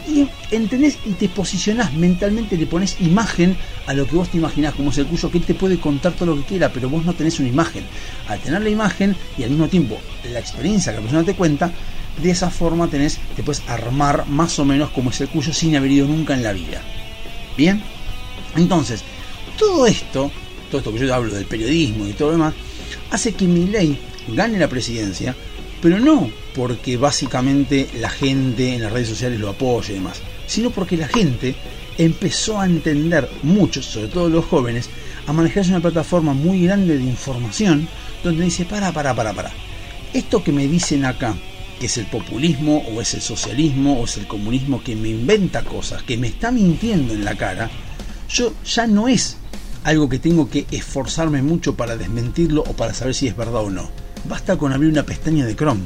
[0.08, 3.56] y entendés y te posicionás mentalmente, le pones imagen
[3.86, 6.12] a lo que vos te imaginás como es el Cuyo, que él te puede contar
[6.12, 7.84] todo lo que quiera, pero vos no tenés una imagen.
[8.28, 10.00] Al tener la imagen y al mismo tiempo
[10.32, 11.72] la experiencia que la persona te cuenta,
[12.22, 15.76] de esa forma tenés, te puedes armar más o menos como es el Cuyo sin
[15.76, 16.82] haber ido nunca en la vida.
[17.56, 17.82] Bien,
[18.56, 19.02] entonces,
[19.58, 20.30] todo esto,
[20.70, 22.54] todo esto que yo hablo del periodismo y todo lo demás,
[23.10, 23.98] hace que Milei
[24.28, 25.34] gane la presidencia,
[25.80, 30.70] pero no porque básicamente la gente en las redes sociales lo apoye y demás, sino
[30.70, 31.54] porque la gente
[31.98, 34.88] empezó a entender, muchos, sobre todo los jóvenes,
[35.26, 37.88] a manejarse una plataforma muy grande de información
[38.22, 39.52] donde dice, para, para, para, para.
[40.12, 41.34] Esto que me dicen acá,
[41.78, 45.62] que es el populismo o es el socialismo o es el comunismo que me inventa
[45.62, 47.70] cosas, que me está mintiendo en la cara,
[48.28, 49.36] yo ya no es
[49.84, 53.70] algo que tengo que esforzarme mucho para desmentirlo o para saber si es verdad o
[53.70, 53.88] no.
[54.28, 55.82] Basta con abrir una pestaña de Chrome.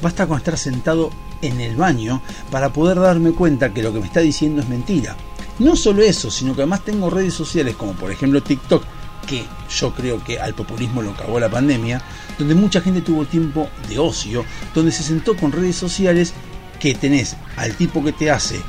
[0.00, 1.10] Basta con estar sentado
[1.42, 5.16] en el baño para poder darme cuenta que lo que me está diciendo es mentira.
[5.58, 8.84] No solo eso, sino que además tengo redes sociales como por ejemplo TikTok,
[9.24, 12.00] que yo creo que al populismo lo cagó la pandemia,
[12.38, 14.44] donde mucha gente tuvo tiempo de ocio,
[14.74, 16.34] donde se sentó con redes sociales
[16.80, 18.60] que tenés al tipo que te hace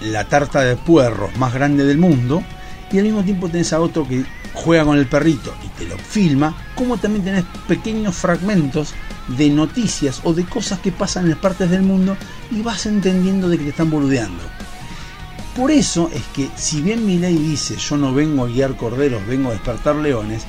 [0.00, 2.42] la tarta de puerros más grande del mundo
[2.90, 5.96] y al mismo tiempo tenés a otro que juega con el perrito y te lo
[5.96, 8.94] filma, como también tenés pequeños fragmentos
[9.28, 12.16] de noticias o de cosas que pasan en partes del mundo
[12.50, 14.42] y vas entendiendo de que te están boludeando.
[15.56, 19.26] Por eso es que si bien mi ley dice yo no vengo a guiar corderos,
[19.26, 20.44] vengo a despertar leones,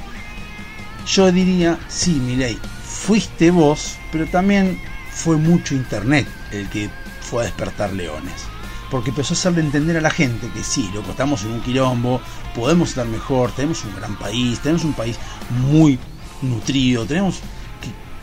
[1.05, 4.79] yo diría, sí, mi ley, fuiste vos, pero también
[5.11, 6.89] fue mucho internet el que
[7.19, 8.33] fue a despertar leones.
[8.89, 12.21] Porque empezó a hacerle entender a la gente que sí, loco, estamos en un quilombo,
[12.55, 15.17] podemos estar mejor, tenemos un gran país, tenemos un país
[15.69, 15.99] muy
[16.41, 17.41] nutrido, tenemos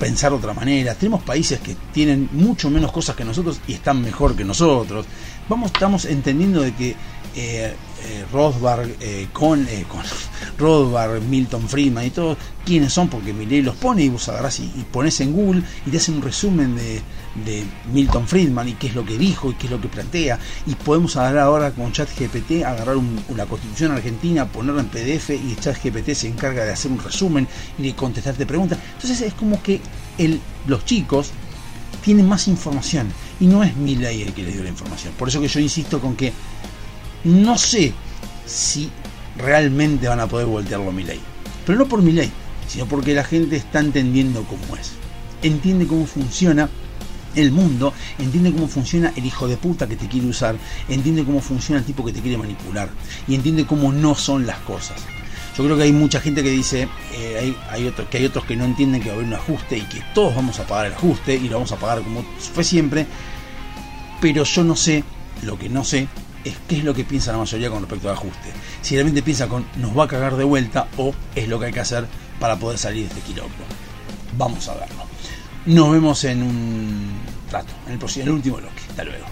[0.01, 4.01] pensar de otra manera, tenemos países que tienen mucho menos cosas que nosotros y están
[4.01, 5.05] mejor que nosotros.
[5.49, 6.97] Vamos, estamos entendiendo de que
[7.37, 7.75] eh,
[8.05, 10.03] eh, Rothbard, eh, con, eh, con
[10.59, 14.65] Rothbard, Milton Friedman y todos, quiénes son, porque Milei los pone y vos agarrás y,
[14.65, 17.01] y pones en Google y te hacen un resumen de,
[17.45, 20.39] de Milton Friedman y qué es lo que dijo y qué es lo que plantea.
[20.67, 25.57] Y podemos agarrar ahora con ChatGPT, agarrar un- la constitución argentina, ponerla en PDF y
[25.61, 27.47] ChatGPT se encarga de hacer un resumen
[27.79, 28.79] y de contestarte preguntas.
[28.95, 29.81] Entonces es como que
[30.19, 31.31] el, los chicos
[32.03, 35.13] tienen más información y no es Milei el que les dio la información.
[35.19, 36.33] Por eso que yo insisto con que
[37.25, 37.93] no sé
[38.47, 38.91] si
[39.37, 41.21] realmente van a poder voltearlo a mi ley.
[41.67, 42.31] Pero no por mi ley,
[42.69, 44.93] sino porque la gente está entendiendo cómo es.
[45.43, 46.69] Entiende cómo funciona
[47.35, 50.57] el mundo, entiende cómo funciona el hijo de puta que te quiere usar,
[50.89, 52.91] entiende cómo funciona el tipo que te quiere manipular
[53.29, 55.01] y entiende cómo no son las cosas.
[55.57, 57.55] Yo creo que hay mucha gente que dice eh,
[58.11, 60.35] que hay otros que no entienden que va a haber un ajuste y que todos
[60.35, 62.25] vamos a pagar el ajuste y lo vamos a pagar como
[62.55, 63.07] fue siempre,
[64.21, 65.05] pero yo no sé,
[65.43, 66.09] lo que no sé
[66.45, 68.53] es qué es lo que piensa la mayoría con respecto al ajuste.
[68.83, 71.73] Si realmente piensa con nos va a cagar de vuelta o es lo que hay
[71.73, 72.07] que hacer
[72.39, 73.65] para poder salir de este quilombo.
[74.37, 75.05] Vamos a verlo.
[75.67, 78.83] Nos vemos en un rato, en el, próximo, en el último bloque.
[78.89, 79.30] Hasta luego.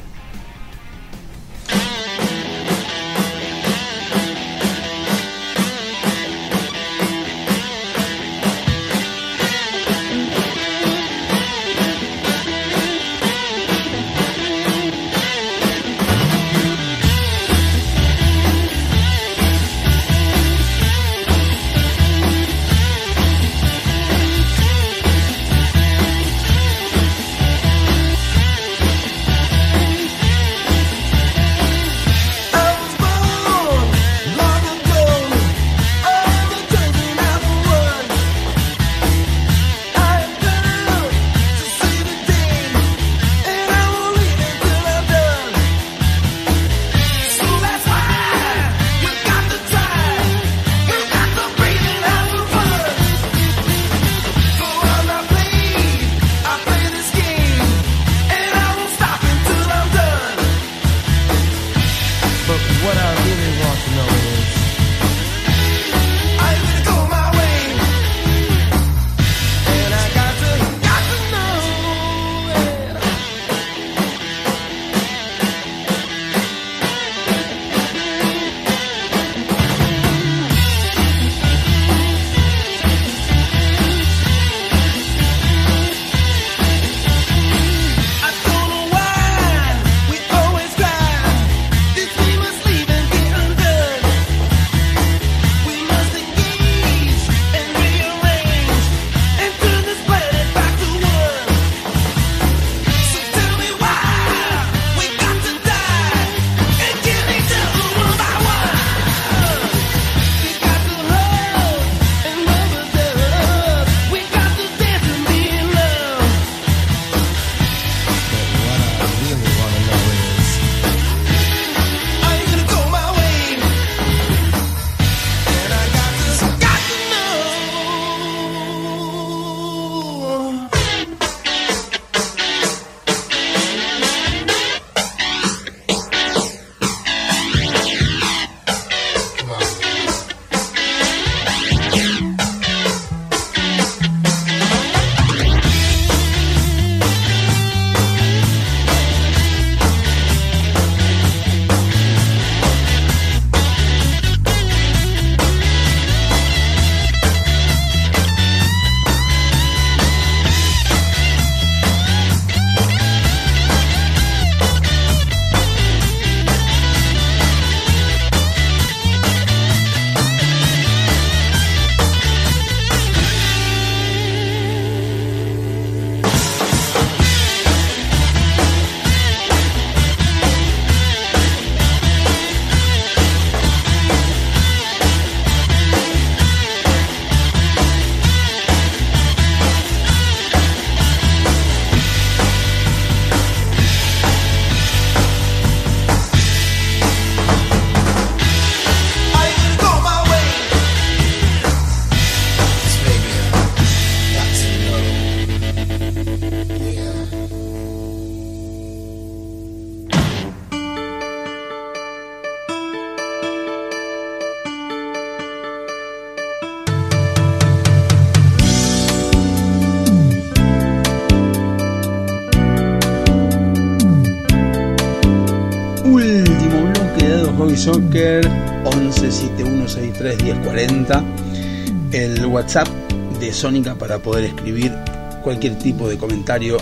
[233.59, 234.95] Sónica para poder escribir
[235.43, 236.77] cualquier tipo de comentario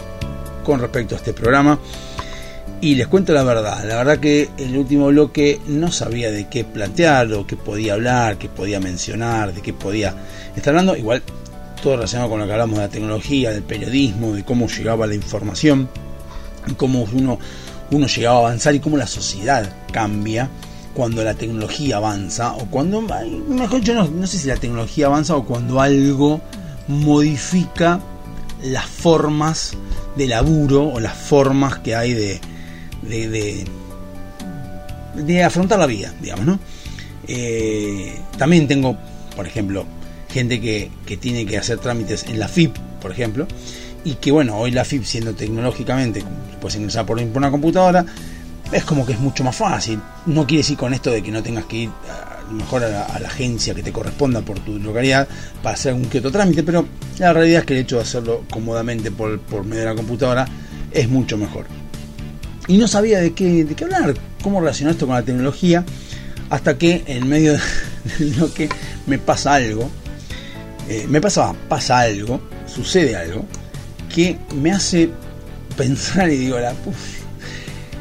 [0.63, 1.79] con respecto a este programa.
[2.83, 6.65] Y les cuento la verdad, la verdad que el último bloque no sabía de qué
[6.65, 10.15] plantear o qué podía hablar, qué podía mencionar, de qué podía
[10.55, 11.23] estar hablando, igual
[11.83, 15.15] todo relacionado con lo que hablamos de la tecnología, del periodismo, de cómo llegaba la
[15.15, 15.89] información,
[16.77, 17.39] cómo uno,
[17.91, 20.51] uno llegaba a avanzar y cómo la sociedad cambia
[20.93, 25.37] cuando la tecnología avanza o cuando, mejor yo no, no sé si la tecnología avanza
[25.37, 26.43] o cuando algo
[26.89, 28.01] modifica
[28.63, 29.77] las formas
[30.17, 32.41] de laburo o las formas que hay de,
[33.03, 33.67] de,
[35.15, 36.59] de, afrontar la vida, digamos, ¿no?
[37.29, 38.97] Eh, también tengo,
[39.35, 39.85] por ejemplo,
[40.31, 43.47] gente que, que tiene que hacer trámites en la FIP, por ejemplo,
[44.05, 46.23] y que bueno, hoy la FIP siendo tecnológicamente,
[46.61, 48.07] puedes ingresar por una computadora,
[48.73, 50.01] es como que es mucho más fácil.
[50.27, 51.91] No quiere decir con esto de que no tengas que ir
[52.51, 55.29] mejor a la, agencia que te corresponda por tu localidad
[55.63, 56.87] para hacer algún que trámite, pero
[57.19, 60.47] la realidad es que el hecho de hacerlo cómodamente por, por medio de la computadora
[60.93, 61.67] es mucho mejor.
[62.69, 65.85] Y no sabía de qué, de qué hablar, cómo relacionar esto con la tecnología,
[66.51, 67.61] hasta que en medio de
[68.39, 68.69] lo que
[69.07, 69.91] me pasa algo,
[70.89, 71.55] eh, me pasa,
[71.99, 73.45] algo, sucede algo,
[74.13, 75.11] que me hace
[75.77, 76.75] pensar y digo, la.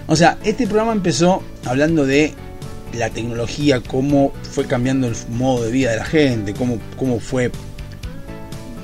[0.08, 2.34] O sea, este programa empezó hablando de
[2.96, 7.52] la tecnología, cómo fue cambiando el modo de vida de la gente, cómo, cómo fue,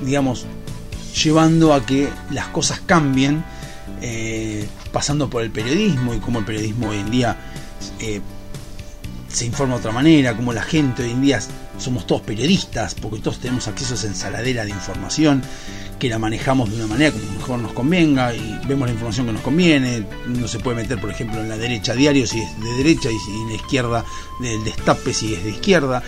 [0.04, 0.46] digamos,
[1.22, 3.44] llevando a que las cosas cambien,
[4.00, 7.36] eh, pasando por el periodismo y cómo el periodismo hoy en día
[8.00, 8.20] eh,
[9.28, 11.40] se informa de otra manera, cómo la gente hoy en día
[11.82, 15.42] somos todos periodistas, porque todos tenemos acceso a esa ensaladera de información
[15.98, 19.32] que la manejamos de una manera como mejor nos convenga y vemos la información que
[19.34, 20.04] nos conviene.
[20.26, 23.40] No se puede meter, por ejemplo, en la derecha diario si es de derecha y
[23.40, 24.04] en la izquierda
[24.40, 26.02] del destape si es de izquierda.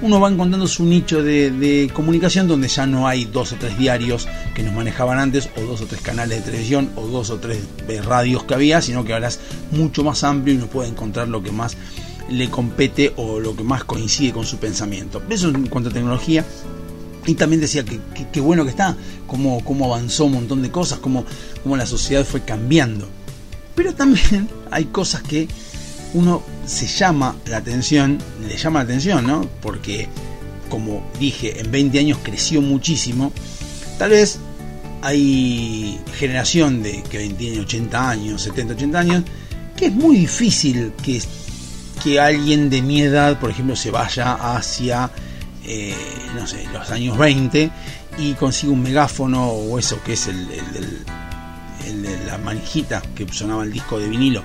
[0.00, 3.78] Uno va encontrando su nicho de, de comunicación donde ya no hay dos o tres
[3.78, 7.38] diarios que nos manejaban antes, o dos o tres canales de televisión, o dos o
[7.38, 9.40] tres eh, radios que había, sino que ahora es
[9.70, 11.76] mucho más amplio y uno puede encontrar lo que más
[12.30, 15.22] le compete o lo que más coincide con su pensamiento.
[15.28, 16.44] Eso en cuanto a tecnología.
[17.26, 18.96] Y también decía que que bueno que está,
[19.26, 21.24] cómo, cómo avanzó un montón de cosas, cómo,
[21.62, 23.08] cómo la sociedad fue cambiando.
[23.74, 25.48] Pero también hay cosas que
[26.14, 29.48] uno se llama la atención, le llama la atención, ¿no?
[29.60, 30.08] Porque,
[30.68, 33.32] como dije, en 20 años creció muchísimo.
[33.98, 34.38] Tal vez
[35.02, 39.24] hay generación de que tiene 80 años, 70, 80 años,
[39.76, 41.20] que es muy difícil que,
[42.02, 45.10] que alguien de mi edad, por ejemplo, se vaya hacia,
[45.64, 45.94] eh,
[46.34, 47.70] no sé, los años 20
[48.18, 53.72] y consiga un megáfono o eso que es el, de la manijita que sonaba el
[53.72, 54.42] disco de vinilo.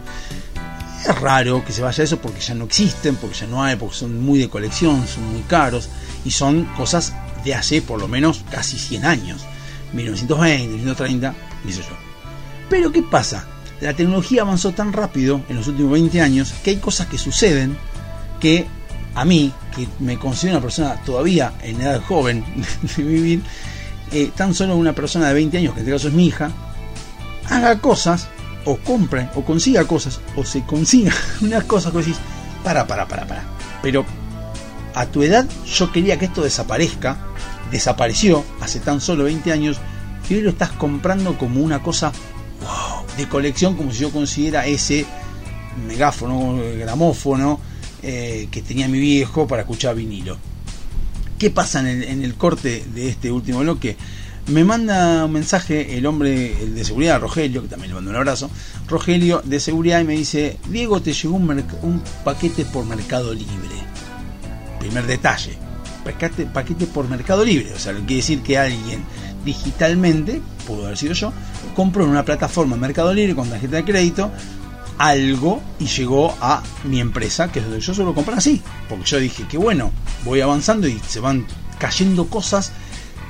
[1.06, 3.76] Es raro que se vaya a eso porque ya no existen, porque ya no hay,
[3.76, 5.90] porque son muy de colección, son muy caros
[6.26, 7.14] y son cosas
[7.44, 9.42] de hace por lo menos casi 100 años.
[9.94, 11.96] 1920, 1930, dice yo.
[12.70, 13.48] Pero ¿qué pasa?
[13.82, 17.78] La tecnología avanzó tan rápido en los últimos 20 años que hay cosas que suceden
[18.40, 18.68] que
[19.16, 22.44] a mí, que me considero una persona todavía en edad joven
[22.98, 23.42] de vivir,
[24.12, 26.52] eh, tan solo una persona de 20 años, que en este caso es mi hija,
[27.50, 28.28] haga cosas,
[28.66, 32.18] o compre, o consiga cosas, o se consiga unas cosas que decís,
[32.64, 33.44] para, para, para, para.
[33.82, 34.06] Pero
[34.94, 37.18] a tu edad yo quería que esto desaparezca,
[37.72, 39.78] desapareció hace tan solo 20 años,
[40.30, 42.12] y hoy lo estás comprando como una cosa
[43.18, 45.06] de colección, como si yo considera ese
[45.88, 47.60] megáfono, gramófono
[48.02, 50.38] eh, que tenía mi viejo para escuchar vinilo.
[51.38, 53.98] ¿Qué pasa en el, en el corte de este último bloque?
[54.48, 58.50] Me manda un mensaje el hombre de seguridad, Rogelio, que también le mando un abrazo.
[58.88, 63.76] Rogelio de seguridad y me dice, Diego, te llegó un, un paquete por Mercado Libre.
[64.80, 65.56] Primer detalle,
[66.04, 67.74] paquete, paquete por Mercado Libre.
[67.74, 69.04] O sea, lo quiere decir que alguien
[69.50, 71.34] digitalmente, pudo haber sido yo,
[71.76, 74.32] compró en una plataforma Mercado Libre con tarjeta de crédito
[75.00, 78.62] algo y llegó a mi empresa, que es donde yo suelo comprar así.
[78.88, 79.92] Porque yo dije que bueno,
[80.26, 81.48] voy avanzando y se van
[81.80, 82.74] cayendo cosas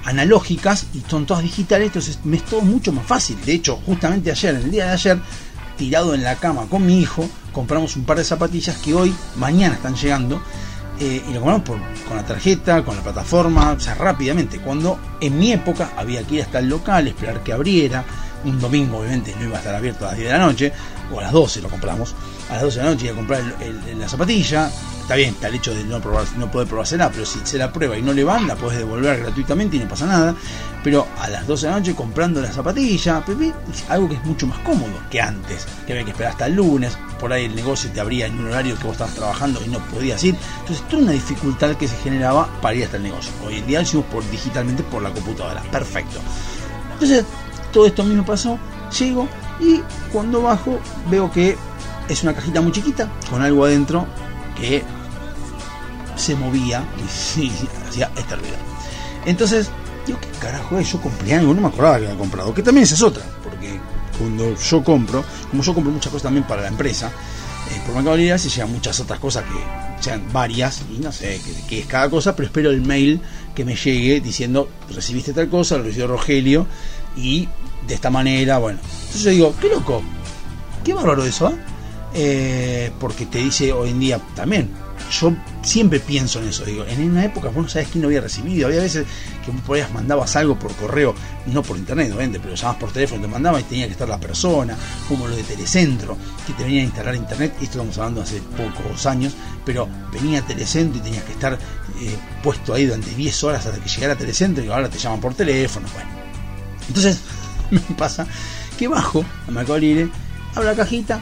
[0.03, 3.37] analógicas y son todas digitales, entonces me es todo mucho más fácil.
[3.45, 5.19] De hecho, justamente ayer, en el día de ayer,
[5.77, 9.75] tirado en la cama con mi hijo, compramos un par de zapatillas que hoy, mañana
[9.75, 10.41] están llegando.
[10.99, 14.59] Eh, y lo compramos por- con la tarjeta, con la plataforma, o sea, rápidamente.
[14.59, 18.03] Cuando en mi época había que ir hasta el local, esperar que abriera.
[18.45, 20.71] Un domingo, obviamente, no iba a estar abierto a las 10 de la noche,
[21.13, 22.15] o a las 12 lo compramos.
[22.49, 23.41] A las 12 de la noche iba a comprar
[23.97, 24.71] la zapatilla.
[25.10, 27.73] Está bien, está el hecho de no, probar, no poder probársela, pero si se la
[27.73, 30.36] prueba y no le van, la puedes devolver gratuitamente y no pasa nada.
[30.84, 33.23] Pero a las 12 de la noche comprando la zapatilla,
[33.90, 36.95] algo que es mucho más cómodo que antes, que había que esperar hasta el lunes,
[37.19, 39.80] por ahí el negocio te abría en un horario que vos estabas trabajando y no
[39.80, 40.36] podías ir.
[40.60, 43.31] Entonces, toda una dificultad que se generaba para ir hasta el negocio.
[43.44, 45.64] Hoy en día lo hicimos por, digitalmente por la computadora.
[45.72, 46.19] Perfecto.
[46.94, 47.26] Entonces,
[47.73, 48.60] todo esto mismo pasó,
[48.99, 49.27] llego
[49.60, 49.81] y
[50.14, 50.80] cuando bajo
[51.10, 51.57] veo que
[52.07, 54.06] es una cajita muy chiquita con algo adentro
[54.56, 54.84] que
[56.19, 57.51] se movía y sí,
[57.87, 58.57] hacía ruido.
[59.25, 59.69] Entonces,
[60.05, 60.79] digo, ¿qué carajo?
[60.81, 63.79] Yo compré algo, no me acordaba que había comprado, que también esa es otra, porque
[64.17, 68.17] cuando yo compro, como yo compro muchas cosas también para la empresa, eh, por Mercado
[68.17, 72.09] Libre se llegan muchas otras cosas que sean varias y no sé qué, es cada
[72.09, 73.21] cosa, pero espero el mail
[73.53, 76.65] que me llegue diciendo recibiste tal cosa, lo recibió Rogelio
[77.15, 77.47] y
[77.85, 78.79] de esta manera, bueno.
[78.81, 80.01] Entonces yo digo, qué loco,
[80.83, 81.55] qué bárbaro eso, ¿eh?
[82.13, 84.69] Eh, porque te dice hoy en día también.
[85.11, 85.34] Yo
[85.64, 88.68] siempre pienso en eso, digo, en una época vos no sabés quién lo había recibido,
[88.68, 89.06] había veces
[89.44, 91.15] que vos podías mandabas algo por correo,
[91.48, 94.19] no por internet, obviamente, pero llamabas por teléfono, te mandaba y tenía que estar la
[94.19, 94.77] persona,
[95.07, 96.15] como lo de Telecentro,
[96.45, 99.34] que te venían a instalar internet, esto estamos hablando hace pocos años,
[99.65, 103.90] pero venía Telecentro y tenías que estar eh, puesto ahí durante 10 horas hasta que
[103.90, 106.10] llegara Telecentro y ahora te llaman por teléfono, bueno.
[106.88, 107.19] Entonces
[107.72, 108.27] me pasa
[108.77, 110.10] que bajo a Mercado Libre,
[110.53, 111.19] abro la cajita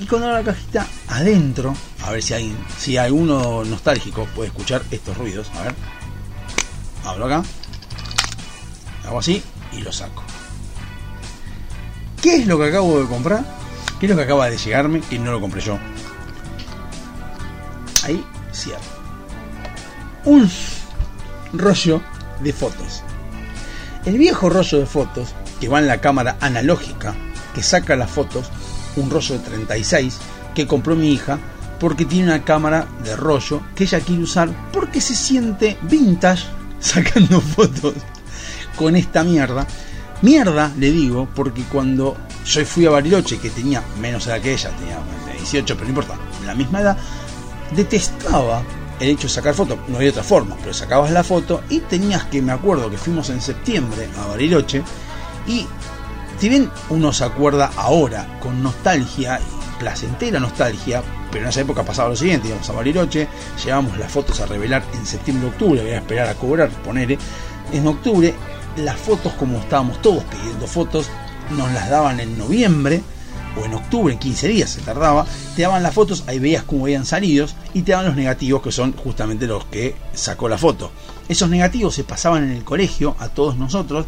[0.00, 4.82] y cuando abro la cajita adentro, a ver si hay, si alguno nostálgico puede escuchar
[4.90, 5.74] estos ruidos, a ver.
[7.04, 7.42] Abro acá,
[9.06, 9.42] hago así
[9.72, 10.22] y lo saco.
[12.22, 13.44] ¿Qué es lo que acabo de comprar?
[14.00, 15.00] ¿Qué es lo que acaba de llegarme?
[15.00, 15.78] Que no lo compré yo.
[18.04, 18.80] Ahí cierro.
[20.24, 20.50] Un
[21.52, 22.02] rollo
[22.40, 23.02] de fotos.
[24.04, 27.14] El viejo rollo de fotos que va en la cámara analógica
[27.54, 28.50] que saca las fotos,
[28.96, 30.18] un rollo de 36
[30.54, 31.38] que compró mi hija
[31.78, 36.44] porque tiene una cámara de rollo que ella quiere usar porque se siente vintage
[36.80, 37.94] sacando fotos
[38.76, 39.66] con esta mierda.
[40.22, 44.70] Mierda, le digo, porque cuando yo fui a Bariloche, que tenía menos edad que ella,
[44.70, 44.98] tenía
[45.32, 46.14] 18, pero no importa,
[46.44, 46.96] la misma edad,
[47.74, 48.62] detestaba
[48.98, 49.78] el hecho de sacar fotos.
[49.86, 53.30] No había otra forma, pero sacabas la foto y tenías que, me acuerdo que fuimos
[53.30, 54.82] en septiembre a Bariloche
[55.46, 55.66] y
[56.38, 59.40] si bien uno se acuerda ahora con nostalgia,
[59.78, 63.28] placentera nostalgia, Pero en esa época pasaba lo siguiente, íbamos a Bariloche,
[63.62, 67.18] llevábamos las fotos a revelar en septiembre octubre, voy a esperar a cobrar, ponele.
[67.72, 68.34] En octubre,
[68.76, 71.08] las fotos, como estábamos todos pidiendo fotos,
[71.56, 73.02] nos las daban en noviembre
[73.60, 75.26] o en octubre, en 15 días se tardaba,
[75.56, 78.72] te daban las fotos, ahí veías cómo habían salido y te daban los negativos que
[78.72, 80.90] son justamente los que sacó la foto.
[81.28, 84.06] Esos negativos se pasaban en el colegio a todos nosotros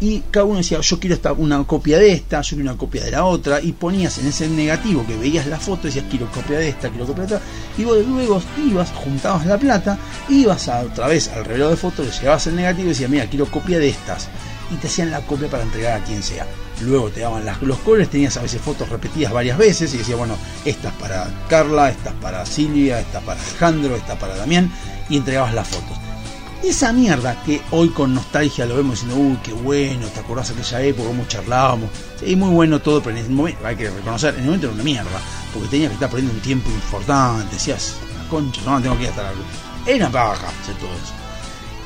[0.00, 3.10] y cada uno decía yo quiero una copia de esta, yo quiero una copia de
[3.10, 6.68] la otra y ponías en ese negativo que veías la foto decías quiero copia de
[6.70, 7.46] esta, quiero copia de otra
[7.76, 9.98] y vos luego ibas, juntabas la plata,
[10.28, 13.46] ibas otra vez al reloj de fotos, le llevabas el negativo y decías mira quiero
[13.46, 14.28] copia de estas
[14.70, 16.46] y te hacían la copia para entregar a quien sea.
[16.82, 20.36] Luego te daban los colores, tenías a veces fotos repetidas varias veces y decía, bueno,
[20.64, 24.36] esta es para Carla, esta es para Silvia, esta es para Alejandro, esta es para
[24.36, 24.72] Damián,
[25.10, 25.99] y entregabas las fotos.
[26.62, 30.60] Esa mierda que hoy con nostalgia lo vemos diciendo, uy, qué bueno, te acordás de
[30.60, 31.88] aquella época, cómo charlábamos.
[32.18, 34.74] Sí, muy bueno todo, pero en ese momento, hay que reconocer, en el momento era
[34.74, 35.20] una mierda,
[35.54, 39.08] porque tenías que estar perdiendo un tiempo importante, decías, la concha, no, tengo que ir
[39.08, 39.32] hasta la
[39.86, 41.14] Era una paja hacer todo eso.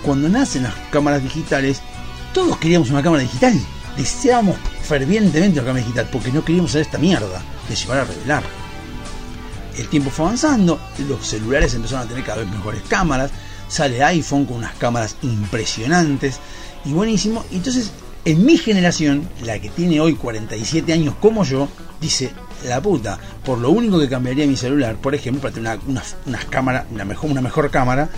[0.02, 1.80] Cuando nacen las cámaras digitales,
[2.32, 3.54] todos queríamos una cámara digital.
[3.96, 8.42] Deseábamos fervientemente una cámara digital porque no queríamos hacer esta mierda de llevar a revelar.
[9.78, 13.30] El tiempo fue avanzando, los celulares empezaron a tener cada vez mejores cámaras,
[13.74, 16.38] sale iPhone con unas cámaras impresionantes
[16.84, 17.44] y buenísimo.
[17.50, 17.90] Entonces,
[18.24, 21.68] en mi generación, la que tiene hoy 47 años como yo,
[22.00, 22.30] dice,
[22.66, 26.02] la puta, por lo único que cambiaría mi celular, por ejemplo, para tener una, una,
[26.26, 28.08] unas cámaras, una mejor, una mejor cámara,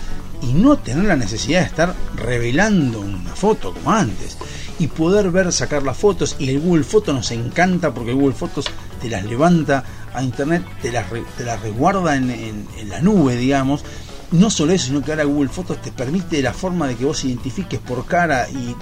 [0.41, 4.37] y no tener la necesidad de estar revelando una foto como antes
[4.79, 8.35] y poder ver sacar las fotos y el Google Fotos nos encanta porque el Google
[8.35, 8.65] Fotos
[9.01, 13.35] te las levanta a internet te las, te las resguarda en, en- en la nube
[13.35, 13.83] digamos
[14.31, 17.23] no solo eso sino que ahora Google Fotos te permite la forma de que vos
[17.23, 18.75] identifiques por cara y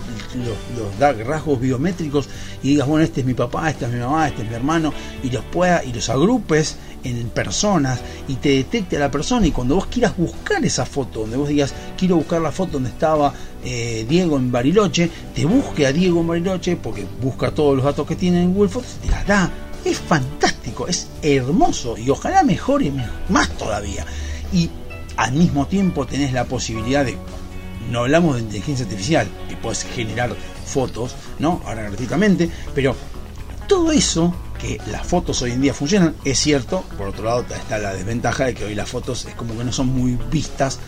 [0.75, 2.27] los, da- rasgos biométricos
[2.63, 4.91] y digas bueno este es mi papá este es mi mamá este es mi hermano
[5.23, 9.51] y los pueda y los agrupes en personas y te detecte a la persona y
[9.51, 13.31] cuando vos quieras buscar esa foto, donde vos digas quiero buscar la foto donde estaba
[13.63, 18.07] eh, Diego en Bariloche, te busque a Diego en Bariloche porque busca todos los datos
[18.07, 19.51] que tiene en Google Fotos y te las da.
[19.83, 24.03] Es fantástico, es hermoso y ojalá mejore me- más todavía.
[24.51, 24.69] Y
[25.17, 27.17] al mismo tiempo tenés la posibilidad de,
[27.91, 30.35] no hablamos de inteligencia artificial, que puedes generar
[30.65, 31.61] fotos, ¿no?
[31.65, 32.95] Ahora gratuitamente, pero
[33.67, 37.77] todo eso que las fotos hoy en día funcionan, es cierto, por otro lado está
[37.77, 40.79] la desventaja de que hoy las fotos es como que no son muy vistas,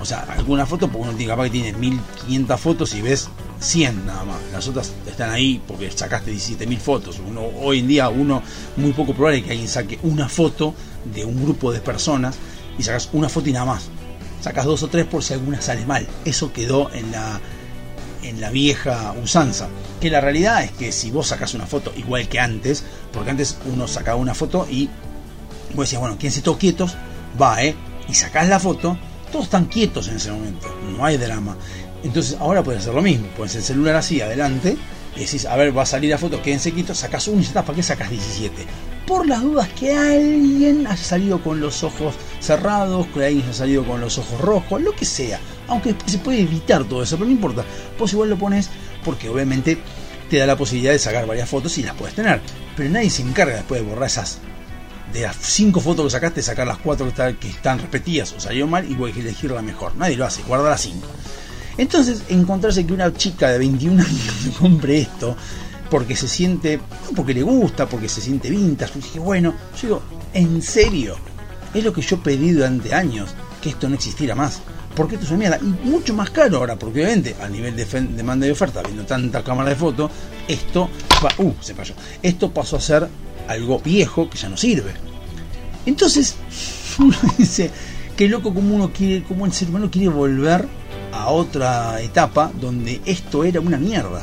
[0.00, 3.28] o sea, algunas fotos, porque uno tiene capaz que tiene 1500 fotos y ves
[3.60, 8.08] 100 nada más, las otras están ahí porque sacaste 17.000 fotos, uno, hoy en día
[8.08, 8.42] uno,
[8.76, 10.74] muy poco probable que alguien saque una foto
[11.14, 12.36] de un grupo de personas
[12.78, 13.88] y sacas una foto y nada más,
[14.40, 17.40] sacas dos o tres por si alguna sale mal, eso quedó en la
[18.22, 19.68] en la vieja usanza.
[20.00, 23.56] Que la realidad es que si vos sacás una foto igual que antes, porque antes
[23.72, 24.88] uno sacaba una foto y
[25.74, 26.96] vos decías, bueno, quédense todos quietos,
[27.40, 27.76] va, ¿eh?
[28.08, 28.98] Y sacás la foto,
[29.30, 31.56] todos están quietos en ese momento, no hay drama.
[32.02, 34.76] Entonces ahora puedes hacer lo mismo, pones el celular así adelante
[35.16, 37.82] y decís, a ver, va a salir la foto, quédense quietos, sacás está, ¿para qué
[37.82, 38.66] sacas 17?
[39.06, 43.84] Por las dudas que alguien haya salido con los ojos cerrados, que alguien haya salido
[43.84, 45.40] con los ojos rojos, lo que sea.
[45.68, 47.64] Aunque se puede evitar todo eso, pero no importa.
[47.98, 48.68] Vos igual lo pones
[49.04, 49.78] porque obviamente
[50.28, 52.40] te da la posibilidad de sacar varias fotos y las puedes tener.
[52.76, 54.38] Pero nadie se encarga después de borrar esas.
[55.12, 57.10] De las cinco fotos que sacaste, sacar las cuatro
[57.40, 59.94] que están, repetidas o salieron mal y voy a elegir la mejor.
[59.96, 61.06] Nadie lo hace, guarda las cinco.
[61.78, 65.36] Entonces, encontrarse que una chica de 21 años compre esto
[65.90, 68.94] porque se siente, no porque le gusta, porque se siente vintage.
[68.94, 71.16] Yo dije, bueno, yo digo, en serio,
[71.74, 73.30] es lo que yo pedí durante años,
[73.60, 74.60] que esto no existiera más.
[74.94, 75.58] Porque esto es una mierda.
[75.60, 79.44] Y mucho más caro ahora, porque obviamente a nivel de demanda y oferta, viendo tanta
[79.44, 80.10] cámara de fotos,
[80.48, 80.88] esto
[81.24, 81.94] va, uh, se falló.
[82.22, 83.08] Esto pasó a ser
[83.46, 84.92] algo viejo que ya no sirve.
[85.84, 86.36] Entonces,
[86.98, 87.70] uno dice,
[88.16, 90.66] qué loco como uno quiere, como el ser humano quiere volver
[91.12, 94.22] a otra etapa donde esto era una mierda.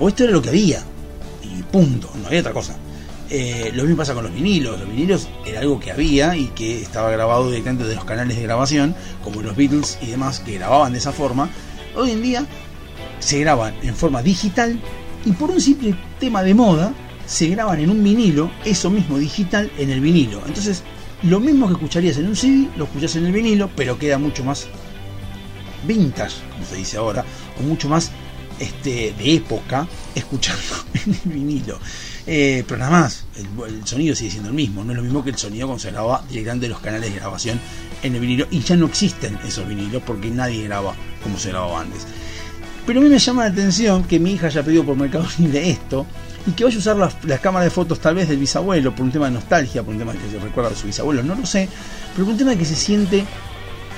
[0.00, 0.82] O esto era lo que había.
[1.42, 2.76] Y punto, no había otra cosa.
[3.30, 4.78] Eh, lo mismo pasa con los vinilos.
[4.78, 8.42] Los vinilos era algo que había y que estaba grabado directamente de los canales de
[8.42, 11.50] grabación, como los Beatles y demás, que grababan de esa forma.
[11.96, 12.46] Hoy en día
[13.18, 14.80] se graban en forma digital
[15.24, 16.92] y por un simple tema de moda
[17.26, 20.40] se graban en un vinilo, eso mismo digital en el vinilo.
[20.46, 20.82] Entonces,
[21.22, 24.44] lo mismo que escucharías en un CD, lo escuchas en el vinilo, pero queda mucho
[24.44, 24.68] más
[25.86, 27.24] vintage, como se dice ahora,
[27.58, 28.10] o mucho más
[28.58, 30.76] este, de época escucharlo
[31.06, 31.78] en el vinilo.
[32.26, 35.30] Eh, pero nada más, el, sonido sigue siendo el mismo, no es lo mismo que
[35.30, 37.58] el sonido cuando se grababa directamente de los canales de grabación
[38.02, 41.80] en el vinilo, y ya no existen esos vinilos porque nadie graba como se grababa
[41.80, 42.06] antes.
[42.86, 45.70] Pero a mí me llama la atención que mi hija haya pedido por Mercado Libre
[45.70, 46.06] esto,
[46.46, 49.04] y que vaya a usar la, la cámara de fotos tal vez del bisabuelo por
[49.04, 51.34] un tema de nostalgia, por un tema de que se recuerda a su bisabuelo, no
[51.34, 51.68] lo sé,
[52.12, 53.24] pero por un tema de que se siente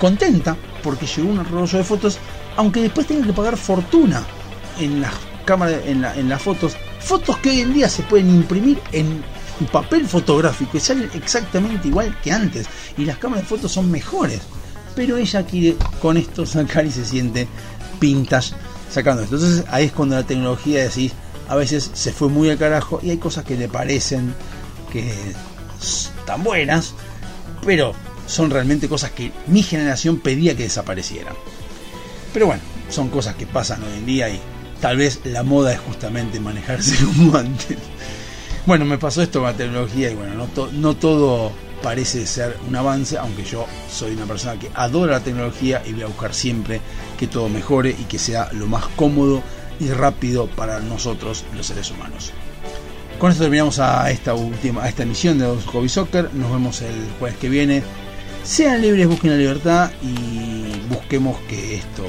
[0.01, 2.19] contenta porque llegó un rollo de fotos,
[2.57, 4.25] aunque después tenga que pagar fortuna
[4.81, 5.13] en las
[5.45, 9.23] cámaras, en, la- en las fotos, fotos que hoy en día se pueden imprimir en
[9.71, 12.67] papel fotográfico y salen exactamente igual que antes
[12.97, 14.41] y las cámaras de fotos son mejores
[14.97, 17.47] pero ella quiere con esto sacar y se siente
[18.01, 18.55] vintage
[18.91, 19.37] sacando esto.
[19.37, 21.13] Entonces ahí es cuando la tecnología decís,
[21.49, 24.35] a veces se fue muy al carajo y hay cosas que le parecen
[24.91, 25.13] que
[25.81, 26.95] están buenas,
[27.65, 27.93] pero
[28.31, 31.35] son realmente cosas que mi generación pedía que desaparecieran.
[32.33, 34.41] Pero bueno, son cosas que pasan hoy en día y
[34.81, 37.77] tal vez la moda es justamente manejarse como antes.
[38.67, 41.51] Bueno, me pasó esto con la tecnología y bueno, no, to- no todo
[41.83, 46.03] parece ser un avance, aunque yo soy una persona que adora la tecnología y voy
[46.03, 46.81] a buscar siempre
[47.19, 49.43] que todo mejore y que sea lo más cómodo
[49.81, 52.33] y rápido para nosotros los seres humanos.
[53.19, 56.33] Con esto terminamos a esta última, a esta emisión de Hobby Soccer.
[56.35, 57.83] Nos vemos el jueves que viene.
[58.43, 62.05] Sean libres, busquen la libertad y busquemos que esto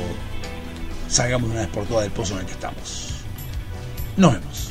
[1.08, 3.10] salgamos de una vez por todas del pozo en el que estamos.
[4.18, 4.71] Nos vemos.